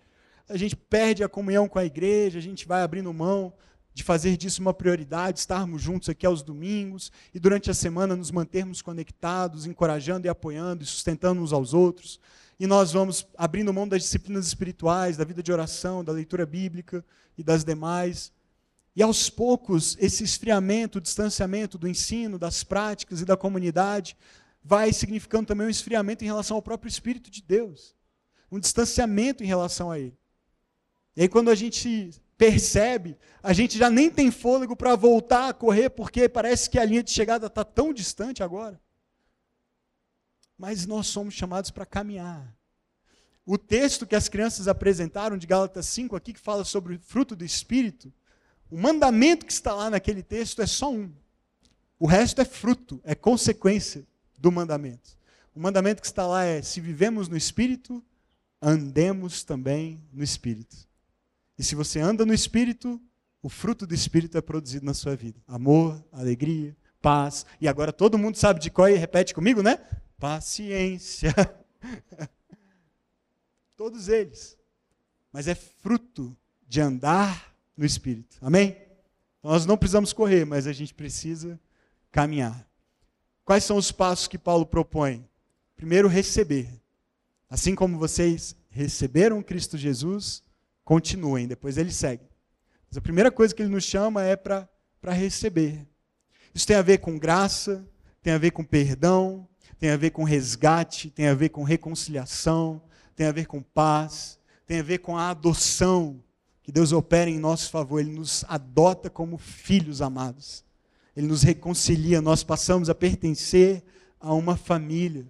A 0.47 0.57
gente 0.57 0.75
perde 0.75 1.23
a 1.23 1.29
comunhão 1.29 1.67
com 1.67 1.79
a 1.79 1.85
igreja, 1.85 2.39
a 2.39 2.41
gente 2.41 2.67
vai 2.67 2.81
abrindo 2.81 3.13
mão 3.13 3.53
de 3.93 4.03
fazer 4.03 4.37
disso 4.37 4.61
uma 4.61 4.73
prioridade, 4.73 5.39
estarmos 5.39 5.81
juntos 5.81 6.09
aqui 6.09 6.25
aos 6.25 6.41
domingos 6.41 7.11
e 7.33 7.39
durante 7.39 7.69
a 7.69 7.73
semana 7.73 8.15
nos 8.15 8.31
mantermos 8.31 8.81
conectados, 8.81 9.65
encorajando 9.65 10.25
e 10.25 10.29
apoiando 10.29 10.83
e 10.83 10.87
sustentando 10.87 11.41
uns 11.41 11.51
aos 11.51 11.73
outros. 11.73 12.19
E 12.59 12.67
nós 12.67 12.91
vamos 12.91 13.25
abrindo 13.37 13.73
mão 13.73 13.87
das 13.87 14.03
disciplinas 14.03 14.45
espirituais, 14.45 15.15
da 15.15 15.23
vida 15.23 15.41
de 15.41 15.51
oração, 15.51 16.03
da 16.03 16.11
leitura 16.11 16.45
bíblica 16.45 17.05
e 17.37 17.43
das 17.43 17.63
demais. 17.63 18.33
E 18.93 19.01
aos 19.01 19.29
poucos, 19.29 19.95
esse 19.99 20.23
esfriamento, 20.23 20.97
o 20.97 21.01
distanciamento 21.01 21.77
do 21.77 21.87
ensino, 21.87 22.37
das 22.37 22.63
práticas 22.63 23.21
e 23.21 23.25
da 23.25 23.37
comunidade 23.37 24.17
vai 24.61 24.91
significando 24.91 25.45
também 25.45 25.67
um 25.67 25.69
esfriamento 25.69 26.23
em 26.23 26.27
relação 26.27 26.57
ao 26.57 26.61
próprio 26.61 26.89
Espírito 26.89 27.31
de 27.31 27.41
Deus, 27.41 27.95
um 28.51 28.59
distanciamento 28.59 29.41
em 29.41 29.47
relação 29.47 29.89
a 29.89 29.97
Ele. 29.97 30.17
E 31.15 31.21
aí, 31.21 31.29
quando 31.29 31.49
a 31.49 31.55
gente 31.55 32.11
percebe, 32.37 33.17
a 33.41 33.53
gente 33.53 33.77
já 33.77 33.89
nem 33.89 34.09
tem 34.09 34.31
fôlego 34.31 34.75
para 34.75 34.95
voltar 34.95 35.49
a 35.49 35.53
correr, 35.53 35.89
porque 35.89 36.27
parece 36.27 36.69
que 36.69 36.77
a 36.77 36.85
linha 36.85 37.03
de 37.03 37.11
chegada 37.11 37.47
está 37.47 37.63
tão 37.63 37.93
distante 37.93 38.43
agora. 38.43 38.79
Mas 40.59 40.85
nós 40.85 41.07
somos 41.07 41.33
chamados 41.33 41.71
para 41.71 41.85
caminhar. 41.85 42.53
O 43.45 43.57
texto 43.57 44.05
que 44.05 44.15
as 44.15 44.27
crianças 44.27 44.67
apresentaram 44.67 45.37
de 45.37 45.47
Gálatas 45.47 45.85
5 45.87 46.17
aqui, 46.17 46.33
que 46.33 46.39
fala 46.39 46.65
sobre 46.65 46.95
o 46.95 46.99
fruto 46.99 47.33
do 47.33 47.45
Espírito, 47.45 48.13
o 48.69 48.77
mandamento 48.77 49.45
que 49.45 49.53
está 49.53 49.73
lá 49.73 49.89
naquele 49.89 50.21
texto 50.21 50.61
é 50.61 50.67
só 50.67 50.91
um. 50.91 51.11
O 51.97 52.05
resto 52.05 52.41
é 52.41 52.45
fruto, 52.45 52.99
é 53.05 53.15
consequência 53.15 54.05
do 54.37 54.51
mandamento. 54.51 55.17
O 55.55 55.59
mandamento 55.59 56.01
que 56.01 56.07
está 56.07 56.27
lá 56.27 56.43
é: 56.43 56.61
se 56.61 56.79
vivemos 56.79 57.29
no 57.29 57.37
Espírito, 57.37 58.03
andemos 58.61 59.43
também 59.43 60.03
no 60.11 60.23
Espírito. 60.23 60.75
E 61.57 61.63
se 61.63 61.73
você 61.73 61.99
anda 61.99 62.25
no 62.25 62.33
Espírito, 62.33 63.01
o 63.41 63.49
fruto 63.49 63.87
do 63.87 63.95
Espírito 63.95 64.37
é 64.37 64.41
produzido 64.41 64.85
na 64.85 64.93
sua 64.93 65.15
vida: 65.15 65.39
amor, 65.47 66.03
alegria, 66.11 66.75
paz. 67.01 67.45
E 67.59 67.67
agora 67.67 67.93
todo 67.93 68.17
mundo 68.17 68.35
sabe 68.35 68.59
de 68.59 68.69
qual 68.69 68.89
e 68.89 68.95
repete 68.95 69.33
comigo, 69.33 69.63
né? 69.63 69.79
Paciência. 70.19 71.33
Todos 73.77 74.09
eles. 74.09 74.57
Mas 75.31 75.47
é 75.47 75.55
fruto 75.55 76.35
de 76.67 76.81
andar 76.81 77.55
no 77.75 77.85
Espírito. 77.85 78.37
Amém? 78.41 78.77
Nós 79.41 79.65
não 79.65 79.77
precisamos 79.77 80.11
correr, 80.11 80.45
mas 80.45 80.67
a 80.67 80.73
gente 80.73 80.93
precisa 80.93 81.59
caminhar. 82.11 82.67
Quais 83.45 83.63
são 83.63 83.77
os 83.77 83.91
passos 83.91 84.27
que 84.27 84.37
Paulo 84.37 84.65
propõe? 84.65 85.27
Primeiro, 85.75 86.07
receber. 86.07 86.69
Assim 87.49 87.73
como 87.73 87.97
vocês 87.97 88.55
receberam 88.69 89.41
Cristo 89.41 89.77
Jesus, 89.77 90.43
continuem. 90.83 91.47
Depois 91.47 91.77
ele 91.77 91.91
segue. 91.91 92.29
Mas 92.89 92.97
a 92.97 93.01
primeira 93.01 93.31
coisa 93.31 93.55
que 93.55 93.61
ele 93.61 93.71
nos 93.71 93.85
chama 93.85 94.23
é 94.23 94.35
para 94.35 94.67
receber. 95.13 95.87
Isso 96.53 96.67
tem 96.67 96.75
a 96.75 96.81
ver 96.81 96.97
com 96.97 97.17
graça, 97.17 97.87
tem 98.21 98.33
a 98.33 98.37
ver 98.37 98.51
com 98.51 98.63
perdão, 98.63 99.47
tem 99.79 99.91
a 99.91 99.97
ver 99.97 100.11
com 100.11 100.23
resgate, 100.23 101.09
tem 101.09 101.27
a 101.27 101.33
ver 101.33 101.49
com 101.49 101.63
reconciliação, 101.63 102.81
tem 103.15 103.25
a 103.25 103.31
ver 103.31 103.45
com 103.45 103.61
paz, 103.61 104.37
tem 104.67 104.79
a 104.79 104.83
ver 104.83 104.99
com 104.99 105.17
a 105.17 105.29
adoção 105.29 106.21
que 106.61 106.71
Deus 106.71 106.91
opera 106.91 107.29
em 107.29 107.39
nosso 107.39 107.71
favor. 107.71 107.99
Ele 107.99 108.11
nos 108.11 108.43
adota 108.47 109.09
como 109.09 109.37
filhos 109.37 110.01
amados. 110.01 110.63
Ele 111.15 111.27
nos 111.27 111.43
reconcilia, 111.43 112.21
nós 112.21 112.43
passamos 112.43 112.89
a 112.89 112.95
pertencer 112.95 113.83
a 114.19 114.33
uma 114.33 114.57
família. 114.57 115.25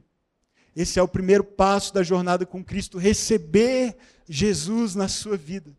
Esse 0.76 1.00
é 1.00 1.04
o 1.04 1.08
primeiro 1.08 1.44
passo 1.44 1.94
da 1.94 2.02
jornada 2.02 2.46
com 2.46 2.64
Cristo, 2.64 2.98
receber 2.98 3.96
Jesus 4.28 4.96
na 4.96 5.08
sua 5.08 5.38
vida. 5.38 5.72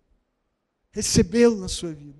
Recebê-lo 0.92 1.56
na 1.56 1.68
sua 1.68 1.92
vida. 1.92 2.19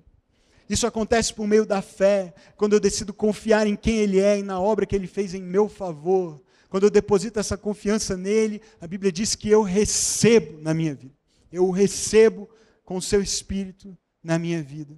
Isso 0.71 0.87
acontece 0.87 1.33
por 1.33 1.45
meio 1.45 1.65
da 1.65 1.81
fé, 1.81 2.33
quando 2.55 2.71
eu 2.71 2.79
decido 2.79 3.13
confiar 3.13 3.67
em 3.67 3.75
quem 3.75 3.97
Ele 3.97 4.21
é 4.21 4.39
e 4.39 4.41
na 4.41 4.57
obra 4.57 4.85
que 4.85 4.95
Ele 4.95 5.05
fez 5.05 5.33
em 5.33 5.41
meu 5.41 5.67
favor. 5.67 6.41
Quando 6.69 6.83
eu 6.83 6.89
deposito 6.89 7.37
essa 7.37 7.57
confiança 7.57 8.15
nele, 8.15 8.61
a 8.79 8.87
Bíblia 8.87 9.11
diz 9.11 9.35
que 9.35 9.49
eu 9.49 9.63
recebo 9.63 10.61
na 10.61 10.73
minha 10.73 10.95
vida. 10.95 11.13
Eu 11.51 11.67
o 11.67 11.71
recebo 11.71 12.49
com 12.85 12.95
o 12.95 13.01
seu 13.01 13.21
espírito 13.21 13.97
na 14.23 14.39
minha 14.39 14.63
vida. 14.63 14.95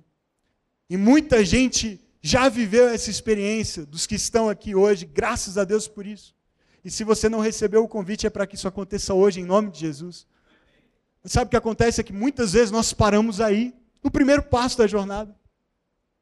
E 0.87 0.95
muita 0.95 1.43
gente 1.43 1.99
já 2.21 2.49
viveu 2.49 2.87
essa 2.87 3.09
experiência, 3.09 3.83
dos 3.83 4.05
que 4.05 4.13
estão 4.13 4.49
aqui 4.49 4.75
hoje, 4.75 5.07
graças 5.07 5.57
a 5.57 5.63
Deus 5.63 5.87
por 5.87 6.05
isso. 6.05 6.35
E 6.85 6.91
se 6.91 7.03
você 7.03 7.27
não 7.27 7.39
recebeu 7.39 7.83
o 7.83 7.87
convite, 7.87 8.27
é 8.27 8.29
para 8.29 8.45
que 8.45 8.53
isso 8.53 8.67
aconteça 8.67 9.15
hoje, 9.15 9.39
em 9.39 9.43
nome 9.43 9.71
de 9.71 9.79
Jesus. 9.79 10.27
Sabe 11.25 11.47
o 11.47 11.49
que 11.49 11.57
acontece? 11.57 11.99
É 11.99 12.03
que 12.03 12.13
muitas 12.13 12.53
vezes 12.53 12.69
nós 12.69 12.93
paramos 12.93 13.41
aí, 13.41 13.73
no 14.03 14.11
primeiro 14.11 14.43
passo 14.43 14.77
da 14.77 14.85
jornada. 14.85 15.35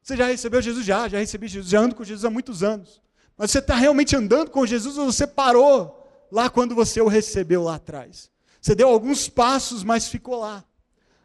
Você 0.02 0.18
já 0.18 0.26
recebeu 0.28 0.62
Jesus? 0.62 0.86
Já, 0.86 1.08
já 1.08 1.20
recebi 1.20 1.48
Jesus, 1.48 1.70
já 1.70 1.80
ando 1.80 1.96
com 1.96 2.04
Jesus 2.04 2.26
há 2.26 2.30
muitos 2.30 2.64
anos. 2.64 3.02
Mas 3.38 3.52
você 3.52 3.60
está 3.60 3.76
realmente 3.76 4.16
andando 4.16 4.50
com 4.50 4.66
Jesus 4.66 4.98
ou 4.98 5.12
você 5.12 5.28
parou 5.28 6.28
lá 6.32 6.50
quando 6.50 6.76
você 6.76 7.02
o 7.02 7.08
recebeu 7.08 7.64
lá 7.64 7.76
atrás? 7.76 8.32
Você 8.62 8.76
deu 8.76 8.90
alguns 8.90 9.28
passos, 9.30 9.84
mas 9.84 10.08
ficou 10.08 10.40
lá. 10.40 10.64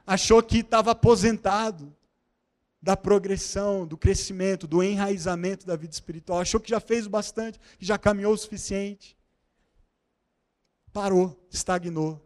Achou 0.07 0.43
que 0.43 0.59
estava 0.59 0.93
aposentado 0.93 1.95
da 2.81 2.97
progressão, 2.97 3.87
do 3.87 3.97
crescimento, 3.97 4.67
do 4.67 4.83
enraizamento 4.83 5.67
da 5.67 5.75
vida 5.75 5.93
espiritual. 5.93 6.41
Achou 6.41 6.61
que 6.61 6.71
já 6.71 6.81
fez 6.81 7.07
o 7.07 7.11
bastante, 7.11 7.59
que 7.79 7.85
já 7.85 7.99
caminhou 7.99 8.33
o 8.33 8.39
suficiente. 8.39 9.17
Parou, 10.93 11.37
estagnou. 11.51 12.25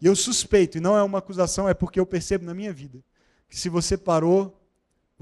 E 0.00 0.06
eu 0.06 0.14
suspeito, 0.14 0.78
e 0.78 0.80
não 0.80 0.96
é 0.96 1.02
uma 1.02 1.18
acusação, 1.18 1.68
é 1.68 1.74
porque 1.74 1.98
eu 1.98 2.06
percebo 2.06 2.44
na 2.44 2.52
minha 2.52 2.72
vida, 2.72 3.02
que 3.48 3.58
se 3.58 3.68
você 3.68 3.96
parou, 3.96 4.61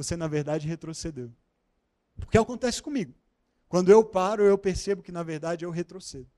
você 0.02 0.16
na 0.16 0.26
verdade 0.26 0.66
retrocedeu. 0.66 1.30
Porque 2.18 2.38
acontece 2.38 2.82
comigo. 2.82 3.14
Quando 3.68 3.90
eu 3.90 4.04
paro, 4.04 4.42
eu 4.42 4.58
percebo 4.58 5.02
que 5.02 5.12
na 5.12 5.22
verdade 5.22 5.64
eu 5.64 5.70
retrocedo. 5.70 6.28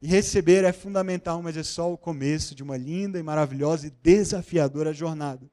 E 0.00 0.06
receber 0.06 0.64
é 0.64 0.72
fundamental, 0.72 1.40
mas 1.42 1.56
é 1.56 1.62
só 1.62 1.92
o 1.92 1.98
começo 1.98 2.54
de 2.54 2.62
uma 2.62 2.76
linda 2.76 3.18
e 3.18 3.22
maravilhosa 3.22 3.86
e 3.86 3.90
desafiadora 3.90 4.92
jornada. 4.92 5.48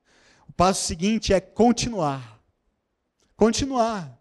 O 0.48 0.54
passo 0.54 0.88
seguinte 0.88 1.34
é 1.34 1.40
continuar. 1.40 2.42
Continuar. 3.36 4.20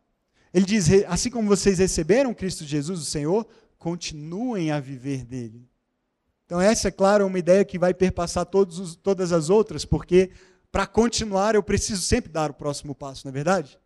Ele 0.52 0.66
diz: 0.66 0.88
assim 1.06 1.30
como 1.30 1.48
vocês 1.48 1.78
receberam 1.78 2.34
Cristo 2.34 2.64
Jesus, 2.64 3.00
o 3.00 3.04
Senhor, 3.04 3.46
continuem 3.78 4.70
a 4.70 4.80
viver 4.80 5.24
dele. 5.24 5.66
Então, 6.44 6.60
essa, 6.60 6.88
é 6.88 6.90
claro, 6.90 7.26
uma 7.26 7.38
ideia 7.38 7.64
que 7.64 7.78
vai 7.78 7.92
perpassar 7.92 8.46
os, 8.54 8.96
todas 8.96 9.32
as 9.32 9.50
outras, 9.50 9.84
porque 9.84 10.30
para 10.70 10.86
continuar 10.86 11.54
eu 11.54 11.62
preciso 11.62 12.02
sempre 12.02 12.30
dar 12.30 12.50
o 12.50 12.54
próximo 12.54 12.94
passo, 12.94 13.26
não 13.26 13.30
é 13.30 13.32
verdade? 13.32 13.78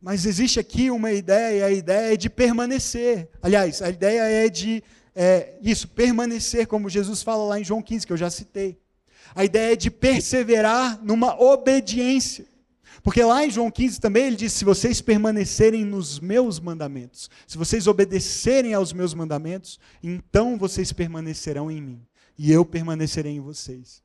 Mas 0.00 0.26
existe 0.26 0.60
aqui 0.60 0.90
uma 0.90 1.10
ideia, 1.12 1.66
a 1.66 1.70
ideia 1.70 2.14
é 2.14 2.16
de 2.16 2.28
permanecer. 2.28 3.28
Aliás, 3.42 3.80
a 3.80 3.88
ideia 3.88 4.22
é 4.22 4.48
de 4.48 4.82
é, 5.14 5.58
isso, 5.62 5.88
permanecer, 5.88 6.66
como 6.66 6.90
Jesus 6.90 7.22
fala 7.22 7.44
lá 7.44 7.58
em 7.58 7.64
João 7.64 7.80
15, 7.80 8.06
que 8.06 8.12
eu 8.12 8.16
já 8.16 8.28
citei. 8.28 8.78
A 9.34 9.44
ideia 9.44 9.72
é 9.72 9.76
de 9.76 9.90
perseverar 9.90 11.02
numa 11.02 11.40
obediência. 11.40 12.44
Porque 13.02 13.22
lá 13.22 13.44
em 13.44 13.50
João 13.50 13.70
15 13.70 14.00
também 14.00 14.26
ele 14.26 14.36
diz: 14.36 14.52
se 14.52 14.64
vocês 14.64 15.00
permanecerem 15.00 15.84
nos 15.84 16.20
meus 16.20 16.60
mandamentos, 16.60 17.30
se 17.46 17.56
vocês 17.56 17.86
obedecerem 17.86 18.74
aos 18.74 18.92
meus 18.92 19.14
mandamentos, 19.14 19.78
então 20.02 20.58
vocês 20.58 20.92
permanecerão 20.92 21.70
em 21.70 21.80
mim, 21.80 22.06
e 22.36 22.52
eu 22.52 22.64
permanecerei 22.64 23.36
em 23.36 23.40
vocês. 23.40 24.02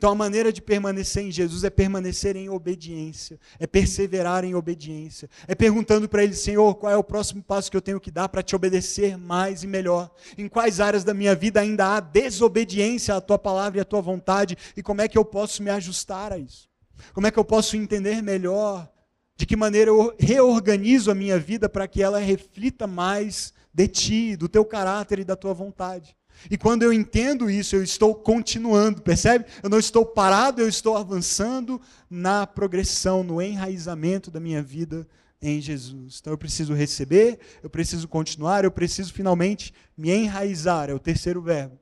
Então 0.00 0.12
a 0.12 0.14
maneira 0.14 0.50
de 0.50 0.62
permanecer 0.62 1.26
em 1.26 1.30
Jesus 1.30 1.62
é 1.62 1.68
permanecer 1.68 2.34
em 2.34 2.48
obediência, 2.48 3.38
é 3.58 3.66
perseverar 3.66 4.44
em 4.44 4.54
obediência, 4.54 5.28
é 5.46 5.54
perguntando 5.54 6.08
para 6.08 6.24
Ele, 6.24 6.32
Senhor, 6.32 6.74
qual 6.76 6.90
é 6.90 6.96
o 6.96 7.04
próximo 7.04 7.42
passo 7.42 7.70
que 7.70 7.76
eu 7.76 7.82
tenho 7.82 8.00
que 8.00 8.10
dar 8.10 8.26
para 8.30 8.42
te 8.42 8.56
obedecer 8.56 9.18
mais 9.18 9.62
e 9.62 9.66
melhor? 9.66 10.10
Em 10.38 10.48
quais 10.48 10.80
áreas 10.80 11.04
da 11.04 11.12
minha 11.12 11.34
vida 11.34 11.60
ainda 11.60 11.86
há 11.86 12.00
desobediência 12.00 13.14
à 13.14 13.20
tua 13.20 13.38
palavra 13.38 13.78
e 13.78 13.82
à 13.82 13.84
tua 13.84 14.00
vontade? 14.00 14.56
E 14.74 14.82
como 14.82 15.02
é 15.02 15.06
que 15.06 15.18
eu 15.18 15.24
posso 15.24 15.62
me 15.62 15.68
ajustar 15.68 16.32
a 16.32 16.38
isso? 16.38 16.66
Como 17.12 17.26
é 17.26 17.30
que 17.30 17.38
eu 17.38 17.44
posso 17.44 17.76
entender 17.76 18.22
melhor 18.22 18.90
de 19.36 19.44
que 19.44 19.54
maneira 19.54 19.90
eu 19.90 20.16
reorganizo 20.18 21.10
a 21.10 21.14
minha 21.14 21.38
vida 21.38 21.68
para 21.68 21.86
que 21.86 22.02
ela 22.02 22.18
reflita 22.18 22.86
mais 22.86 23.52
de 23.70 23.86
ti, 23.86 24.34
do 24.34 24.48
teu 24.48 24.64
caráter 24.64 25.18
e 25.18 25.24
da 25.24 25.36
tua 25.36 25.52
vontade? 25.52 26.16
E 26.48 26.56
quando 26.56 26.82
eu 26.82 26.92
entendo 26.92 27.50
isso, 27.50 27.74
eu 27.74 27.82
estou 27.82 28.14
continuando, 28.14 29.02
percebe? 29.02 29.46
Eu 29.62 29.68
não 29.68 29.78
estou 29.78 30.06
parado, 30.06 30.60
eu 30.60 30.68
estou 30.68 30.96
avançando 30.96 31.80
na 32.08 32.46
progressão, 32.46 33.24
no 33.24 33.42
enraizamento 33.42 34.30
da 34.30 34.38
minha 34.38 34.62
vida 34.62 35.06
em 35.42 35.60
Jesus. 35.60 36.18
Então 36.20 36.32
eu 36.32 36.38
preciso 36.38 36.74
receber, 36.74 37.38
eu 37.62 37.70
preciso 37.70 38.06
continuar, 38.06 38.64
eu 38.64 38.70
preciso 38.70 39.12
finalmente 39.12 39.72
me 39.96 40.10
enraizar, 40.10 40.90
é 40.90 40.94
o 40.94 40.98
terceiro 40.98 41.40
verbo. 41.40 41.78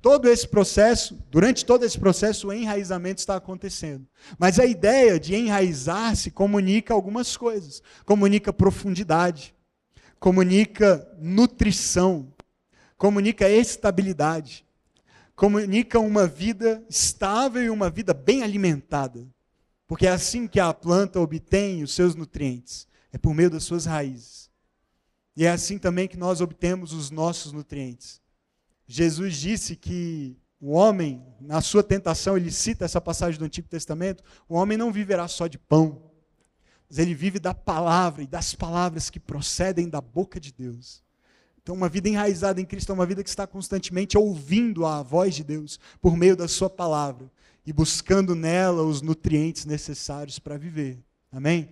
Todo 0.00 0.28
esse 0.28 0.48
processo, 0.48 1.16
durante 1.30 1.64
todo 1.64 1.84
esse 1.84 1.96
processo, 1.96 2.48
o 2.48 2.52
enraizamento 2.52 3.20
está 3.20 3.36
acontecendo. 3.36 4.04
Mas 4.36 4.58
a 4.58 4.66
ideia 4.66 5.18
de 5.18 5.32
enraizar-se 5.32 6.32
comunica 6.32 6.92
algumas 6.92 7.36
coisas. 7.36 7.80
Comunica 8.04 8.52
profundidade, 8.52 9.54
comunica 10.18 11.08
nutrição, 11.20 12.32
comunica 13.02 13.48
estabilidade, 13.48 14.64
comunica 15.34 15.98
uma 15.98 16.24
vida 16.24 16.86
estável 16.88 17.60
e 17.60 17.68
uma 17.68 17.90
vida 17.90 18.14
bem 18.14 18.44
alimentada. 18.44 19.26
Porque 19.88 20.06
é 20.06 20.10
assim 20.10 20.46
que 20.46 20.60
a 20.60 20.72
planta 20.72 21.18
obtém 21.18 21.82
os 21.82 21.92
seus 21.92 22.14
nutrientes, 22.14 22.86
é 23.12 23.18
por 23.18 23.34
meio 23.34 23.50
das 23.50 23.64
suas 23.64 23.86
raízes. 23.86 24.48
E 25.36 25.44
é 25.44 25.50
assim 25.50 25.78
também 25.78 26.06
que 26.06 26.16
nós 26.16 26.40
obtemos 26.40 26.92
os 26.92 27.10
nossos 27.10 27.50
nutrientes. 27.50 28.22
Jesus 28.86 29.36
disse 29.36 29.74
que 29.74 30.38
o 30.60 30.70
homem, 30.70 31.26
na 31.40 31.60
sua 31.60 31.82
tentação, 31.82 32.36
ele 32.36 32.52
cita 32.52 32.84
essa 32.84 33.00
passagem 33.00 33.36
do 33.36 33.44
Antigo 33.44 33.66
Testamento: 33.66 34.22
o 34.48 34.54
homem 34.54 34.78
não 34.78 34.92
viverá 34.92 35.26
só 35.26 35.48
de 35.48 35.58
pão, 35.58 36.08
mas 36.88 37.00
ele 37.00 37.16
vive 37.16 37.40
da 37.40 37.52
palavra 37.52 38.22
e 38.22 38.28
das 38.28 38.54
palavras 38.54 39.10
que 39.10 39.18
procedem 39.18 39.88
da 39.88 40.00
boca 40.00 40.38
de 40.38 40.52
Deus. 40.52 41.02
Então, 41.62 41.76
uma 41.76 41.88
vida 41.88 42.08
enraizada 42.08 42.60
em 42.60 42.64
Cristo 42.64 42.90
é 42.90 42.94
uma 42.94 43.06
vida 43.06 43.22
que 43.22 43.28
está 43.28 43.46
constantemente 43.46 44.18
ouvindo 44.18 44.84
a 44.84 45.00
voz 45.02 45.34
de 45.34 45.44
Deus 45.44 45.78
por 46.00 46.16
meio 46.16 46.36
da 46.36 46.48
Sua 46.48 46.68
palavra 46.68 47.30
e 47.64 47.72
buscando 47.72 48.34
nela 48.34 48.82
os 48.82 49.00
nutrientes 49.00 49.64
necessários 49.64 50.40
para 50.40 50.58
viver. 50.58 50.98
Amém? 51.30 51.68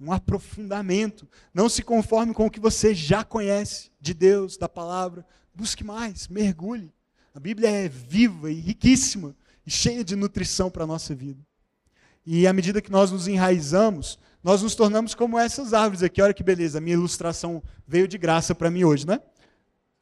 Um 0.00 0.10
aprofundamento. 0.10 1.28
Não 1.52 1.68
se 1.68 1.82
conforme 1.82 2.32
com 2.32 2.46
o 2.46 2.50
que 2.50 2.58
você 2.58 2.94
já 2.94 3.22
conhece 3.22 3.90
de 4.00 4.14
Deus, 4.14 4.56
da 4.56 4.68
palavra. 4.68 5.26
Busque 5.54 5.84
mais, 5.84 6.28
mergulhe. 6.28 6.90
A 7.34 7.40
Bíblia 7.40 7.68
é 7.68 7.88
viva 7.88 8.50
e 8.50 8.54
riquíssima 8.54 9.36
e 9.66 9.70
cheia 9.70 10.02
de 10.02 10.16
nutrição 10.16 10.70
para 10.70 10.84
a 10.84 10.86
nossa 10.86 11.14
vida. 11.14 11.44
E 12.24 12.46
à 12.46 12.52
medida 12.52 12.80
que 12.80 12.90
nós 12.90 13.12
nos 13.12 13.28
enraizamos, 13.28 14.18
nós 14.46 14.62
nos 14.62 14.76
tornamos 14.76 15.12
como 15.12 15.36
essas 15.36 15.74
árvores 15.74 16.04
aqui. 16.04 16.22
Olha 16.22 16.32
que 16.32 16.44
beleza, 16.44 16.80
minha 16.80 16.94
ilustração 16.94 17.60
veio 17.84 18.06
de 18.06 18.16
graça 18.16 18.54
para 18.54 18.70
mim 18.70 18.84
hoje, 18.84 19.04
né? 19.04 19.20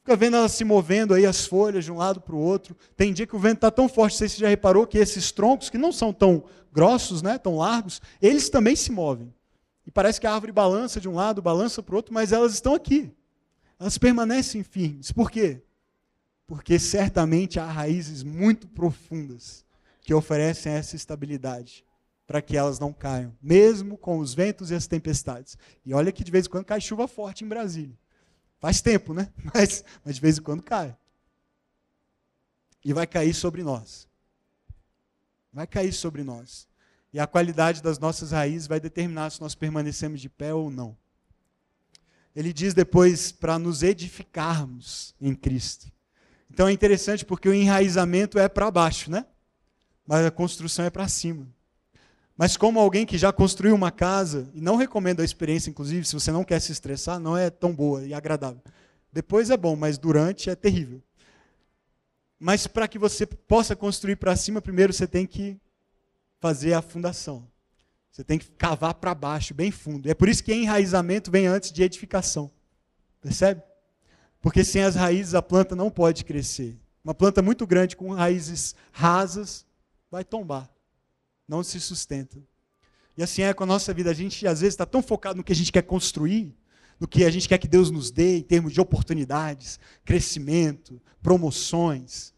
Fica 0.01 0.15
vendo 0.17 0.37
elas 0.37 0.53
se 0.53 0.65
movendo 0.65 1.15
aí, 1.15 1.25
as 1.25 1.47
folhas 1.47 1.87
de 1.87 1.91
um 1.91 1.97
lado 1.97 2.21
para 2.21 2.35
o 2.35 2.39
outro. 2.39 2.77
Tem 2.95 3.11
dia 3.11 3.27
que 3.27 3.35
o 3.35 3.39
vento 3.39 3.55
está 3.55 3.71
tão 3.71 3.89
forte, 3.89 4.19
você 4.19 4.29
já 4.29 4.47
reparou 4.47 4.87
que 4.87 4.99
esses 4.99 5.33
troncos, 5.33 5.71
que 5.71 5.79
não 5.79 5.91
são 5.91 6.13
tão 6.13 6.45
grossos, 6.71 7.23
né, 7.23 7.39
tão 7.39 7.57
largos, 7.57 8.03
eles 8.21 8.51
também 8.51 8.77
se 8.77 8.93
movem. 8.93 9.33
E 9.87 9.91
parece 9.91 10.21
que 10.21 10.27
a 10.27 10.35
árvore 10.35 10.53
balança 10.53 11.01
de 11.01 11.09
um 11.09 11.15
lado, 11.15 11.41
balança 11.41 11.83
para 11.83 11.95
o 11.95 11.97
outro, 11.97 12.13
mas 12.13 12.31
elas 12.31 12.53
estão 12.53 12.75
aqui. 12.75 13.11
Elas 13.81 13.97
permanecem 13.97 14.63
firmes. 14.63 15.11
Por 15.11 15.31
quê? 15.31 15.63
Porque 16.47 16.79
certamente 16.79 17.59
há 17.59 17.65
raízes 17.65 18.23
muito 18.23 18.69
profundas 18.69 19.65
que 20.03 20.13
oferecem 20.13 20.75
essa 20.75 20.97
estabilidade 20.97 21.83
para 22.27 22.41
que 22.41 22.57
elas 22.57 22.79
não 22.79 22.93
caiam, 22.93 23.37
mesmo 23.43 23.99
com 23.99 24.19
os 24.19 24.35
ventos 24.35 24.71
e 24.71 24.75
as 24.75 24.87
tempestades. 24.87 25.59
E 25.85 25.93
olha 25.93 26.13
que 26.13 26.25
de 26.25 26.31
vez 26.31 26.47
em 26.47 26.51
quando 26.51 26.65
cai 26.65 26.81
chuva 26.81 27.07
forte 27.07 27.45
em 27.45 27.49
Brasília. 27.49 27.97
Faz 28.59 28.81
tempo, 28.81 29.13
né? 29.13 29.31
Mas, 29.53 29.85
mas 30.03 30.15
de 30.15 30.21
vez 30.23 30.39
em 30.39 30.43
quando 30.43 30.63
cai. 30.63 30.97
E 32.83 32.95
vai 32.95 33.07
cair 33.07 33.35
sobre 33.35 33.63
nós. 33.63 34.09
Vai 35.53 35.67
cair 35.67 35.93
sobre 35.93 36.23
nós. 36.23 36.67
E 37.13 37.21
a 37.21 37.27
qualidade 37.27 37.83
das 37.83 37.99
nossas 37.99 38.33
raízes 38.33 38.67
vai 38.67 38.81
determinar 38.81 39.31
se 39.31 39.41
nós 39.41 39.55
permanecemos 39.55 40.21
de 40.21 40.29
pé 40.29 40.53
ou 40.55 40.71
não. 40.71 40.97
Ele 42.35 42.53
diz 42.53 42.75
depois 42.75 43.31
para 43.31 43.59
nos 43.59 43.83
edificarmos 43.83 45.15
em 45.21 45.35
Cristo. 45.35 45.93
Então 46.51 46.67
é 46.67 46.73
interessante 46.73 47.25
porque 47.25 47.49
o 47.49 47.55
enraizamento 47.55 48.39
é 48.39 48.49
para 48.49 48.71
baixo, 48.71 49.11
né? 49.11 49.27
Mas 50.07 50.27
a 50.27 50.31
construção 50.31 50.85
é 50.85 50.91
para 50.91 51.07
cima. 51.07 51.54
Mas 52.37 52.57
como 52.57 52.81
alguém 52.81 53.07
que 53.07 53.17
já 53.17 53.33
construiu 53.33 53.75
uma 53.75 53.93
casa, 53.93 54.51
e 54.53 54.61
não 54.61 54.77
recomendo 54.77 55.21
a 55.21 55.25
experiência, 55.25 55.71
inclusive, 55.71 56.05
se 56.05 56.15
você 56.15 56.33
não 56.33 56.43
quer 56.43 56.61
se 56.61 56.73
estressar, 56.73 57.21
não 57.21 57.37
é 57.37 57.49
tão 57.49 57.73
boa 57.73 58.05
e 58.05 58.13
agradável. 58.13 58.61
Depois 59.13 59.51
é 59.51 59.57
bom, 59.57 59.77
mas 59.77 59.97
durante 59.97 60.51
é 60.51 60.57
terrível. 60.57 61.01
Mas 62.39 62.67
para 62.67 62.89
que 62.89 62.99
você 62.99 63.25
possa 63.25 63.77
construir 63.77 64.17
para 64.17 64.35
cima, 64.35 64.61
primeiro 64.61 64.93
você 64.93 65.07
tem 65.07 65.27
que 65.27 65.57
fazer 66.41 66.73
a 66.73 66.83
fundação. 66.83 67.47
Você 68.11 68.25
tem 68.25 68.39
que 68.39 68.51
cavar 68.51 68.95
para 68.95 69.15
baixo, 69.15 69.55
bem 69.55 69.71
fundo. 69.71 70.11
É 70.11 70.15
por 70.15 70.29
isso 70.29 70.43
que 70.43 70.53
enraizamento 70.53 71.31
vem 71.31 71.47
antes 71.47 71.71
de 71.71 71.83
edificação. 71.83 72.51
Percebe? 73.21 73.63
Porque 74.41 74.65
sem 74.65 74.83
as 74.83 74.97
raízes 74.97 75.35
a 75.35 75.43
planta 75.43 75.77
não 75.77 75.91
pode 75.91 76.25
crescer. 76.25 76.77
Uma 77.03 77.15
planta 77.15 77.41
muito 77.41 77.67
grande 77.67 77.97
com 77.97 78.13
raízes 78.13 78.75
rasas 78.93 79.65
vai 80.11 80.25
tombar 80.25 80.74
não 81.47 81.63
se 81.63 81.81
sustenta. 81.81 82.39
E 83.17 83.23
assim 83.23 83.43
é 83.43 83.55
com 83.55 83.65
a 83.65 83.67
nossa 83.67 83.93
vida. 83.95 84.11
A 84.11 84.15
gente 84.15 84.47
às 84.47 84.61
vezes 84.61 84.75
está 84.75 84.87
tão 84.87 85.03
focado 85.03 85.37
no 85.37 85.45
que 85.45 85.53
a 85.53 85.57
gente 85.57 85.73
quer 85.73 85.83
construir, 85.83 86.55
no 86.99 87.07
que 87.07 87.25
a 87.25 87.31
gente 87.31 87.49
quer 87.49 87.59
que 87.59 87.69
Deus 87.69 87.91
nos 87.91 88.11
dê 88.11 88.39
em 88.39 88.43
termos 88.43 88.73
de 88.73 88.81
oportunidades, 88.81 89.79
crescimento, 90.05 91.01
promoções, 91.23 92.33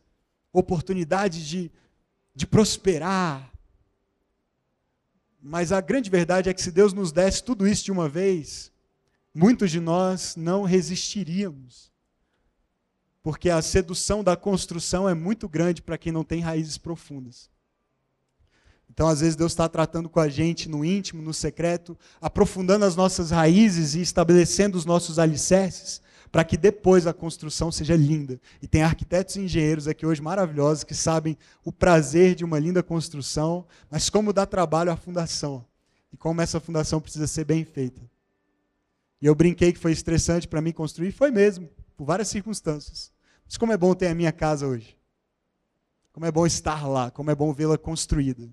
oportunidades 0.53 1.47
de, 1.47 1.71
de 2.35 2.47
prosperar. 2.47 3.53
Mas 5.41 5.73
a 5.73 5.81
grande 5.81 6.11
verdade 6.11 6.49
é 6.49 6.55
que 6.55 6.63
se 6.63 6.73
Deus 6.73 6.93
nos 6.93 7.13
desse 7.13 7.43
tudo 7.43 7.67
isso 7.67 7.85
de 7.85 7.93
uma 7.93 8.09
vez, 8.09 8.73
muitos 9.33 9.71
de 9.71 9.81
nós 9.81 10.35
não 10.37 10.65
resistiríamos. 10.65 11.93
Porque 13.23 13.51
a 13.51 13.61
sedução 13.63 14.23
da 14.23 14.37
construção 14.37 15.09
é 15.09 15.15
muito 15.15 15.49
grande 15.49 15.83
para 15.83 15.99
quem 15.99 16.13
não 16.13 16.25
tem 16.25 16.41
raízes 16.41 16.79
profundas. 16.79 17.51
Então, 18.97 19.09
às 19.09 19.21
vezes, 19.21 19.37
Deus 19.37 19.53
está 19.53 19.69
tratando 19.69 20.09
com 20.09 20.19
a 20.19 20.27
gente 20.27 20.71
no 20.71 20.83
íntimo, 20.83 21.21
no 21.21 21.35
secreto, 21.35 21.95
aprofundando 22.19 22.83
as 22.83 22.97
nossas 22.97 23.31
raízes 23.31 23.95
e 23.95 24.01
estabelecendo 24.01 24.79
os 24.79 24.87
nossos 24.87 25.19
alicerces, 25.19 26.01
para 26.33 26.43
que 26.43 26.57
depois 26.57 27.07
a 27.07 27.13
construção 27.13 27.71
seja 27.71 27.95
linda. 27.95 28.41
E 28.63 28.67
tem 28.67 28.83
arquitetos 28.83 29.37
e 29.37 29.41
engenheiros 29.41 29.87
aqui 29.87 30.07
hoje 30.07 30.23
maravilhosos 30.23 30.83
que 30.83 30.95
sabem 30.95 31.37
o 31.63 31.71
prazer 31.71 32.35
de 32.35 32.43
uma 32.43 32.59
linda 32.59 32.83
construção, 32.83 33.67
mas 33.91 34.09
como 34.09 34.33
dá 34.33 34.47
trabalho 34.47 34.91
a 34.91 34.97
fundação. 34.97 35.63
E 36.11 36.17
como 36.17 36.41
essa 36.41 36.59
fundação 36.59 36.99
precisa 36.99 37.27
ser 37.27 37.45
bem 37.45 37.67
feita. 37.67 38.01
E 39.21 39.27
eu 39.27 39.35
brinquei 39.35 39.75
que 39.75 39.79
foi 39.79 39.93
estressante 39.93 40.49
para 40.49 40.63
mim 40.63 40.73
construir, 40.73 41.13
foi 41.13 41.31
mesmo, 41.31 41.69
por 41.99 42.07
várias 42.07 42.29
circunstâncias. 42.29 43.13
Mas 43.45 43.59
como 43.59 43.75
é 43.75 43.77
bom 43.77 43.95
ter 43.95 44.07
a 44.07 44.15
minha 44.15 44.33
casa 44.33 44.67
hoje. 44.67 44.97
Como 46.15 46.25
é 46.25 46.33
bom 46.33 46.47
estar 46.47 46.89
lá, 46.89 47.11
como 47.11 47.31
é 47.31 47.35
bom 47.35 47.53
vê-la 47.53 47.77
construída. 47.77 48.49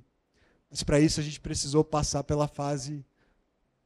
Mas 0.74 0.82
para 0.82 1.00
isso 1.00 1.20
a 1.20 1.24
gente 1.24 1.40
precisou 1.40 1.84
passar 1.84 2.24
pela 2.24 2.48
fase 2.48 3.06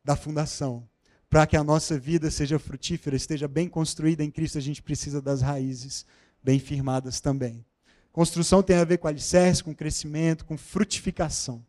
da 0.05 0.15
fundação. 0.15 0.87
Para 1.29 1.45
que 1.45 1.57
a 1.57 1.63
nossa 1.63 1.99
vida 1.99 2.31
seja 2.31 2.57
frutífera, 2.57 3.13
esteja 3.13 3.45
bem 3.45 3.67
construída 3.67 4.23
em 4.23 4.31
Cristo, 4.31 4.57
a 4.57 4.61
gente 4.61 4.81
precisa 4.81 5.21
das 5.21 5.41
raízes 5.41 6.05
bem 6.41 6.59
firmadas 6.59 7.19
também. 7.19 7.65
Construção 8.13 8.63
tem 8.63 8.77
a 8.77 8.85
ver 8.85 8.99
com 8.99 9.07
alicerce, 9.09 9.61
com 9.61 9.75
crescimento, 9.75 10.45
com 10.45 10.57
frutificação. 10.57 11.61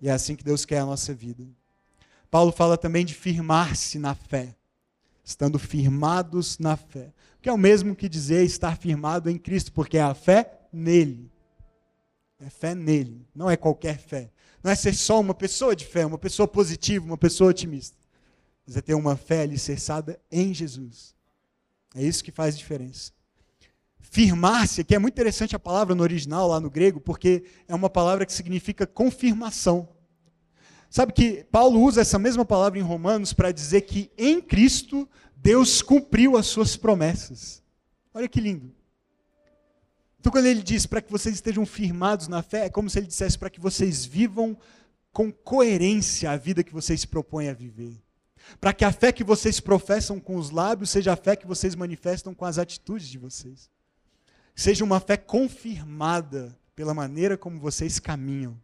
E 0.00 0.08
é 0.08 0.12
assim 0.12 0.36
que 0.36 0.44
Deus 0.44 0.64
quer 0.64 0.78
a 0.78 0.86
nossa 0.86 1.12
vida. 1.12 1.44
Paulo 2.30 2.52
fala 2.52 2.78
também 2.78 3.04
de 3.04 3.12
firmar-se 3.12 3.98
na 3.98 4.14
fé, 4.14 4.54
estando 5.24 5.58
firmados 5.58 6.60
na 6.60 6.76
fé. 6.76 7.12
Que 7.42 7.48
é 7.48 7.52
o 7.52 7.58
mesmo 7.58 7.96
que 7.96 8.08
dizer 8.08 8.44
estar 8.44 8.78
firmado 8.78 9.28
em 9.28 9.36
Cristo, 9.36 9.72
porque 9.72 9.98
é 9.98 10.02
a 10.02 10.14
fé 10.14 10.60
nele. 10.72 11.28
É 12.38 12.50
fé 12.50 12.74
nele, 12.74 13.26
não 13.34 13.50
é 13.50 13.56
qualquer 13.56 13.98
fé. 13.98 14.30
Não 14.62 14.70
é 14.70 14.74
ser 14.74 14.94
só 14.94 15.20
uma 15.20 15.34
pessoa 15.34 15.74
de 15.74 15.86
fé, 15.86 16.04
uma 16.04 16.18
pessoa 16.18 16.46
positiva, 16.46 17.04
uma 17.04 17.16
pessoa 17.16 17.50
otimista. 17.50 17.96
Mas 18.66 18.76
é 18.76 18.80
ter 18.80 18.94
uma 18.94 19.16
fé 19.16 19.42
alicerçada 19.42 20.20
em 20.30 20.52
Jesus. 20.52 21.14
É 21.94 22.02
isso 22.02 22.22
que 22.22 22.30
faz 22.30 22.58
diferença. 22.58 23.12
Firmar-se, 23.98 24.84
que 24.84 24.94
é 24.94 24.98
muito 24.98 25.14
interessante 25.14 25.56
a 25.56 25.58
palavra 25.58 25.94
no 25.94 26.02
original, 26.02 26.48
lá 26.48 26.60
no 26.60 26.70
grego, 26.70 27.00
porque 27.00 27.44
é 27.66 27.74
uma 27.74 27.88
palavra 27.88 28.26
que 28.26 28.32
significa 28.32 28.86
confirmação. 28.86 29.88
Sabe 30.90 31.12
que 31.12 31.44
Paulo 31.50 31.80
usa 31.80 32.00
essa 32.00 32.18
mesma 32.18 32.44
palavra 32.44 32.78
em 32.78 32.82
Romanos 32.82 33.32
para 33.32 33.52
dizer 33.52 33.82
que 33.82 34.10
em 34.16 34.40
Cristo 34.40 35.08
Deus 35.36 35.80
cumpriu 35.80 36.36
as 36.36 36.46
suas 36.46 36.76
promessas. 36.76 37.62
Olha 38.12 38.28
que 38.28 38.40
lindo. 38.40 38.75
Então, 40.26 40.32
quando 40.32 40.46
ele 40.46 40.60
diz 40.60 40.86
para 40.86 41.00
que 41.00 41.08
vocês 41.08 41.36
estejam 41.36 41.64
firmados 41.64 42.26
na 42.26 42.42
fé, 42.42 42.64
é 42.64 42.68
como 42.68 42.90
se 42.90 42.98
ele 42.98 43.06
dissesse 43.06 43.38
para 43.38 43.48
que 43.48 43.60
vocês 43.60 44.04
vivam 44.04 44.58
com 45.12 45.30
coerência 45.30 46.32
a 46.32 46.36
vida 46.36 46.64
que 46.64 46.72
vocês 46.72 47.02
se 47.02 47.06
propõem 47.06 47.48
a 47.48 47.54
viver. 47.54 47.96
Para 48.60 48.72
que 48.72 48.84
a 48.84 48.90
fé 48.90 49.12
que 49.12 49.22
vocês 49.22 49.60
professam 49.60 50.18
com 50.18 50.34
os 50.34 50.50
lábios 50.50 50.90
seja 50.90 51.12
a 51.12 51.16
fé 51.16 51.36
que 51.36 51.46
vocês 51.46 51.76
manifestam 51.76 52.34
com 52.34 52.44
as 52.44 52.58
atitudes 52.58 53.06
de 53.06 53.18
vocês. 53.18 53.70
Seja 54.52 54.82
uma 54.82 54.98
fé 54.98 55.16
confirmada 55.16 56.58
pela 56.74 56.92
maneira 56.92 57.38
como 57.38 57.60
vocês 57.60 58.00
caminham. 58.00 58.60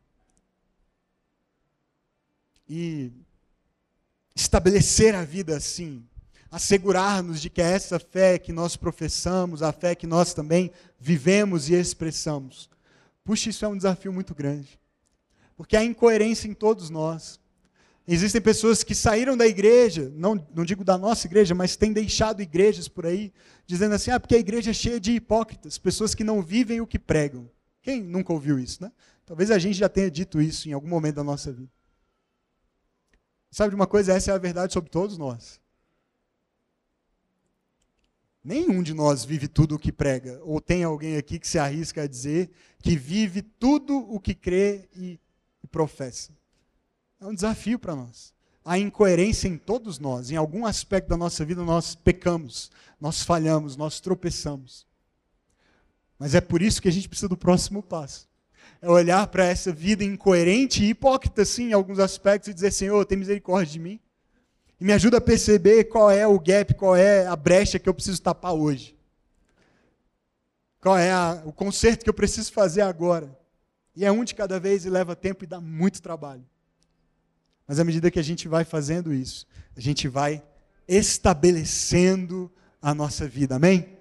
E 2.69 3.13
estabelecer 4.35 5.15
a 5.15 5.23
vida 5.23 5.57
assim, 5.57 6.05
assegurar-nos 6.53 7.41
de 7.41 7.49
que 7.49 7.63
é 7.63 7.73
essa 7.73 7.99
fé 7.99 8.39
que 8.39 8.53
nós 8.53 8.77
professamos, 8.77 9.63
a 9.63 9.73
fé 9.73 9.95
que 9.95 10.07
nós 10.07 10.35
também 10.35 10.71
vivemos 11.01 11.71
e 11.71 11.75
expressamos. 11.75 12.69
Puxa, 13.25 13.49
isso 13.49 13.65
é 13.65 13.69
um 13.69 13.77
desafio 13.77 14.13
muito 14.13 14.35
grande. 14.35 14.79
Porque 15.57 15.79
há 15.79 15.83
incoerência 15.83 16.47
em 16.47 16.53
todos 16.53 16.91
nós. 16.91 17.41
Existem 18.07 18.41
pessoas 18.41 18.83
que 18.85 18.95
saíram 18.95 19.35
da 19.35 19.47
igreja, 19.47 20.13
não, 20.15 20.47
não 20.55 20.65
digo 20.65 20.85
da 20.85 20.99
nossa 20.99 21.27
igreja, 21.27 21.55
mas 21.55 21.75
têm 21.75 21.93
deixado 21.93 22.43
igrejas 22.43 22.87
por 22.87 23.07
aí, 23.07 23.33
dizendo 23.65 23.95
assim: 23.95 24.11
ah, 24.11 24.21
porque 24.21 24.35
a 24.35 24.41
igreja 24.41 24.73
é 24.73 24.75
cheia 24.75 25.01
de 25.01 25.13
hipócritas, 25.13 25.79
pessoas 25.79 26.15
que 26.15 26.25
não 26.25 26.43
vivem 26.43 26.83
o 26.83 26.87
que 26.87 26.99
pregam. 26.99 27.49
Quem 27.81 28.03
nunca 28.03 28.33
ouviu 28.33 28.59
isso, 28.59 28.83
né? 28.83 28.93
Talvez 29.25 29.51
a 29.51 29.59
gente 29.59 29.79
já 29.79 29.89
tenha 29.89 30.11
dito 30.11 30.43
isso 30.43 30.69
em 30.69 30.73
algum 30.73 30.89
momento 30.89 31.15
da 31.15 31.25
nossa 31.25 31.51
vida. 31.51 31.71
Sabe 33.51 33.71
de 33.71 33.77
uma 33.77 33.87
coisa? 33.87 34.13
Essa 34.13 34.33
é 34.33 34.35
a 34.35 34.39
verdade 34.39 34.73
sobre 34.73 34.91
todos 34.91 35.17
nós. 35.17 35.62
Nenhum 38.45 38.83
de 38.83 38.93
nós 38.93 39.25
vive 39.25 39.47
tudo 39.47 39.77
o 39.77 39.79
que 39.79 39.93
prega. 39.93 40.41
Ou 40.43 40.61
tem 40.61 40.83
alguém 40.83 41.17
aqui 41.17 41.39
que 41.39 41.47
se 41.47 41.59
arrisca 41.59 42.03
a 42.03 42.07
dizer 42.09 42.51
que 42.83 42.97
vive 42.97 43.41
tudo 43.41 43.97
o 43.97 44.19
que 44.19 44.35
crê 44.35 44.89
e, 44.95 45.21
e 45.63 45.67
professa. 45.69 46.33
É 47.21 47.27
um 47.27 47.35
desafio 47.35 47.79
para 47.79 47.95
nós. 47.95 48.35
Há 48.65 48.79
incoerência 48.79 49.47
em 49.47 49.57
todos 49.57 50.01
nós. 50.01 50.31
Em 50.31 50.37
algum 50.37 50.67
aspecto 50.67 51.09
da 51.09 51.17
nossa 51.17 51.45
vida 51.45 51.63
nós 51.63 51.95
pecamos, 51.95 52.71
nós 53.01 53.23
falhamos, 53.23 53.77
nós 53.77 54.01
tropeçamos. 54.01 54.87
Mas 56.19 56.35
é 56.35 56.41
por 56.41 56.63
isso 56.63 56.83
que 56.83 56.89
a 56.89 56.93
gente 56.93 57.09
precisa 57.09 57.29
do 57.29 57.37
próximo 57.37 57.83
passo. 57.83 58.29
É 58.81 58.89
olhar 58.89 59.27
para 59.29 59.45
essa 59.45 59.73
vida 59.73 60.03
incoerente 60.03 60.85
e 60.85 60.91
hipócrita, 60.91 61.45
sim, 61.45 61.71
em 61.71 61.73
alguns 61.73 62.01
aspectos, 62.01 62.49
e 62.49 62.55
dizer: 62.55 62.73
Senhor, 62.73 63.05
tem 63.05 63.19
misericórdia 63.19 63.73
de 63.73 63.79
mim 63.79 64.01
e 64.83 64.85
me 64.85 64.93
ajuda 64.93 65.19
a 65.19 65.21
perceber 65.21 65.85
qual 65.85 66.11
é 66.11 66.27
o 66.27 66.41
gap, 66.41 66.75
qual 66.75 66.97
é 66.97 67.25
a 67.25 67.37
brecha 67.37 67.79
que 67.79 67.89
eu 67.89 67.95
preciso 67.95 68.21
tapar 68.21 68.53
hoje. 68.53 68.99
Qual 70.81 70.99
é 70.99 71.13
a, 71.13 71.41
o 71.47 71.53
conserto 71.53 72.03
que 72.03 72.11
eu 72.11 72.15
preciso 72.15 72.53
fazer 72.53 72.81
agora. 72.81 73.39
E 73.95 74.05
é 74.05 74.11
um 74.11 74.25
de 74.25 74.35
cada 74.35 74.59
vez 74.59 74.85
e 74.85 74.91
leva 74.91 75.15
tempo 75.15 75.45
e 75.45 75.47
dá 75.47 75.61
muito 75.61 76.03
trabalho. 76.03 76.45
Mas 77.65 77.79
à 77.79 77.85
medida 77.85 78.11
que 78.11 78.19
a 78.19 78.25
gente 78.25 78.49
vai 78.49 78.65
fazendo 78.65 79.15
isso, 79.15 79.47
a 79.77 79.81
gente 79.81 80.09
vai 80.09 80.43
estabelecendo 80.89 82.51
a 82.81 82.93
nossa 82.93 83.29
vida. 83.29 83.55
Amém? 83.55 83.97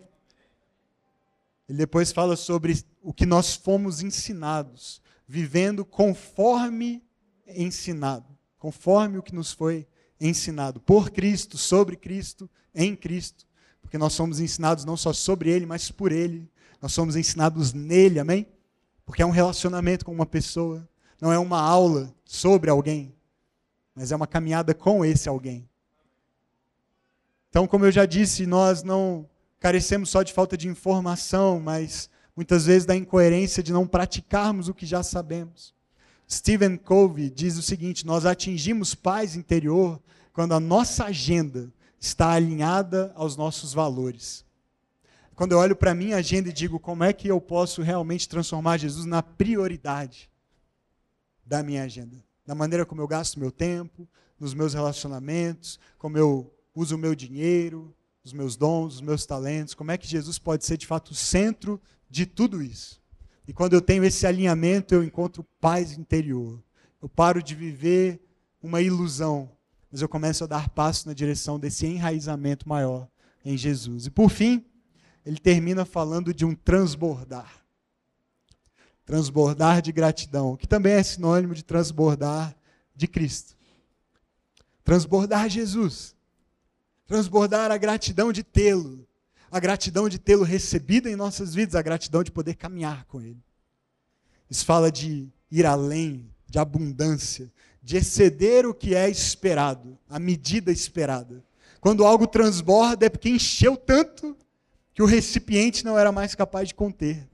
Ele 1.69 1.77
depois 1.77 2.11
fala 2.11 2.35
sobre 2.35 2.83
o 3.03 3.13
que 3.13 3.27
nós 3.27 3.53
fomos 3.53 4.01
ensinados, 4.01 4.99
vivendo 5.27 5.85
conforme 5.85 7.03
ensinado, 7.45 8.35
conforme 8.57 9.19
o 9.19 9.21
que 9.21 9.35
nos 9.35 9.51
foi 9.51 9.85
ensinado 10.21 10.79
por 10.79 11.09
Cristo, 11.09 11.57
sobre 11.57 11.95
Cristo, 11.95 12.49
em 12.73 12.95
Cristo, 12.95 13.47
porque 13.81 13.97
nós 13.97 14.13
somos 14.13 14.39
ensinados 14.39 14.85
não 14.85 14.95
só 14.95 15.11
sobre 15.11 15.49
Ele, 15.49 15.65
mas 15.65 15.91
por 15.91 16.11
Ele. 16.11 16.49
Nós 16.81 16.93
somos 16.93 17.15
ensinados 17.15 17.73
nele, 17.73 18.19
amém? 18.19 18.47
Porque 19.05 19.21
é 19.21 19.25
um 19.25 19.31
relacionamento 19.31 20.05
com 20.05 20.11
uma 20.11 20.25
pessoa, 20.25 20.87
não 21.19 21.31
é 21.31 21.37
uma 21.37 21.59
aula 21.59 22.13
sobre 22.23 22.69
alguém, 22.69 23.13
mas 23.93 24.11
é 24.11 24.15
uma 24.15 24.27
caminhada 24.27 24.73
com 24.73 25.03
esse 25.03 25.27
alguém. 25.27 25.67
Então, 27.49 27.67
como 27.67 27.85
eu 27.85 27.91
já 27.91 28.05
disse, 28.05 28.45
nós 28.45 28.81
não 28.81 29.29
carecemos 29.59 30.09
só 30.09 30.23
de 30.23 30.31
falta 30.31 30.55
de 30.55 30.67
informação, 30.67 31.59
mas 31.59 32.09
muitas 32.35 32.65
vezes 32.65 32.85
da 32.85 32.95
incoerência 32.95 33.61
de 33.61 33.73
não 33.73 33.85
praticarmos 33.85 34.69
o 34.69 34.73
que 34.73 34.85
já 34.85 35.03
sabemos. 35.03 35.75
Stephen 36.31 36.77
Covey 36.77 37.29
diz 37.29 37.57
o 37.57 37.61
seguinte: 37.61 38.05
nós 38.05 38.25
atingimos 38.25 38.95
paz 38.95 39.35
interior 39.35 40.01
quando 40.31 40.53
a 40.53 40.59
nossa 40.61 41.05
agenda 41.05 41.71
está 41.99 42.31
alinhada 42.31 43.11
aos 43.15 43.35
nossos 43.35 43.73
valores. 43.73 44.45
Quando 45.35 45.51
eu 45.51 45.57
olho 45.57 45.75
para 45.75 45.91
a 45.91 45.95
minha 45.95 46.15
agenda 46.15 46.49
e 46.49 46.53
digo 46.53 46.79
como 46.79 47.03
é 47.03 47.11
que 47.11 47.27
eu 47.27 47.41
posso 47.41 47.81
realmente 47.81 48.29
transformar 48.29 48.77
Jesus 48.77 49.05
na 49.05 49.21
prioridade 49.21 50.29
da 51.45 51.61
minha 51.61 51.83
agenda, 51.83 52.23
da 52.45 52.55
maneira 52.55 52.85
como 52.85 53.01
eu 53.01 53.07
gasto 53.07 53.39
meu 53.39 53.51
tempo, 53.51 54.07
nos 54.39 54.53
meus 54.53 54.73
relacionamentos, 54.73 55.79
como 55.97 56.17
eu 56.17 56.53
uso 56.73 56.95
o 56.95 56.97
meu 56.97 57.13
dinheiro, 57.13 57.93
os 58.23 58.31
meus 58.31 58.55
dons, 58.55 58.95
os 58.95 59.01
meus 59.01 59.25
talentos, 59.25 59.73
como 59.73 59.91
é 59.91 59.97
que 59.97 60.07
Jesus 60.07 60.39
pode 60.39 60.63
ser 60.63 60.77
de 60.77 60.87
fato 60.87 61.11
o 61.11 61.15
centro 61.15 61.81
de 62.09 62.25
tudo 62.25 62.61
isso. 62.61 63.00
E 63.47 63.53
quando 63.53 63.73
eu 63.73 63.81
tenho 63.81 64.03
esse 64.03 64.25
alinhamento, 64.25 64.93
eu 64.93 65.03
encontro 65.03 65.45
paz 65.59 65.97
interior. 65.97 66.61
Eu 67.01 67.09
paro 67.09 67.41
de 67.41 67.55
viver 67.55 68.21
uma 68.61 68.81
ilusão, 68.81 69.49
mas 69.91 70.01
eu 70.01 70.07
começo 70.07 70.43
a 70.43 70.47
dar 70.47 70.69
passo 70.69 71.07
na 71.07 71.13
direção 71.13 71.59
desse 71.59 71.85
enraizamento 71.85 72.69
maior 72.69 73.07
em 73.43 73.57
Jesus. 73.57 74.05
E 74.05 74.11
por 74.11 74.29
fim, 74.29 74.63
ele 75.25 75.37
termina 75.37 75.83
falando 75.83 76.33
de 76.33 76.45
um 76.45 76.53
transbordar. 76.53 77.65
Transbordar 79.05 79.81
de 79.81 79.91
gratidão, 79.91 80.55
que 80.55 80.67
também 80.67 80.93
é 80.93 81.03
sinônimo 81.03 81.55
de 81.55 81.63
transbordar 81.63 82.55
de 82.95 83.07
Cristo. 83.07 83.57
Transbordar 84.83 85.49
Jesus. 85.49 86.15
Transbordar 87.07 87.71
a 87.71 87.77
gratidão 87.77 88.31
de 88.31 88.43
tê-lo. 88.43 89.07
A 89.51 89.59
gratidão 89.59 90.07
de 90.07 90.17
tê-lo 90.17 90.43
recebido 90.43 91.09
em 91.09 91.15
nossas 91.15 91.53
vidas, 91.53 91.75
a 91.75 91.81
gratidão 91.81 92.23
de 92.23 92.31
poder 92.31 92.55
caminhar 92.55 93.03
com 93.05 93.21
ele. 93.21 93.43
Isso 94.49 94.65
fala 94.65 94.91
de 94.91 95.29
ir 95.51 95.65
além, 95.65 96.29
de 96.47 96.57
abundância, 96.57 97.51
de 97.83 97.97
exceder 97.97 98.65
o 98.65 98.73
que 98.73 98.95
é 98.95 99.09
esperado, 99.09 99.97
a 100.09 100.17
medida 100.17 100.71
esperada. 100.71 101.43
Quando 101.79 102.05
algo 102.05 102.27
transborda 102.27 103.05
é 103.05 103.09
porque 103.09 103.29
encheu 103.29 103.75
tanto 103.75 104.37
que 104.93 105.01
o 105.01 105.05
recipiente 105.05 105.83
não 105.83 105.97
era 105.97 106.11
mais 106.11 106.35
capaz 106.35 106.67
de 106.67 106.75
conter. 106.75 107.27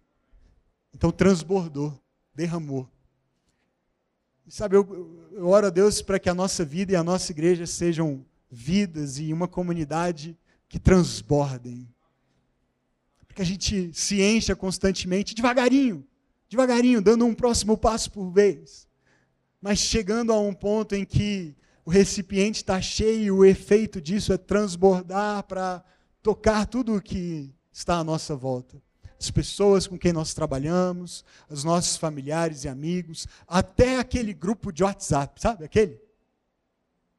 Então 0.94 1.12
transbordou, 1.12 2.00
derramou. 2.34 2.90
E 4.46 4.52
sabe, 4.52 4.78
eu, 4.78 5.28
eu 5.34 5.48
oro 5.48 5.68
a 5.68 5.70
Deus 5.70 6.02
para 6.02 6.18
que 6.18 6.30
a 6.30 6.34
nossa 6.34 6.64
vida 6.64 6.94
e 6.94 6.96
a 6.96 7.04
nossa 7.04 7.32
igreja 7.32 7.68
sejam 7.68 8.26
vidas 8.50 9.20
e 9.20 9.34
uma 9.34 9.48
comunidade 9.48 10.38
que 10.70 10.80
transbordem. 10.80 11.88
Que 13.38 13.44
a 13.44 13.46
gente 13.46 13.92
se 13.94 14.20
encha 14.20 14.56
constantemente, 14.56 15.36
devagarinho, 15.36 16.04
devagarinho, 16.50 17.00
dando 17.00 17.24
um 17.24 17.36
próximo 17.36 17.78
passo 17.78 18.12
por 18.12 18.32
vez. 18.32 18.88
Mas 19.62 19.78
chegando 19.78 20.34
a 20.34 20.40
um 20.40 20.56
ponto 20.56 20.96
em 20.96 21.06
que 21.06 21.56
o 21.86 21.92
recipiente 21.92 22.58
está 22.58 22.82
cheio, 22.82 23.26
e 23.26 23.32
o 23.32 23.46
efeito 23.46 24.02
disso 24.02 24.34
é 24.34 24.40
transbordar 24.40 25.44
para 25.44 25.86
tocar 26.24 26.66
tudo 26.66 26.96
o 26.96 27.02
que 27.02 27.54
está 27.72 27.98
à 27.98 28.04
nossa 28.04 28.36
volta. 28.36 28.82
As 29.20 29.30
pessoas 29.30 29.86
com 29.86 30.00
quem 30.00 30.12
nós 30.12 30.34
trabalhamos, 30.34 31.24
os 31.48 31.64
nossos 31.64 31.96
familiares 31.96 32.64
e 32.64 32.68
amigos, 32.68 33.28
até 33.48 34.00
aquele 34.00 34.34
grupo 34.34 34.72
de 34.72 34.84
WhatsApp, 34.84 35.40
sabe 35.40 35.64
aquele? 35.64 36.02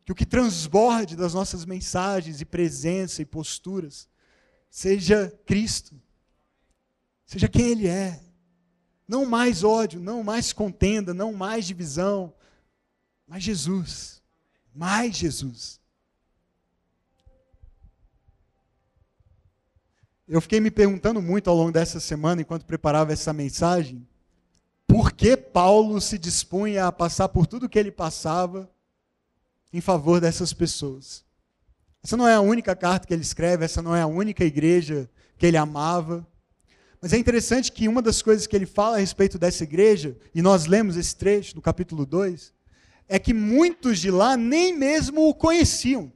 Que 0.04 0.10
o 0.10 0.16
que 0.16 0.26
transborde 0.26 1.14
das 1.14 1.32
nossas 1.32 1.64
mensagens 1.64 2.40
e 2.40 2.44
presença 2.44 3.22
e 3.22 3.24
posturas 3.24 4.08
seja 4.68 5.32
Cristo, 5.46 5.94
seja 7.28 7.46
quem 7.46 7.68
Ele 7.68 7.86
é. 7.86 8.20
Não 9.06 9.24
mais 9.24 9.62
ódio, 9.62 10.00
não 10.00 10.24
mais 10.24 10.52
contenda, 10.52 11.14
não 11.14 11.32
mais 11.32 11.66
divisão, 11.66 12.34
mas 13.26 13.44
Jesus. 13.44 14.20
Mais 14.74 15.16
Jesus. 15.16 15.78
Eu 20.26 20.40
fiquei 20.40 20.60
me 20.60 20.70
perguntando 20.70 21.22
muito 21.22 21.48
ao 21.48 21.56
longo 21.56 21.72
dessa 21.72 22.00
semana, 22.00 22.42
enquanto 22.42 22.66
preparava 22.66 23.12
essa 23.12 23.32
mensagem, 23.32 24.06
por 24.86 25.12
que 25.12 25.36
Paulo 25.36 26.00
se 26.00 26.18
dispunha 26.18 26.86
a 26.86 26.92
passar 26.92 27.28
por 27.28 27.46
tudo 27.46 27.68
que 27.68 27.78
ele 27.78 27.90
passava 27.90 28.70
em 29.72 29.80
favor 29.80 30.20
dessas 30.20 30.52
pessoas. 30.52 31.24
Essa 32.02 32.16
não 32.16 32.26
é 32.26 32.34
a 32.34 32.40
única 32.40 32.74
carta 32.74 33.06
que 33.06 33.12
ele 33.12 33.22
escreve, 33.22 33.64
essa 33.64 33.82
não 33.82 33.94
é 33.94 34.02
a 34.02 34.06
única 34.06 34.44
igreja 34.44 35.08
que 35.36 35.46
ele 35.46 35.56
amava. 35.56 36.26
Mas 37.00 37.12
é 37.12 37.18
interessante 37.18 37.70
que 37.70 37.88
uma 37.88 38.02
das 38.02 38.20
coisas 38.22 38.46
que 38.46 38.56
ele 38.56 38.66
fala 38.66 38.96
a 38.96 39.00
respeito 39.00 39.38
dessa 39.38 39.62
igreja, 39.62 40.16
e 40.34 40.42
nós 40.42 40.66
lemos 40.66 40.96
esse 40.96 41.14
trecho 41.14 41.54
do 41.54 41.62
capítulo 41.62 42.04
2, 42.04 42.52
é 43.08 43.18
que 43.18 43.32
muitos 43.32 44.00
de 44.00 44.10
lá 44.10 44.36
nem 44.36 44.76
mesmo 44.76 45.28
o 45.28 45.34
conheciam. 45.34 46.12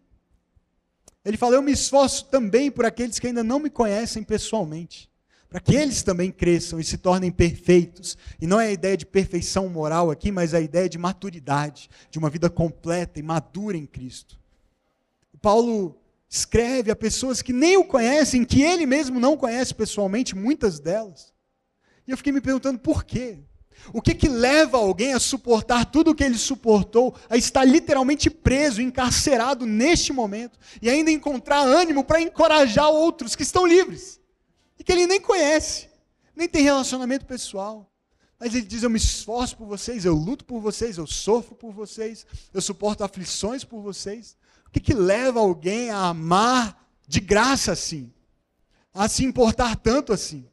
Ele 1.25 1.37
fala: 1.37 1.55
Eu 1.55 1.63
me 1.63 1.73
esforço 1.73 2.27
também 2.27 2.71
por 2.71 2.85
aqueles 2.85 3.19
que 3.19 3.29
ainda 3.29 3.45
não 3.45 3.61
me 3.61 3.71
conhecem 3.71 4.25
pessoalmente, 4.25 5.09
para 5.49 5.61
que 5.61 5.75
eles 5.75 6.03
também 6.03 6.33
cresçam 6.33 6.81
e 6.81 6.85
se 6.85 6.99
tornem 6.99 7.31
perfeitos. 7.31 8.19
E 8.41 8.47
não 8.47 8.61
é 8.61 8.69
a 8.69 8.73
ideia 8.73 8.97
de 8.97 9.07
perfeição 9.07 9.69
moral 9.69 10.11
aqui, 10.11 10.33
mas 10.33 10.53
a 10.53 10.61
ideia 10.61 10.89
de 10.89 10.99
maturidade, 10.99 11.89
de 12.11 12.19
uma 12.19 12.29
vida 12.29 12.51
completa 12.51 13.21
e 13.21 13.23
madura 13.23 13.77
em 13.77 13.87
Cristo. 13.87 14.39
Paulo 15.41 16.02
escreve 16.33 16.91
a 16.91 16.97
pessoas 16.97 17.43
que 17.43 17.53
nem 17.53 17.77
o 17.77 17.85
conhecem, 17.85 18.43
que 18.43 18.63
ele 18.63 18.87
mesmo 18.87 19.21
não 19.21 19.37
conhece 19.37 19.75
pessoalmente, 19.75 20.35
muitas 20.35 20.81
delas. 20.81 21.31
E 22.07 22.11
eu 22.11 22.17
fiquei 22.17 22.33
me 22.33 22.41
perguntando 22.41 22.79
por 22.79 23.05
quê? 23.05 23.41
O 23.93 24.01
que, 24.01 24.15
que 24.15 24.29
leva 24.29 24.79
alguém 24.79 25.13
a 25.13 25.21
suportar 25.21 25.85
tudo 25.85 26.11
o 26.11 26.15
que 26.15 26.25
ele 26.25 26.39
suportou, 26.39 27.15
a 27.29 27.37
estar 27.37 27.67
literalmente 27.67 28.31
preso, 28.31 28.81
encarcerado 28.81 29.67
neste 29.67 30.11
momento, 30.11 30.59
e 30.81 30.89
ainda 30.89 31.11
encontrar 31.11 31.67
ânimo 31.67 32.03
para 32.03 32.23
encorajar 32.23 32.89
outros 32.89 33.37
que 33.37 33.43
estão 33.43 33.67
livres, 33.67 34.19
e 34.79 34.85
que 34.85 34.91
ele 34.91 35.07
nem 35.07 35.21
conhece, 35.21 35.91
nem 36.35 36.49
tem 36.49 36.63
relacionamento 36.63 37.27
pessoal. 37.27 37.93
Mas 38.41 38.55
ele 38.55 38.65
diz: 38.65 38.83
Eu 38.83 38.89
me 38.91 38.97
esforço 38.97 39.55
por 39.55 39.67
vocês, 39.67 40.07
eu 40.07 40.15
luto 40.15 40.47
por 40.47 40.61
vocês, 40.61 40.97
eu 40.97 41.07
sofro 41.07 41.55
por 41.55 41.73
vocês, 41.73 42.25
eu 42.55 42.63
suporto 42.63 43.05
aflições 43.05 43.65
por 43.65 43.83
vocês. 43.83 44.35
O 44.73 44.81
que, 44.81 44.81
que 44.81 44.95
leva 44.95 45.39
alguém 45.39 45.91
a 45.91 46.07
amar 46.07 46.83
de 47.07 47.21
graça 47.21 47.73
assim? 47.73 48.11
A 48.95 49.07
se 49.07 49.23
importar 49.23 49.77
tanto 49.77 50.15
assim? 50.15 50.49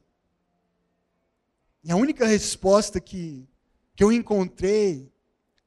E 1.82 1.90
a 1.90 1.96
única 1.96 2.28
resposta 2.28 3.00
que, 3.00 3.48
que 3.96 4.04
eu 4.04 4.12
encontrei 4.12 5.10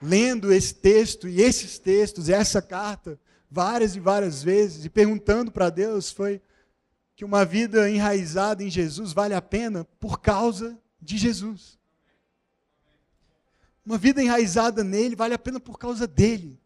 lendo 0.03 0.53
esse 0.53 0.74
texto 0.74 1.26
e 1.26 1.40
esses 1.40 1.78
textos, 1.78 2.28
essa 2.28 2.61
carta, 2.61 3.18
várias 3.50 3.96
e 3.96 4.00
várias 4.00 4.42
vezes, 4.42 4.84
e 4.84 4.90
perguntando 4.90 5.50
para 5.50 5.70
Deus, 5.70 6.11
foi 6.11 6.38
que 7.16 7.24
uma 7.24 7.46
vida 7.46 7.88
enraizada 7.88 8.62
em 8.62 8.68
Jesus 8.68 9.14
vale 9.14 9.32
a 9.32 9.40
pena 9.40 9.86
por 9.98 10.20
causa 10.20 10.78
de 11.00 11.16
Jesus. 11.16 11.78
Uma 13.82 13.96
vida 13.96 14.22
enraizada 14.22 14.84
nele 14.84 15.16
vale 15.16 15.32
a 15.32 15.38
pena 15.38 15.59
por 15.59 15.78
causa 15.78 16.07
dele. 16.07 16.62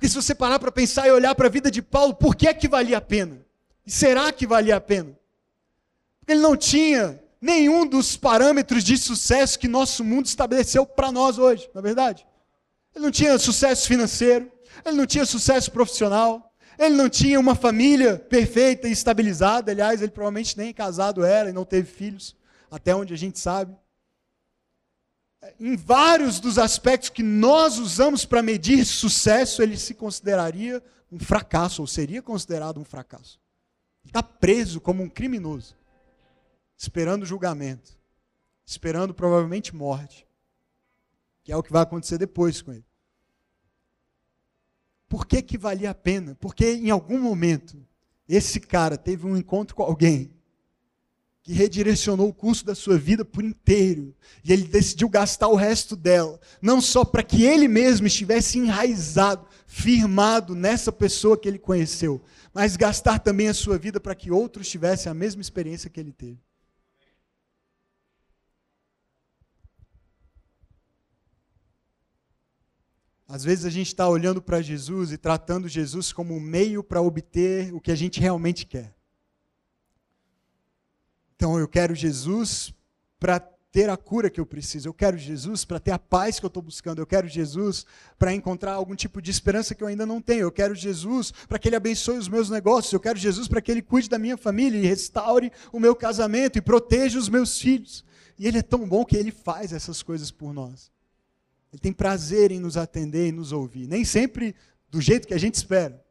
Porque 0.00 0.08
se 0.08 0.14
você 0.14 0.34
parar 0.34 0.58
para 0.58 0.72
pensar 0.72 1.06
e 1.06 1.10
olhar 1.10 1.34
para 1.34 1.46
a 1.46 1.50
vida 1.50 1.70
de 1.70 1.82
Paulo, 1.82 2.14
por 2.14 2.34
que 2.34 2.48
é 2.48 2.54
que 2.54 2.66
valia 2.66 2.96
a 2.96 3.02
pena? 3.02 3.44
E 3.86 3.90
será 3.90 4.32
que 4.32 4.46
valia 4.46 4.76
a 4.76 4.80
pena? 4.80 5.14
Porque 6.18 6.32
ele 6.32 6.40
não 6.40 6.56
tinha 6.56 7.22
nenhum 7.38 7.86
dos 7.86 8.16
parâmetros 8.16 8.82
de 8.82 8.96
sucesso 8.96 9.58
que 9.58 9.68
nosso 9.68 10.02
mundo 10.02 10.24
estabeleceu 10.24 10.86
para 10.86 11.12
nós 11.12 11.36
hoje, 11.36 11.68
na 11.74 11.80
é 11.80 11.82
verdade. 11.82 12.26
Ele 12.94 13.04
não 13.04 13.10
tinha 13.10 13.38
sucesso 13.38 13.86
financeiro, 13.86 14.50
ele 14.86 14.96
não 14.96 15.04
tinha 15.04 15.26
sucesso 15.26 15.70
profissional, 15.70 16.50
ele 16.78 16.94
não 16.94 17.10
tinha 17.10 17.38
uma 17.38 17.54
família 17.54 18.16
perfeita 18.16 18.88
e 18.88 18.92
estabilizada. 18.92 19.70
Aliás, 19.70 20.00
ele 20.00 20.12
provavelmente 20.12 20.56
nem 20.56 20.72
casado 20.72 21.22
era 21.22 21.50
e 21.50 21.52
não 21.52 21.66
teve 21.66 21.92
filhos, 21.92 22.34
até 22.70 22.94
onde 22.94 23.12
a 23.12 23.18
gente 23.18 23.38
sabe. 23.38 23.76
Em 25.58 25.74
vários 25.74 26.38
dos 26.38 26.58
aspectos 26.58 27.08
que 27.08 27.22
nós 27.22 27.78
usamos 27.78 28.26
para 28.26 28.42
medir 28.42 28.84
sucesso, 28.84 29.62
ele 29.62 29.76
se 29.76 29.94
consideraria 29.94 30.82
um 31.10 31.18
fracasso, 31.18 31.82
ou 31.82 31.86
seria 31.86 32.22
considerado 32.22 32.78
um 32.78 32.84
fracasso. 32.84 33.40
Está 34.04 34.22
preso 34.22 34.80
como 34.80 35.02
um 35.02 35.08
criminoso, 35.08 35.76
esperando 36.76 37.26
julgamento, 37.26 37.98
esperando 38.66 39.14
provavelmente 39.14 39.74
morte, 39.74 40.26
que 41.42 41.52
é 41.52 41.56
o 41.56 41.62
que 41.62 41.72
vai 41.72 41.82
acontecer 41.82 42.18
depois 42.18 42.60
com 42.60 42.72
ele. 42.72 42.84
Por 45.08 45.26
que, 45.26 45.42
que 45.42 45.58
valia 45.58 45.90
a 45.90 45.94
pena? 45.94 46.36
Porque 46.36 46.74
em 46.74 46.90
algum 46.90 47.18
momento 47.18 47.84
esse 48.28 48.60
cara 48.60 48.96
teve 48.96 49.26
um 49.26 49.36
encontro 49.36 49.74
com 49.74 49.82
alguém 49.82 50.32
que 51.42 51.52
redirecionou 51.52 52.28
o 52.28 52.34
curso 52.34 52.64
da 52.64 52.74
sua 52.74 52.98
vida 52.98 53.24
por 53.24 53.42
inteiro. 53.42 54.14
E 54.44 54.52
ele 54.52 54.64
decidiu 54.64 55.08
gastar 55.08 55.48
o 55.48 55.54
resto 55.54 55.96
dela, 55.96 56.38
não 56.60 56.80
só 56.80 57.04
para 57.04 57.22
que 57.22 57.44
ele 57.44 57.66
mesmo 57.66 58.06
estivesse 58.06 58.58
enraizado, 58.58 59.46
firmado 59.66 60.54
nessa 60.54 60.92
pessoa 60.92 61.38
que 61.38 61.48
ele 61.48 61.58
conheceu, 61.58 62.22
mas 62.52 62.76
gastar 62.76 63.18
também 63.20 63.48
a 63.48 63.54
sua 63.54 63.78
vida 63.78 63.98
para 63.98 64.14
que 64.14 64.30
outros 64.30 64.68
tivessem 64.68 65.10
a 65.10 65.14
mesma 65.14 65.40
experiência 65.40 65.88
que 65.88 65.98
ele 65.98 66.12
teve. 66.12 66.38
Às 73.26 73.44
vezes 73.44 73.64
a 73.64 73.70
gente 73.70 73.86
está 73.86 74.08
olhando 74.08 74.42
para 74.42 74.60
Jesus 74.60 75.12
e 75.12 75.16
tratando 75.16 75.68
Jesus 75.68 76.12
como 76.12 76.34
um 76.34 76.40
meio 76.40 76.82
para 76.82 77.00
obter 77.00 77.72
o 77.72 77.80
que 77.80 77.92
a 77.92 77.94
gente 77.94 78.20
realmente 78.20 78.66
quer. 78.66 78.99
Então 81.40 81.58
eu 81.58 81.66
quero 81.66 81.94
Jesus 81.94 82.70
para 83.18 83.40
ter 83.72 83.88
a 83.88 83.96
cura 83.96 84.28
que 84.28 84.38
eu 84.38 84.44
preciso, 84.44 84.86
eu 84.86 84.92
quero 84.92 85.16
Jesus 85.16 85.64
para 85.64 85.80
ter 85.80 85.90
a 85.90 85.98
paz 85.98 86.38
que 86.38 86.44
eu 86.44 86.48
estou 86.48 86.62
buscando, 86.62 87.00
eu 87.00 87.06
quero 87.06 87.26
Jesus 87.26 87.86
para 88.18 88.34
encontrar 88.34 88.74
algum 88.74 88.94
tipo 88.94 89.22
de 89.22 89.30
esperança 89.30 89.74
que 89.74 89.82
eu 89.82 89.88
ainda 89.88 90.04
não 90.04 90.20
tenho, 90.20 90.42
eu 90.42 90.52
quero 90.52 90.74
Jesus 90.74 91.32
para 91.48 91.58
que 91.58 91.66
Ele 91.66 91.76
abençoe 91.76 92.18
os 92.18 92.28
meus 92.28 92.50
negócios, 92.50 92.92
eu 92.92 93.00
quero 93.00 93.18
Jesus 93.18 93.48
para 93.48 93.62
que 93.62 93.70
Ele 93.70 93.80
cuide 93.80 94.06
da 94.06 94.18
minha 94.18 94.36
família 94.36 94.78
e 94.78 94.86
restaure 94.86 95.50
o 95.72 95.80
meu 95.80 95.96
casamento 95.96 96.58
e 96.58 96.60
proteja 96.60 97.18
os 97.18 97.30
meus 97.30 97.58
filhos. 97.58 98.04
E 98.38 98.46
Ele 98.46 98.58
é 98.58 98.62
tão 98.62 98.86
bom 98.86 99.02
que 99.02 99.16
Ele 99.16 99.30
faz 99.30 99.72
essas 99.72 100.02
coisas 100.02 100.30
por 100.30 100.52
nós. 100.52 100.92
Ele 101.72 101.80
tem 101.80 101.90
prazer 101.90 102.52
em 102.52 102.60
nos 102.60 102.76
atender 102.76 103.28
e 103.28 103.32
nos 103.32 103.50
ouvir. 103.50 103.88
Nem 103.88 104.04
sempre 104.04 104.54
do 104.90 105.00
jeito 105.00 105.26
que 105.26 105.32
a 105.32 105.40
gente 105.40 105.54
espera. 105.54 106.04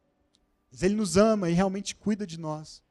Mas 0.71 0.81
Ele 0.81 0.95
nos 0.95 1.17
ama 1.17 1.51
e 1.51 1.53
realmente 1.53 1.95
cuida 1.95 2.25
de 2.25 2.39
nós. 2.39 2.81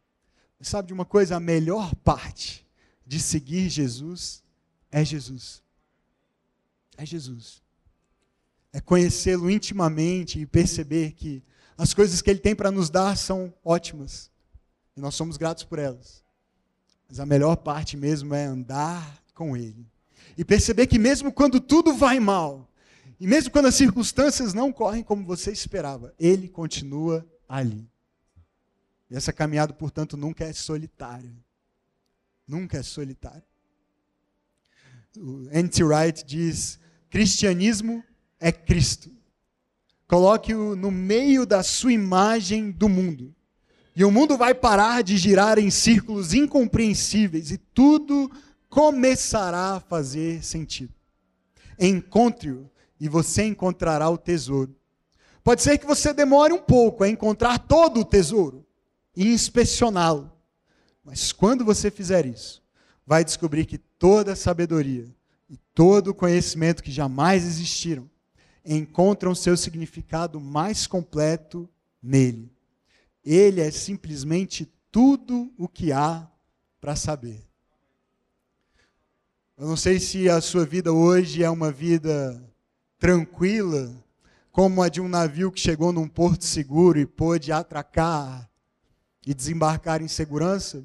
Sabe 0.60 0.88
de 0.88 0.94
uma 0.94 1.04
coisa? 1.04 1.36
A 1.36 1.40
melhor 1.40 1.94
parte 1.96 2.66
de 3.06 3.20
seguir 3.20 3.68
Jesus 3.68 4.42
é 4.90 5.04
Jesus. 5.04 5.62
É 6.96 7.06
Jesus. 7.06 7.62
É 8.72 8.80
conhecê-lo 8.80 9.50
intimamente 9.50 10.40
e 10.40 10.46
perceber 10.46 11.12
que 11.12 11.42
as 11.76 11.94
coisas 11.94 12.20
que 12.20 12.28
Ele 12.28 12.40
tem 12.40 12.54
para 12.54 12.70
nos 12.70 12.90
dar 12.90 13.16
são 13.16 13.54
ótimas. 13.64 14.30
E 14.96 15.00
nós 15.00 15.14
somos 15.14 15.36
gratos 15.36 15.64
por 15.64 15.78
elas. 15.78 16.24
Mas 17.08 17.20
a 17.20 17.26
melhor 17.26 17.56
parte 17.56 17.96
mesmo 17.96 18.34
é 18.34 18.44
andar 18.44 19.22
com 19.34 19.56
Ele 19.56 19.86
e 20.38 20.44
perceber 20.44 20.86
que 20.86 21.00
mesmo 21.00 21.32
quando 21.32 21.60
tudo 21.60 21.92
vai 21.92 22.20
mal, 22.20 22.70
e 23.18 23.26
mesmo 23.26 23.50
quando 23.50 23.66
as 23.66 23.74
circunstâncias 23.74 24.54
não 24.54 24.72
correm 24.72 25.02
como 25.02 25.26
você 25.26 25.50
esperava, 25.50 26.14
ele 26.16 26.48
continua 26.48 27.26
ali. 27.48 27.90
E 29.10 29.16
essa 29.16 29.32
caminhada, 29.32 29.72
portanto, 29.72 30.16
nunca 30.16 30.44
é 30.44 30.52
solitária. 30.52 31.32
Nunca 32.46 32.78
é 32.78 32.82
solitária. 32.82 33.44
O 35.16 35.48
N.T. 35.50 35.82
Wright 35.82 36.24
diz: 36.24 36.78
cristianismo 37.10 38.04
é 38.38 38.52
Cristo. 38.52 39.10
Coloque-o 40.06 40.76
no 40.76 40.90
meio 40.90 41.44
da 41.44 41.62
sua 41.62 41.92
imagem 41.92 42.70
do 42.70 42.88
mundo. 42.88 43.34
E 43.94 44.04
o 44.04 44.10
mundo 44.10 44.36
vai 44.38 44.54
parar 44.54 45.02
de 45.02 45.16
girar 45.16 45.58
em 45.58 45.70
círculos 45.70 46.32
incompreensíveis 46.32 47.50
e 47.50 47.58
tudo 47.58 48.30
começará 48.68 49.76
a 49.76 49.80
fazer 49.80 50.42
sentido. 50.44 50.94
Encontre-o 51.78 52.70
e 53.00 53.08
você 53.08 53.44
encontrará 53.44 54.08
o 54.08 54.16
tesouro. 54.16 54.74
Pode 55.42 55.62
ser 55.62 55.78
que 55.78 55.86
você 55.86 56.12
demore 56.12 56.52
um 56.52 56.60
pouco 56.60 57.02
a 57.02 57.08
encontrar 57.08 57.58
todo 57.58 58.00
o 58.00 58.04
tesouro 58.04 58.67
e 59.18 59.32
inspecioná-lo. 59.32 60.30
Mas 61.04 61.32
quando 61.32 61.64
você 61.64 61.90
fizer 61.90 62.24
isso, 62.24 62.62
vai 63.04 63.24
descobrir 63.24 63.66
que 63.66 63.76
toda 63.76 64.34
a 64.34 64.36
sabedoria 64.36 65.12
e 65.50 65.56
todo 65.74 66.12
o 66.12 66.14
conhecimento 66.14 66.84
que 66.84 66.92
jamais 66.92 67.44
existiram 67.44 68.08
encontram 68.64 69.34
seu 69.34 69.56
significado 69.56 70.38
mais 70.38 70.86
completo 70.86 71.68
nele. 72.00 72.48
Ele 73.24 73.60
é 73.60 73.72
simplesmente 73.72 74.72
tudo 74.88 75.52
o 75.58 75.66
que 75.66 75.90
há 75.90 76.30
para 76.80 76.94
saber. 76.94 77.44
Eu 79.56 79.66
não 79.66 79.76
sei 79.76 79.98
se 79.98 80.28
a 80.28 80.40
sua 80.40 80.64
vida 80.64 80.92
hoje 80.92 81.42
é 81.42 81.50
uma 81.50 81.72
vida 81.72 82.40
tranquila, 83.00 83.92
como 84.52 84.80
a 84.80 84.88
de 84.88 85.00
um 85.00 85.08
navio 85.08 85.50
que 85.50 85.58
chegou 85.58 85.92
num 85.92 86.06
porto 86.06 86.44
seguro 86.44 87.00
e 87.00 87.06
pôde 87.06 87.50
atracar 87.50 88.48
e 89.28 89.34
desembarcar 89.34 90.00
em 90.00 90.08
segurança, 90.08 90.82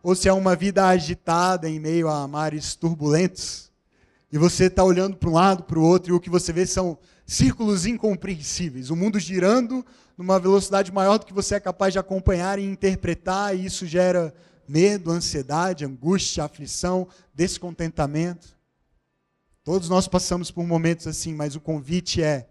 ou 0.00 0.14
se 0.14 0.28
é 0.28 0.32
uma 0.32 0.54
vida 0.54 0.86
agitada 0.86 1.68
em 1.68 1.80
meio 1.80 2.08
a 2.08 2.24
mares 2.28 2.76
turbulentos, 2.76 3.68
e 4.30 4.38
você 4.38 4.66
está 4.66 4.84
olhando 4.84 5.16
para 5.16 5.28
um 5.28 5.32
lado, 5.32 5.64
para 5.64 5.76
o 5.76 5.82
outro, 5.82 6.12
e 6.12 6.16
o 6.16 6.20
que 6.20 6.30
você 6.30 6.52
vê 6.52 6.64
são 6.64 6.96
círculos 7.26 7.86
incompreensíveis, 7.86 8.90
o 8.90 8.96
mundo 8.96 9.18
girando 9.18 9.84
numa 10.16 10.38
velocidade 10.38 10.92
maior 10.92 11.18
do 11.18 11.26
que 11.26 11.32
você 11.32 11.56
é 11.56 11.60
capaz 11.60 11.92
de 11.92 11.98
acompanhar 11.98 12.60
e 12.60 12.64
interpretar, 12.64 13.56
e 13.56 13.66
isso 13.66 13.84
gera 13.84 14.32
medo, 14.68 15.10
ansiedade, 15.10 15.84
angústia, 15.84 16.44
aflição, 16.44 17.08
descontentamento. 17.34 18.56
Todos 19.64 19.88
nós 19.88 20.06
passamos 20.06 20.52
por 20.52 20.64
momentos 20.64 21.08
assim, 21.08 21.34
mas 21.34 21.56
o 21.56 21.60
convite 21.60 22.22
é 22.22 22.48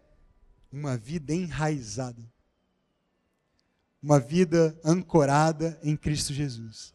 uma 0.69 0.97
vida 0.97 1.33
enraizada. 1.33 2.21
Uma 4.01 4.19
vida 4.19 4.79
ancorada 4.83 5.77
em 5.83 5.95
Cristo 5.95 6.33
Jesus. 6.33 6.93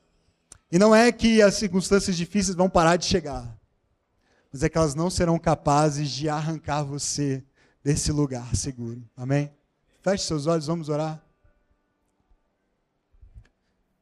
E 0.73 0.79
não 0.79 0.95
é 0.95 1.13
que 1.13 1.43
as 1.43 1.55
circunstâncias 1.55 2.17
difíceis 2.17 2.57
vão 2.57 2.69
parar 2.69 2.97
de 2.97 3.05
chegar, 3.05 3.57
mas 4.53 4.63
é 4.63 4.69
que 4.69 4.79
elas 4.79 4.95
não 4.95 5.11
serão 5.11 5.39
capazes 5.39 6.11
de 6.11 6.29
arrancar 6.29 6.83
você 6.83 7.45
desse 7.83 8.11
lugar 8.11 8.55
seguro. 8.57 9.03
Amém? 9.17 9.53
Feche 10.01 10.25
seus 10.25 10.47
olhos, 10.47 10.67
vamos 10.67 10.89
orar. 10.89 11.23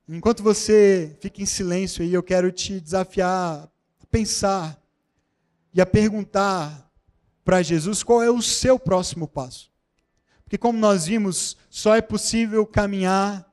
Enquanto 0.08 0.42
você 0.42 1.16
fica 1.20 1.40
em 1.40 1.46
silêncio 1.46 2.02
aí, 2.02 2.12
eu 2.12 2.22
quero 2.22 2.52
te 2.52 2.78
desafiar 2.78 3.64
a 4.00 4.06
pensar 4.10 4.78
e 5.72 5.80
a 5.80 5.86
perguntar 5.86 6.90
para 7.42 7.62
Jesus 7.62 8.02
qual 8.02 8.22
é 8.22 8.30
o 8.30 8.42
seu 8.42 8.78
próximo 8.78 9.26
passo. 9.26 9.71
Porque, 10.52 10.58
como 10.58 10.78
nós 10.78 11.06
vimos, 11.06 11.56
só 11.70 11.96
é 11.96 12.02
possível 12.02 12.66
caminhar 12.66 13.50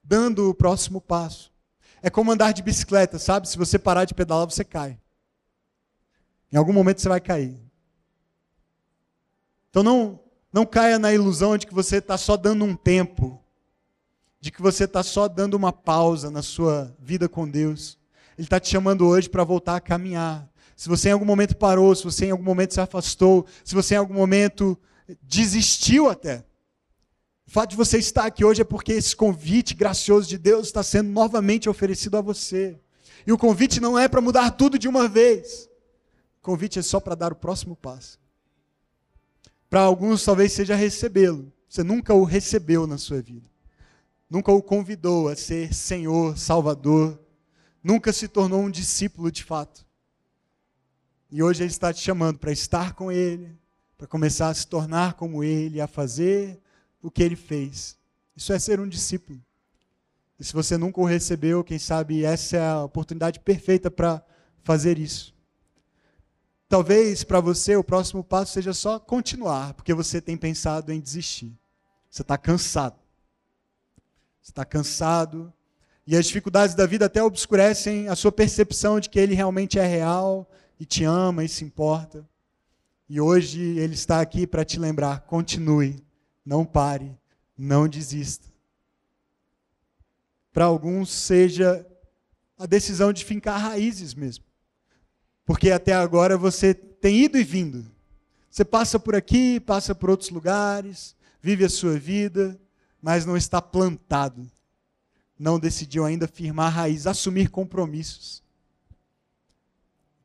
dando 0.00 0.48
o 0.48 0.54
próximo 0.54 1.00
passo. 1.00 1.52
É 2.00 2.08
como 2.08 2.30
andar 2.30 2.52
de 2.52 2.62
bicicleta, 2.62 3.18
sabe? 3.18 3.48
Se 3.48 3.58
você 3.58 3.80
parar 3.80 4.04
de 4.04 4.14
pedalar, 4.14 4.48
você 4.48 4.62
cai. 4.62 4.96
Em 6.52 6.56
algum 6.56 6.72
momento 6.72 7.00
você 7.00 7.08
vai 7.08 7.20
cair. 7.20 7.60
Então 9.70 9.82
não, 9.82 10.20
não 10.52 10.64
caia 10.64 11.00
na 11.00 11.12
ilusão 11.12 11.58
de 11.58 11.66
que 11.66 11.74
você 11.74 11.96
está 11.96 12.16
só 12.16 12.36
dando 12.36 12.64
um 12.64 12.76
tempo 12.76 13.42
de 14.38 14.52
que 14.52 14.62
você 14.62 14.84
está 14.84 15.02
só 15.02 15.26
dando 15.26 15.54
uma 15.54 15.72
pausa 15.72 16.30
na 16.30 16.42
sua 16.42 16.94
vida 17.00 17.28
com 17.28 17.48
Deus. 17.48 17.98
Ele 18.38 18.46
está 18.46 18.60
te 18.60 18.68
chamando 18.68 19.04
hoje 19.04 19.28
para 19.28 19.42
voltar 19.42 19.74
a 19.74 19.80
caminhar. 19.80 20.48
Se 20.76 20.88
você 20.88 21.08
em 21.08 21.12
algum 21.12 21.24
momento 21.24 21.56
parou, 21.56 21.92
se 21.92 22.04
você 22.04 22.26
em 22.26 22.30
algum 22.30 22.44
momento 22.44 22.72
se 22.72 22.80
afastou, 22.80 23.44
se 23.64 23.74
você 23.74 23.96
em 23.96 23.98
algum 23.98 24.14
momento 24.14 24.78
desistiu 25.22 26.08
até. 26.08 26.44
O 27.46 27.50
fato 27.50 27.70
de 27.70 27.76
você 27.76 27.98
estar 27.98 28.26
aqui 28.26 28.44
hoje 28.44 28.62
é 28.62 28.64
porque 28.64 28.92
esse 28.92 29.14
convite 29.14 29.74
gracioso 29.74 30.28
de 30.28 30.36
Deus 30.36 30.66
está 30.66 30.82
sendo 30.82 31.10
novamente 31.10 31.68
oferecido 31.68 32.16
a 32.16 32.20
você. 32.20 32.78
E 33.26 33.32
o 33.32 33.38
convite 33.38 33.80
não 33.80 33.98
é 33.98 34.08
para 34.08 34.20
mudar 34.20 34.50
tudo 34.52 34.78
de 34.78 34.88
uma 34.88 35.08
vez. 35.08 35.68
O 36.38 36.42
convite 36.42 36.78
é 36.78 36.82
só 36.82 36.98
para 37.00 37.14
dar 37.14 37.32
o 37.32 37.36
próximo 37.36 37.76
passo. 37.76 38.18
Para 39.68 39.80
alguns 39.80 40.24
talvez 40.24 40.52
seja 40.52 40.74
recebê-lo. 40.74 41.52
Você 41.68 41.82
nunca 41.82 42.14
o 42.14 42.24
recebeu 42.24 42.86
na 42.86 42.98
sua 42.98 43.20
vida 43.20 43.48
nunca 44.28 44.52
o 44.52 44.62
convidou 44.62 45.28
a 45.28 45.36
ser 45.36 45.72
Senhor, 45.72 46.36
Salvador, 46.36 47.18
nunca 47.82 48.12
se 48.12 48.28
tornou 48.28 48.62
um 48.62 48.70
discípulo 48.70 49.30
de 49.30 49.44
fato. 49.44 49.86
E 51.30 51.42
hoje 51.42 51.62
Ele 51.62 51.70
está 51.70 51.92
te 51.92 52.00
chamando 52.00 52.38
para 52.38 52.52
estar 52.52 52.94
com 52.94 53.10
Ele, 53.10 53.56
para 53.96 54.06
começar 54.06 54.48
a 54.48 54.54
se 54.54 54.66
tornar 54.66 55.14
como 55.14 55.42
Ele, 55.42 55.80
a 55.80 55.86
fazer 55.86 56.60
o 57.02 57.10
que 57.10 57.22
Ele 57.22 57.36
fez. 57.36 57.96
Isso 58.36 58.52
é 58.52 58.58
ser 58.58 58.80
um 58.80 58.88
discípulo. 58.88 59.40
E 60.38 60.44
se 60.44 60.52
você 60.52 60.76
nunca 60.76 61.00
o 61.00 61.04
recebeu, 61.04 61.64
quem 61.64 61.78
sabe 61.78 62.24
essa 62.24 62.56
é 62.56 62.68
a 62.68 62.84
oportunidade 62.84 63.40
perfeita 63.40 63.90
para 63.90 64.22
fazer 64.62 64.98
isso. 64.98 65.34
Talvez 66.68 67.24
para 67.24 67.40
você 67.40 67.76
o 67.76 67.84
próximo 67.84 68.22
passo 68.22 68.52
seja 68.52 68.74
só 68.74 68.98
continuar, 68.98 69.72
porque 69.74 69.94
você 69.94 70.20
tem 70.20 70.36
pensado 70.36 70.92
em 70.92 71.00
desistir. 71.00 71.56
Você 72.10 72.22
está 72.22 72.36
cansado 72.36 72.96
está 74.48 74.64
cansado 74.64 75.52
E 76.06 76.16
as 76.16 76.26
dificuldades 76.26 76.74
da 76.76 76.86
vida 76.86 77.06
até 77.06 77.20
obscurecem 77.20 78.06
a 78.08 78.14
sua 78.14 78.30
percepção 78.30 79.00
de 79.00 79.10
que 79.10 79.18
ele 79.18 79.34
realmente 79.34 79.76
é 79.76 79.84
real 79.84 80.48
e 80.78 80.84
te 80.84 81.02
ama 81.02 81.42
e 81.42 81.48
se 81.48 81.64
importa. 81.64 82.24
E 83.08 83.20
hoje 83.20 83.60
ele 83.60 83.94
está 83.94 84.20
aqui 84.20 84.46
para 84.46 84.64
te 84.64 84.78
lembrar: 84.78 85.20
continue, 85.20 86.02
não 86.44 86.64
pare, 86.64 87.16
não 87.56 87.88
desista. 87.88 88.46
Para 90.52 90.64
alguns, 90.64 91.10
seja 91.10 91.86
a 92.58 92.66
decisão 92.66 93.12
de 93.12 93.24
fincar 93.24 93.60
raízes 93.60 94.14
mesmo. 94.14 94.44
Porque 95.44 95.70
até 95.70 95.92
agora 95.92 96.36
você 96.36 96.74
tem 96.74 97.24
ido 97.24 97.38
e 97.38 97.44
vindo. 97.44 97.86
Você 98.50 98.64
passa 98.64 98.98
por 98.98 99.14
aqui, 99.14 99.60
passa 99.60 99.94
por 99.94 100.08
outros 100.10 100.30
lugares, 100.30 101.14
vive 101.42 101.64
a 101.64 101.68
sua 101.68 101.98
vida, 101.98 102.58
mas 103.02 103.26
não 103.26 103.36
está 103.36 103.60
plantado 103.60 104.50
não 105.38 105.58
decidiu 105.58 106.04
ainda 106.04 106.26
firmar 106.26 106.72
raiz, 106.72 107.06
assumir 107.06 107.50
compromissos. 107.50 108.42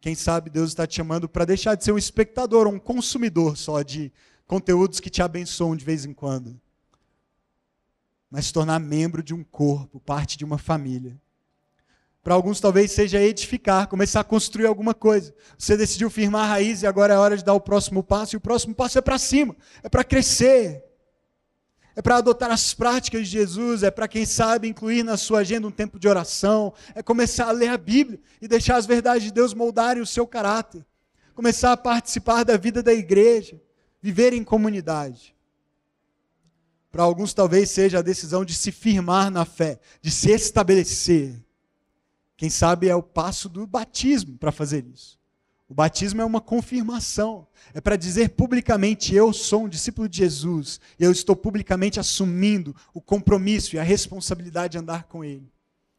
Quem 0.02 0.16
sabe 0.16 0.49
Deus 0.49 0.72
está 0.72 0.88
te 0.88 0.95
chamando 0.95 1.30
para 1.30 1.45
deixar 1.45 1.76
de 1.76 1.84
ser 1.84 1.91
um 1.91 1.97
espectador, 1.97 2.68
um 2.68 2.80
consumidor 2.80 3.56
só 3.56 3.84
de 3.84 4.12
conteúdos 4.47 4.99
que 4.99 5.12
te 5.12 5.22
abençoam 5.22 5.76
de 5.76 5.86
vez 5.86 6.06
em 6.06 6.14
quando, 6.14 6.60
mas 8.30 8.47
se 8.47 8.54
tornar 8.54 8.80
membro 8.80 9.22
de 9.22 9.34
um 9.34 9.43
corpo, 9.43 9.99
parte 9.99 10.38
de 10.38 10.43
uma 10.43 10.58
família. 10.58 11.16
Para 12.24 12.34
alguns 12.34 12.60
talvez 12.60 12.91
seja 12.91 13.22
edificar, 13.22 13.88
começar 13.88 14.22
a 14.22 14.24
construir 14.24 14.66
alguma 14.66 14.93
coisa. 14.93 15.34
Você 15.58 15.78
decidiu 15.78 16.10
firmar 16.10 16.49
raiz 16.49 16.82
e 16.82 16.88
agora 16.88 17.14
é 17.14 17.18
hora 17.18 17.38
de 17.38 17.43
dar 17.43 17.54
o 17.54 17.62
próximo 17.62 18.04
passo, 18.04 18.36
e 18.36 18.38
o 18.38 18.41
próximo 18.41 18.74
passo 18.74 18.97
é 18.97 19.02
para 19.02 19.20
cima, 19.20 19.56
é 19.84 19.89
para 19.89 20.04
crescer, 20.04 20.84
é 21.96 22.02
para 22.02 22.18
adotar 22.18 22.52
as 22.52 22.74
práticas 22.74 23.28
de 23.28 23.34
Jesus, 23.34 23.84
é 23.84 23.92
para 23.92 24.08
quem 24.08 24.26
sabe 24.26 24.68
incluir 24.68 25.04
na 25.04 25.18
sua 25.18 25.39
agenda 25.39 25.68
um 25.68 25.72
tempo 25.72 26.00
de 26.00 26.08
oração, 26.08 26.74
é 26.96 27.04
começar 27.04 27.48
a 27.48 27.52
ler 27.52 27.70
a 27.70 27.78
Bíblia 27.78 28.20
e 28.42 28.48
deixar 28.48 28.78
as 28.78 28.86
verdades 28.86 29.24
de 29.24 29.32
Deus 29.32 29.54
moldarem 29.54 30.02
o 30.02 30.06
seu 30.06 30.26
caráter, 30.26 30.86
começar 31.36 31.72
a 31.72 31.78
participar 31.78 32.44
da 32.44 32.58
vida 32.58 32.82
da 32.82 32.94
igreja, 32.94 33.62
viver 34.02 34.34
em 34.34 34.44
comunidade. 34.44 35.36
Para 36.92 37.04
alguns, 37.04 37.34
talvez 37.34 37.70
seja 37.72 38.00
a 38.00 38.02
decisão 38.02 38.44
de 38.44 38.54
se 38.54 38.72
firmar 38.72 39.32
na 39.32 39.46
fé, 39.46 39.80
de 40.02 40.12
se 40.12 40.32
estabelecer. 40.32 41.42
Quem 42.36 42.50
sabe 42.50 42.89
é 42.89 42.96
o 42.96 43.04
passo 43.04 43.48
do 43.48 43.68
batismo 43.68 44.38
para 44.38 44.52
fazer 44.52 44.86
isso. 44.86 45.20
O 45.72 45.74
batismo 45.74 46.22
é 46.22 46.26
uma 46.26 46.41
confirmação, 46.41 47.47
é 47.74 47.80
para 47.80 47.95
dizer 47.95 48.32
publicamente: 48.32 49.15
eu 49.15 49.32
sou 49.32 49.63
um 49.63 49.69
discípulo 49.69 50.09
de 50.09 50.17
Jesus, 50.17 50.82
eu 50.99 51.09
estou 51.13 51.34
publicamente 51.34 51.97
assumindo 51.97 52.76
o 52.93 52.99
compromisso 52.99 53.74
e 53.74 53.80
a 53.80 53.82
responsabilidade 53.82 54.74
de 54.74 54.80
andar 54.80 55.05
com 55.05 55.24
Ele. 55.24 55.49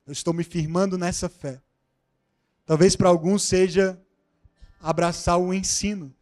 Eu 0.07 0.13
estou 0.13 0.35
me 0.35 0.45
firmando 0.45 0.99
nessa 0.99 1.27
fé. 1.27 1.59
Talvez 2.67 2.95
para 2.95 3.09
alguns 3.09 3.45
seja 3.45 3.99
abraçar 4.79 5.41
o 5.41 5.55
ensino. 5.55 6.15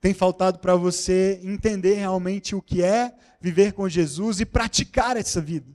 Tem 0.00 0.12
faltado 0.12 0.58
para 0.58 0.74
você 0.74 1.38
entender 1.44 1.94
realmente 1.94 2.56
o 2.56 2.60
que 2.60 2.82
é 2.82 3.14
viver 3.40 3.72
com 3.72 3.88
Jesus 3.88 4.40
e 4.40 4.44
praticar 4.44 5.16
essa 5.16 5.40
vida. 5.40 5.70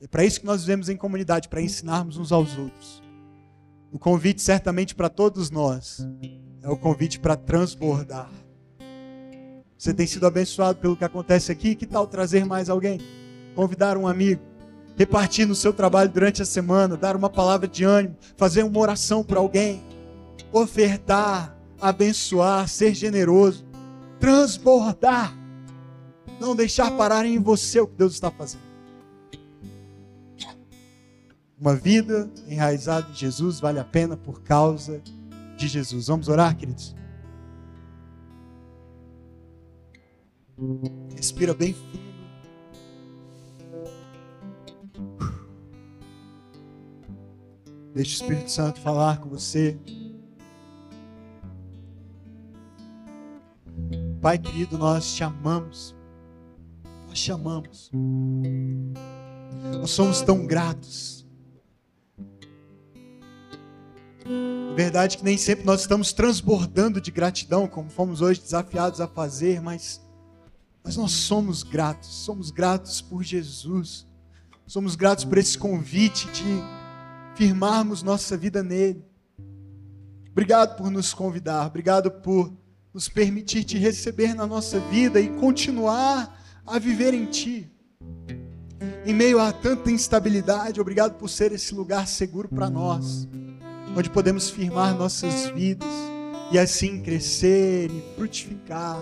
É 0.00 0.06
para 0.06 0.24
isso 0.24 0.40
que 0.40 0.46
nós 0.46 0.62
vivemos 0.62 0.88
em 0.88 0.96
comunidade, 0.96 1.50
para 1.50 1.60
ensinarmos 1.60 2.16
uns 2.16 2.32
aos 2.32 2.56
outros. 2.56 3.02
O 3.92 3.98
convite, 3.98 4.40
certamente, 4.40 4.94
para 4.94 5.10
todos 5.10 5.50
nós 5.50 6.04
é 6.62 6.68
o 6.68 6.76
convite 6.78 7.20
para 7.20 7.36
transbordar. 7.36 8.30
Você 9.76 9.92
tem 9.92 10.06
sido 10.06 10.26
abençoado 10.26 10.78
pelo 10.78 10.96
que 10.96 11.04
acontece 11.04 11.52
aqui? 11.52 11.74
Que 11.74 11.84
tal 11.86 12.06
trazer 12.06 12.46
mais 12.46 12.70
alguém? 12.70 12.98
Convidar 13.54 13.98
um 13.98 14.08
amigo? 14.08 14.40
Repartir 14.96 15.46
no 15.46 15.54
seu 15.54 15.74
trabalho 15.74 16.08
durante 16.08 16.40
a 16.40 16.46
semana? 16.46 16.96
Dar 16.96 17.14
uma 17.14 17.28
palavra 17.28 17.68
de 17.68 17.84
ânimo? 17.84 18.16
Fazer 18.34 18.62
uma 18.62 18.78
oração 18.78 19.22
para 19.22 19.40
alguém? 19.40 19.82
Ofertar? 20.50 21.54
Abençoar? 21.78 22.68
Ser 22.68 22.94
generoso? 22.94 23.66
Transbordar? 24.18 25.36
Não 26.40 26.56
deixar 26.56 26.90
parar 26.92 27.26
em 27.26 27.38
você 27.38 27.78
o 27.78 27.86
que 27.86 27.96
Deus 27.96 28.14
está 28.14 28.30
fazendo. 28.30 28.71
Uma 31.62 31.76
vida 31.76 32.28
enraizada 32.48 33.08
em 33.08 33.14
Jesus 33.14 33.60
vale 33.60 33.78
a 33.78 33.84
pena 33.84 34.16
por 34.16 34.42
causa 34.42 35.00
de 35.56 35.68
Jesus. 35.68 36.08
Vamos 36.08 36.26
orar, 36.26 36.56
queridos? 36.56 36.92
Respira 41.14 41.54
bem 41.54 41.72
fundo. 41.72 42.00
Deixa 47.94 48.10
o 48.10 48.14
Espírito 48.14 48.50
Santo 48.50 48.80
falar 48.80 49.20
com 49.20 49.28
você. 49.28 49.78
Pai 54.20 54.36
querido, 54.36 54.76
nós 54.76 55.14
te 55.14 55.22
amamos. 55.22 55.94
Nós 57.06 57.20
te 57.20 57.30
amamos. 57.30 57.88
Nós 59.78 59.90
somos 59.92 60.22
tão 60.22 60.44
gratos 60.44 61.11
Verdade 64.74 65.18
que 65.18 65.24
nem 65.24 65.36
sempre 65.36 65.64
nós 65.64 65.82
estamos 65.82 66.12
transbordando 66.12 67.00
de 67.00 67.10
gratidão, 67.10 67.66
como 67.66 67.90
fomos 67.90 68.20
hoje 68.20 68.40
desafiados 68.40 69.00
a 69.00 69.08
fazer, 69.08 69.60
mas, 69.60 70.00
mas 70.82 70.96
nós 70.96 71.12
somos 71.12 71.62
gratos, 71.62 72.08
somos 72.08 72.50
gratos 72.50 73.00
por 73.00 73.22
Jesus, 73.22 74.06
somos 74.66 74.96
gratos 74.96 75.24
por 75.24 75.38
esse 75.38 75.58
convite 75.58 76.26
de 76.30 76.62
firmarmos 77.34 78.02
nossa 78.02 78.36
vida 78.36 78.62
nele. 78.62 79.04
Obrigado 80.30 80.76
por 80.76 80.90
nos 80.90 81.12
convidar, 81.12 81.66
obrigado 81.66 82.10
por 82.10 82.52
nos 82.94 83.08
permitir 83.08 83.64
te 83.64 83.76
receber 83.76 84.34
na 84.34 84.46
nossa 84.46 84.80
vida 84.80 85.20
e 85.20 85.28
continuar 85.38 86.40
a 86.66 86.78
viver 86.78 87.12
em 87.12 87.26
Ti. 87.26 87.70
Em 89.04 89.14
meio 89.14 89.38
a 89.38 89.52
tanta 89.52 89.90
instabilidade, 89.90 90.80
obrigado 90.80 91.18
por 91.18 91.28
ser 91.28 91.52
esse 91.52 91.74
lugar 91.74 92.06
seguro 92.06 92.48
para 92.48 92.70
nós 92.70 93.28
onde 93.96 94.08
podemos 94.08 94.48
firmar 94.48 94.96
nossas 94.96 95.48
vidas 95.48 95.88
e 96.50 96.58
assim 96.58 97.00
crescer 97.00 97.90
e 97.90 98.02
frutificar. 98.16 98.98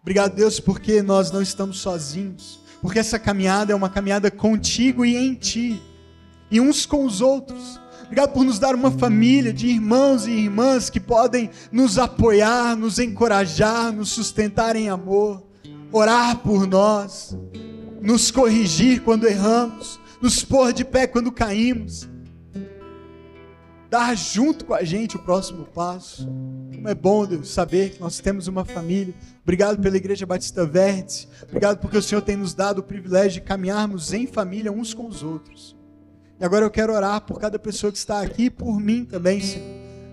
Obrigado, 0.00 0.34
Deus, 0.34 0.60
porque 0.60 1.02
nós 1.02 1.30
não 1.30 1.40
estamos 1.40 1.78
sozinhos, 1.78 2.60
porque 2.80 2.98
essa 2.98 3.18
caminhada 3.18 3.72
é 3.72 3.76
uma 3.76 3.88
caminhada 3.88 4.30
contigo 4.30 5.04
e 5.04 5.16
em 5.16 5.34
ti, 5.34 5.82
e 6.50 6.60
uns 6.60 6.84
com 6.84 7.04
os 7.04 7.20
outros. 7.20 7.80
Obrigado 8.04 8.32
por 8.32 8.44
nos 8.44 8.58
dar 8.58 8.74
uma 8.74 8.90
família 8.90 9.52
de 9.52 9.66
irmãos 9.68 10.26
e 10.26 10.30
irmãs 10.30 10.90
que 10.90 11.00
podem 11.00 11.50
nos 11.72 11.98
apoiar, 11.98 12.76
nos 12.76 12.98
encorajar, 12.98 13.92
nos 13.92 14.10
sustentar 14.10 14.76
em 14.76 14.90
amor, 14.90 15.42
orar 15.90 16.36
por 16.38 16.66
nós, 16.66 17.36
nos 18.02 18.30
corrigir 18.30 19.00
quando 19.02 19.26
erramos, 19.26 19.98
nos 20.20 20.44
pôr 20.44 20.72
de 20.72 20.84
pé 20.84 21.06
quando 21.06 21.32
caímos 21.32 22.13
dar 23.94 24.16
junto 24.16 24.64
com 24.64 24.74
a 24.74 24.82
gente 24.82 25.14
o 25.14 25.20
próximo 25.20 25.66
passo. 25.66 26.26
Como 26.74 26.88
é 26.88 26.94
bom 26.96 27.24
Deus, 27.24 27.48
saber 27.48 27.90
que 27.90 28.00
nós 28.00 28.18
temos 28.18 28.48
uma 28.48 28.64
família. 28.64 29.14
Obrigado 29.44 29.80
pela 29.80 29.96
Igreja 29.96 30.26
Batista 30.26 30.66
Vértice. 30.66 31.28
Obrigado 31.44 31.78
porque 31.78 31.96
o 31.96 32.02
Senhor 32.02 32.20
tem 32.20 32.36
nos 32.36 32.54
dado 32.54 32.80
o 32.80 32.82
privilégio 32.82 33.40
de 33.40 33.46
caminharmos 33.46 34.12
em 34.12 34.26
família 34.26 34.72
uns 34.72 34.92
com 34.92 35.06
os 35.06 35.22
outros. 35.22 35.76
E 36.40 36.44
agora 36.44 36.64
eu 36.64 36.72
quero 36.72 36.92
orar 36.92 37.20
por 37.20 37.38
cada 37.38 37.56
pessoa 37.56 37.92
que 37.92 37.98
está 37.98 38.20
aqui 38.20 38.46
e 38.46 38.50
por 38.50 38.80
mim 38.80 39.04
também, 39.04 39.40
Senhor. 39.40 39.64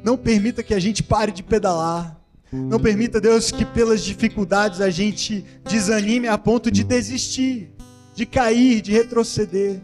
Não 0.03 0.15
permita 0.15 0.61
que 0.61 0.75
a 0.75 0.79
gente 0.79 1.01
pare 1.01 1.31
de 1.31 1.41
pedalar. 1.41 2.21
Não 2.51 2.79
permita, 2.79 3.19
Deus, 3.19 3.49
que 3.49 3.65
pelas 3.65 4.03
dificuldades 4.03 4.79
a 4.79 4.91
gente 4.91 5.43
desanime 5.67 6.27
a 6.27 6.37
ponto 6.37 6.69
de 6.69 6.83
desistir, 6.83 7.73
de 8.13 8.27
cair, 8.27 8.79
de 8.79 8.91
retroceder. 8.91 9.81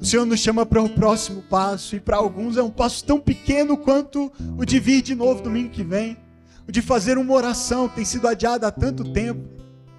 O 0.00 0.04
Senhor 0.04 0.24
nos 0.24 0.40
chama 0.40 0.64
para 0.64 0.82
o 0.82 0.88
próximo 0.88 1.42
passo, 1.42 1.94
e 1.94 2.00
para 2.00 2.16
alguns 2.16 2.56
é 2.56 2.62
um 2.62 2.70
passo 2.70 3.04
tão 3.04 3.20
pequeno 3.20 3.76
quanto 3.76 4.32
o 4.56 4.64
de 4.64 4.80
vir 4.80 5.02
de 5.02 5.14
novo 5.14 5.42
domingo 5.42 5.68
que 5.68 5.84
vem, 5.84 6.16
o 6.66 6.72
de 6.72 6.80
fazer 6.80 7.18
uma 7.18 7.34
oração 7.34 7.86
que 7.86 7.96
tem 7.96 8.04
sido 8.06 8.26
adiada 8.26 8.66
há 8.66 8.70
tanto 8.70 9.12
tempo, 9.12 9.46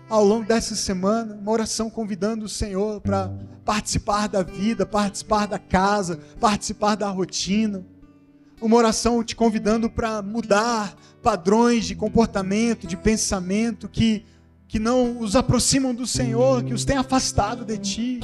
ao 0.10 0.26
longo 0.26 0.44
dessa 0.44 0.76
semana, 0.76 1.38
uma 1.40 1.52
oração 1.52 1.88
convidando 1.88 2.46
o 2.46 2.50
Senhor 2.50 3.00
para 3.00 3.32
participar 3.64 4.28
da 4.28 4.42
vida, 4.42 4.88
participar 4.88 5.46
da 5.46 5.60
casa, 5.60 6.20
participar 6.40 6.96
da 6.96 7.08
rotina. 7.08 7.86
Uma 8.60 8.78
oração 8.78 9.24
te 9.24 9.36
convidando 9.36 9.88
para 9.88 10.22
mudar 10.24 10.96
padrões 11.22 11.86
de 11.86 11.96
comportamento, 11.96 12.88
de 12.88 12.98
pensamento 12.98 13.88
que, 13.88 14.26
que 14.68 14.80
não 14.80 15.20
os 15.20 15.36
aproximam 15.36 15.94
do 15.94 16.08
Senhor, 16.08 16.64
que 16.64 16.74
os 16.74 16.84
tem 16.84 16.98
afastado 16.98 17.64
de 17.64 17.78
Ti. 17.78 18.20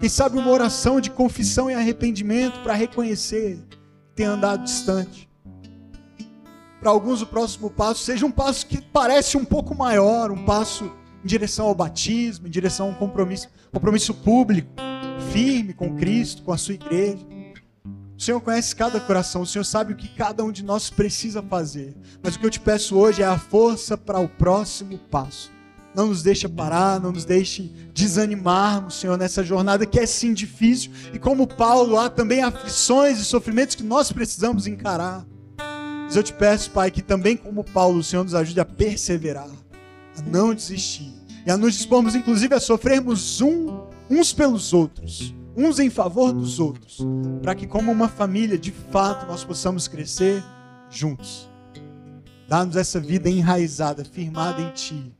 Quem 0.00 0.08
sabe 0.08 0.38
uma 0.38 0.50
oração 0.50 1.00
de 1.00 1.10
confissão 1.10 1.68
e 1.68 1.74
arrependimento 1.74 2.60
para 2.62 2.74
reconhecer 2.74 3.58
que 3.68 3.78
tem 4.14 4.26
andado 4.26 4.62
distante. 4.62 5.28
Para 6.80 6.90
alguns, 6.90 7.20
o 7.20 7.26
próximo 7.26 7.68
passo 7.68 8.04
seja 8.04 8.24
um 8.24 8.30
passo 8.30 8.64
que 8.66 8.80
parece 8.80 9.36
um 9.36 9.44
pouco 9.44 9.74
maior, 9.74 10.30
um 10.30 10.44
passo 10.44 10.84
em 11.24 11.26
direção 11.26 11.66
ao 11.66 11.74
batismo, 11.74 12.46
em 12.46 12.50
direção 12.50 12.86
a 12.86 12.90
um 12.90 12.94
compromisso, 12.94 13.48
compromisso 13.72 14.14
público, 14.14 14.70
firme 15.32 15.74
com 15.74 15.96
Cristo, 15.96 16.44
com 16.44 16.52
a 16.52 16.58
sua 16.58 16.74
igreja. 16.74 17.26
O 18.16 18.22
Senhor 18.22 18.40
conhece 18.40 18.76
cada 18.76 19.00
coração, 19.00 19.42
o 19.42 19.46
Senhor 19.46 19.64
sabe 19.64 19.92
o 19.92 19.96
que 19.96 20.08
cada 20.08 20.44
um 20.44 20.52
de 20.52 20.64
nós 20.64 20.90
precisa 20.90 21.42
fazer. 21.42 21.96
Mas 22.22 22.36
o 22.36 22.38
que 22.38 22.46
eu 22.46 22.50
te 22.50 22.60
peço 22.60 22.96
hoje 22.96 23.22
é 23.22 23.26
a 23.26 23.38
força 23.38 23.98
para 23.98 24.20
o 24.20 24.28
próximo 24.28 24.96
passo. 24.96 25.57
Não 25.94 26.08
nos 26.08 26.22
deixe 26.22 26.48
parar, 26.48 27.00
não 27.00 27.10
nos 27.10 27.24
deixe 27.24 27.72
desanimarmos, 27.92 28.94
Senhor, 28.94 29.16
nessa 29.16 29.42
jornada 29.42 29.86
que 29.86 29.98
é 29.98 30.06
sim 30.06 30.32
difícil. 30.32 30.92
E 31.12 31.18
como 31.18 31.46
Paulo, 31.46 31.98
há 31.98 32.08
também 32.08 32.42
aflições 32.42 33.18
e 33.18 33.24
sofrimentos 33.24 33.74
que 33.74 33.82
nós 33.82 34.12
precisamos 34.12 34.66
encarar. 34.66 35.26
Mas 36.04 36.14
eu 36.16 36.22
te 36.22 36.32
peço, 36.32 36.70
Pai, 36.70 36.90
que 36.90 37.02
também 37.02 37.36
como 37.36 37.64
Paulo, 37.64 37.98
o 37.98 38.04
Senhor 38.04 38.24
nos 38.24 38.34
ajude 38.34 38.60
a 38.60 38.64
perseverar, 38.64 39.48
a 40.16 40.22
não 40.22 40.54
desistir. 40.54 41.12
E 41.46 41.50
a 41.50 41.56
nos 41.56 41.74
dispormos, 41.74 42.14
inclusive, 42.14 42.54
a 42.54 42.60
sofrermos 42.60 43.40
um, 43.40 43.86
uns 44.10 44.32
pelos 44.32 44.72
outros 44.72 45.34
uns 45.58 45.80
em 45.80 45.90
favor 45.90 46.32
dos 46.32 46.60
outros, 46.60 47.04
para 47.42 47.52
que, 47.52 47.66
como 47.66 47.90
uma 47.90 48.08
família, 48.08 48.56
de 48.56 48.70
fato, 48.70 49.26
nós 49.26 49.42
possamos 49.42 49.88
crescer 49.88 50.40
juntos. 50.88 51.48
Dá-nos 52.48 52.76
essa 52.76 53.00
vida 53.00 53.28
enraizada, 53.28 54.04
firmada 54.04 54.62
em 54.62 54.70
Ti, 54.70 55.12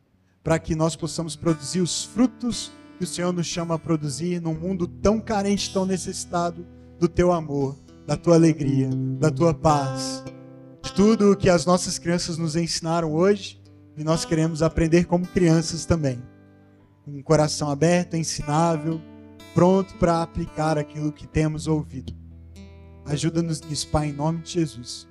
para 0.48 0.58
que 0.58 0.74
nós 0.74 0.96
possamos 0.96 1.36
produzir 1.36 1.82
os 1.82 2.04
frutos 2.04 2.72
que 2.96 3.04
o 3.04 3.06
Senhor 3.06 3.34
nos 3.34 3.46
chama 3.46 3.74
a 3.74 3.78
produzir 3.78 4.40
num 4.40 4.54
mundo 4.54 4.88
tão 4.88 5.20
carente, 5.20 5.70
tão 5.70 5.84
necessitado 5.84 6.66
do 6.98 7.06
Teu 7.06 7.32
amor, 7.32 7.76
da 8.06 8.16
Tua 8.16 8.36
alegria, 8.36 8.88
da 9.20 9.30
Tua 9.30 9.52
paz, 9.52 10.24
de 10.82 10.90
tudo 10.94 11.32
o 11.32 11.36
que 11.36 11.50
as 11.50 11.66
nossas 11.66 11.98
crianças 11.98 12.38
nos 12.38 12.56
ensinaram 12.56 13.12
hoje 13.12 13.62
e 13.94 14.02
nós 14.02 14.24
queremos 14.24 14.62
aprender 14.62 15.04
como 15.04 15.26
crianças 15.26 15.84
também. 15.84 16.18
Um 17.06 17.22
coração 17.22 17.68
aberto, 17.70 18.16
ensinável, 18.16 19.02
pronto 19.52 19.96
para 19.96 20.22
aplicar 20.22 20.78
aquilo 20.78 21.12
que 21.12 21.26
temos 21.26 21.66
ouvido. 21.66 22.16
Ajuda-nos 23.04 23.60
nisso, 23.60 23.88
Pai, 23.88 24.08
em 24.08 24.12
nome 24.14 24.40
de 24.40 24.52
Jesus. 24.52 25.06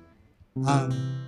Amém. 0.64 1.27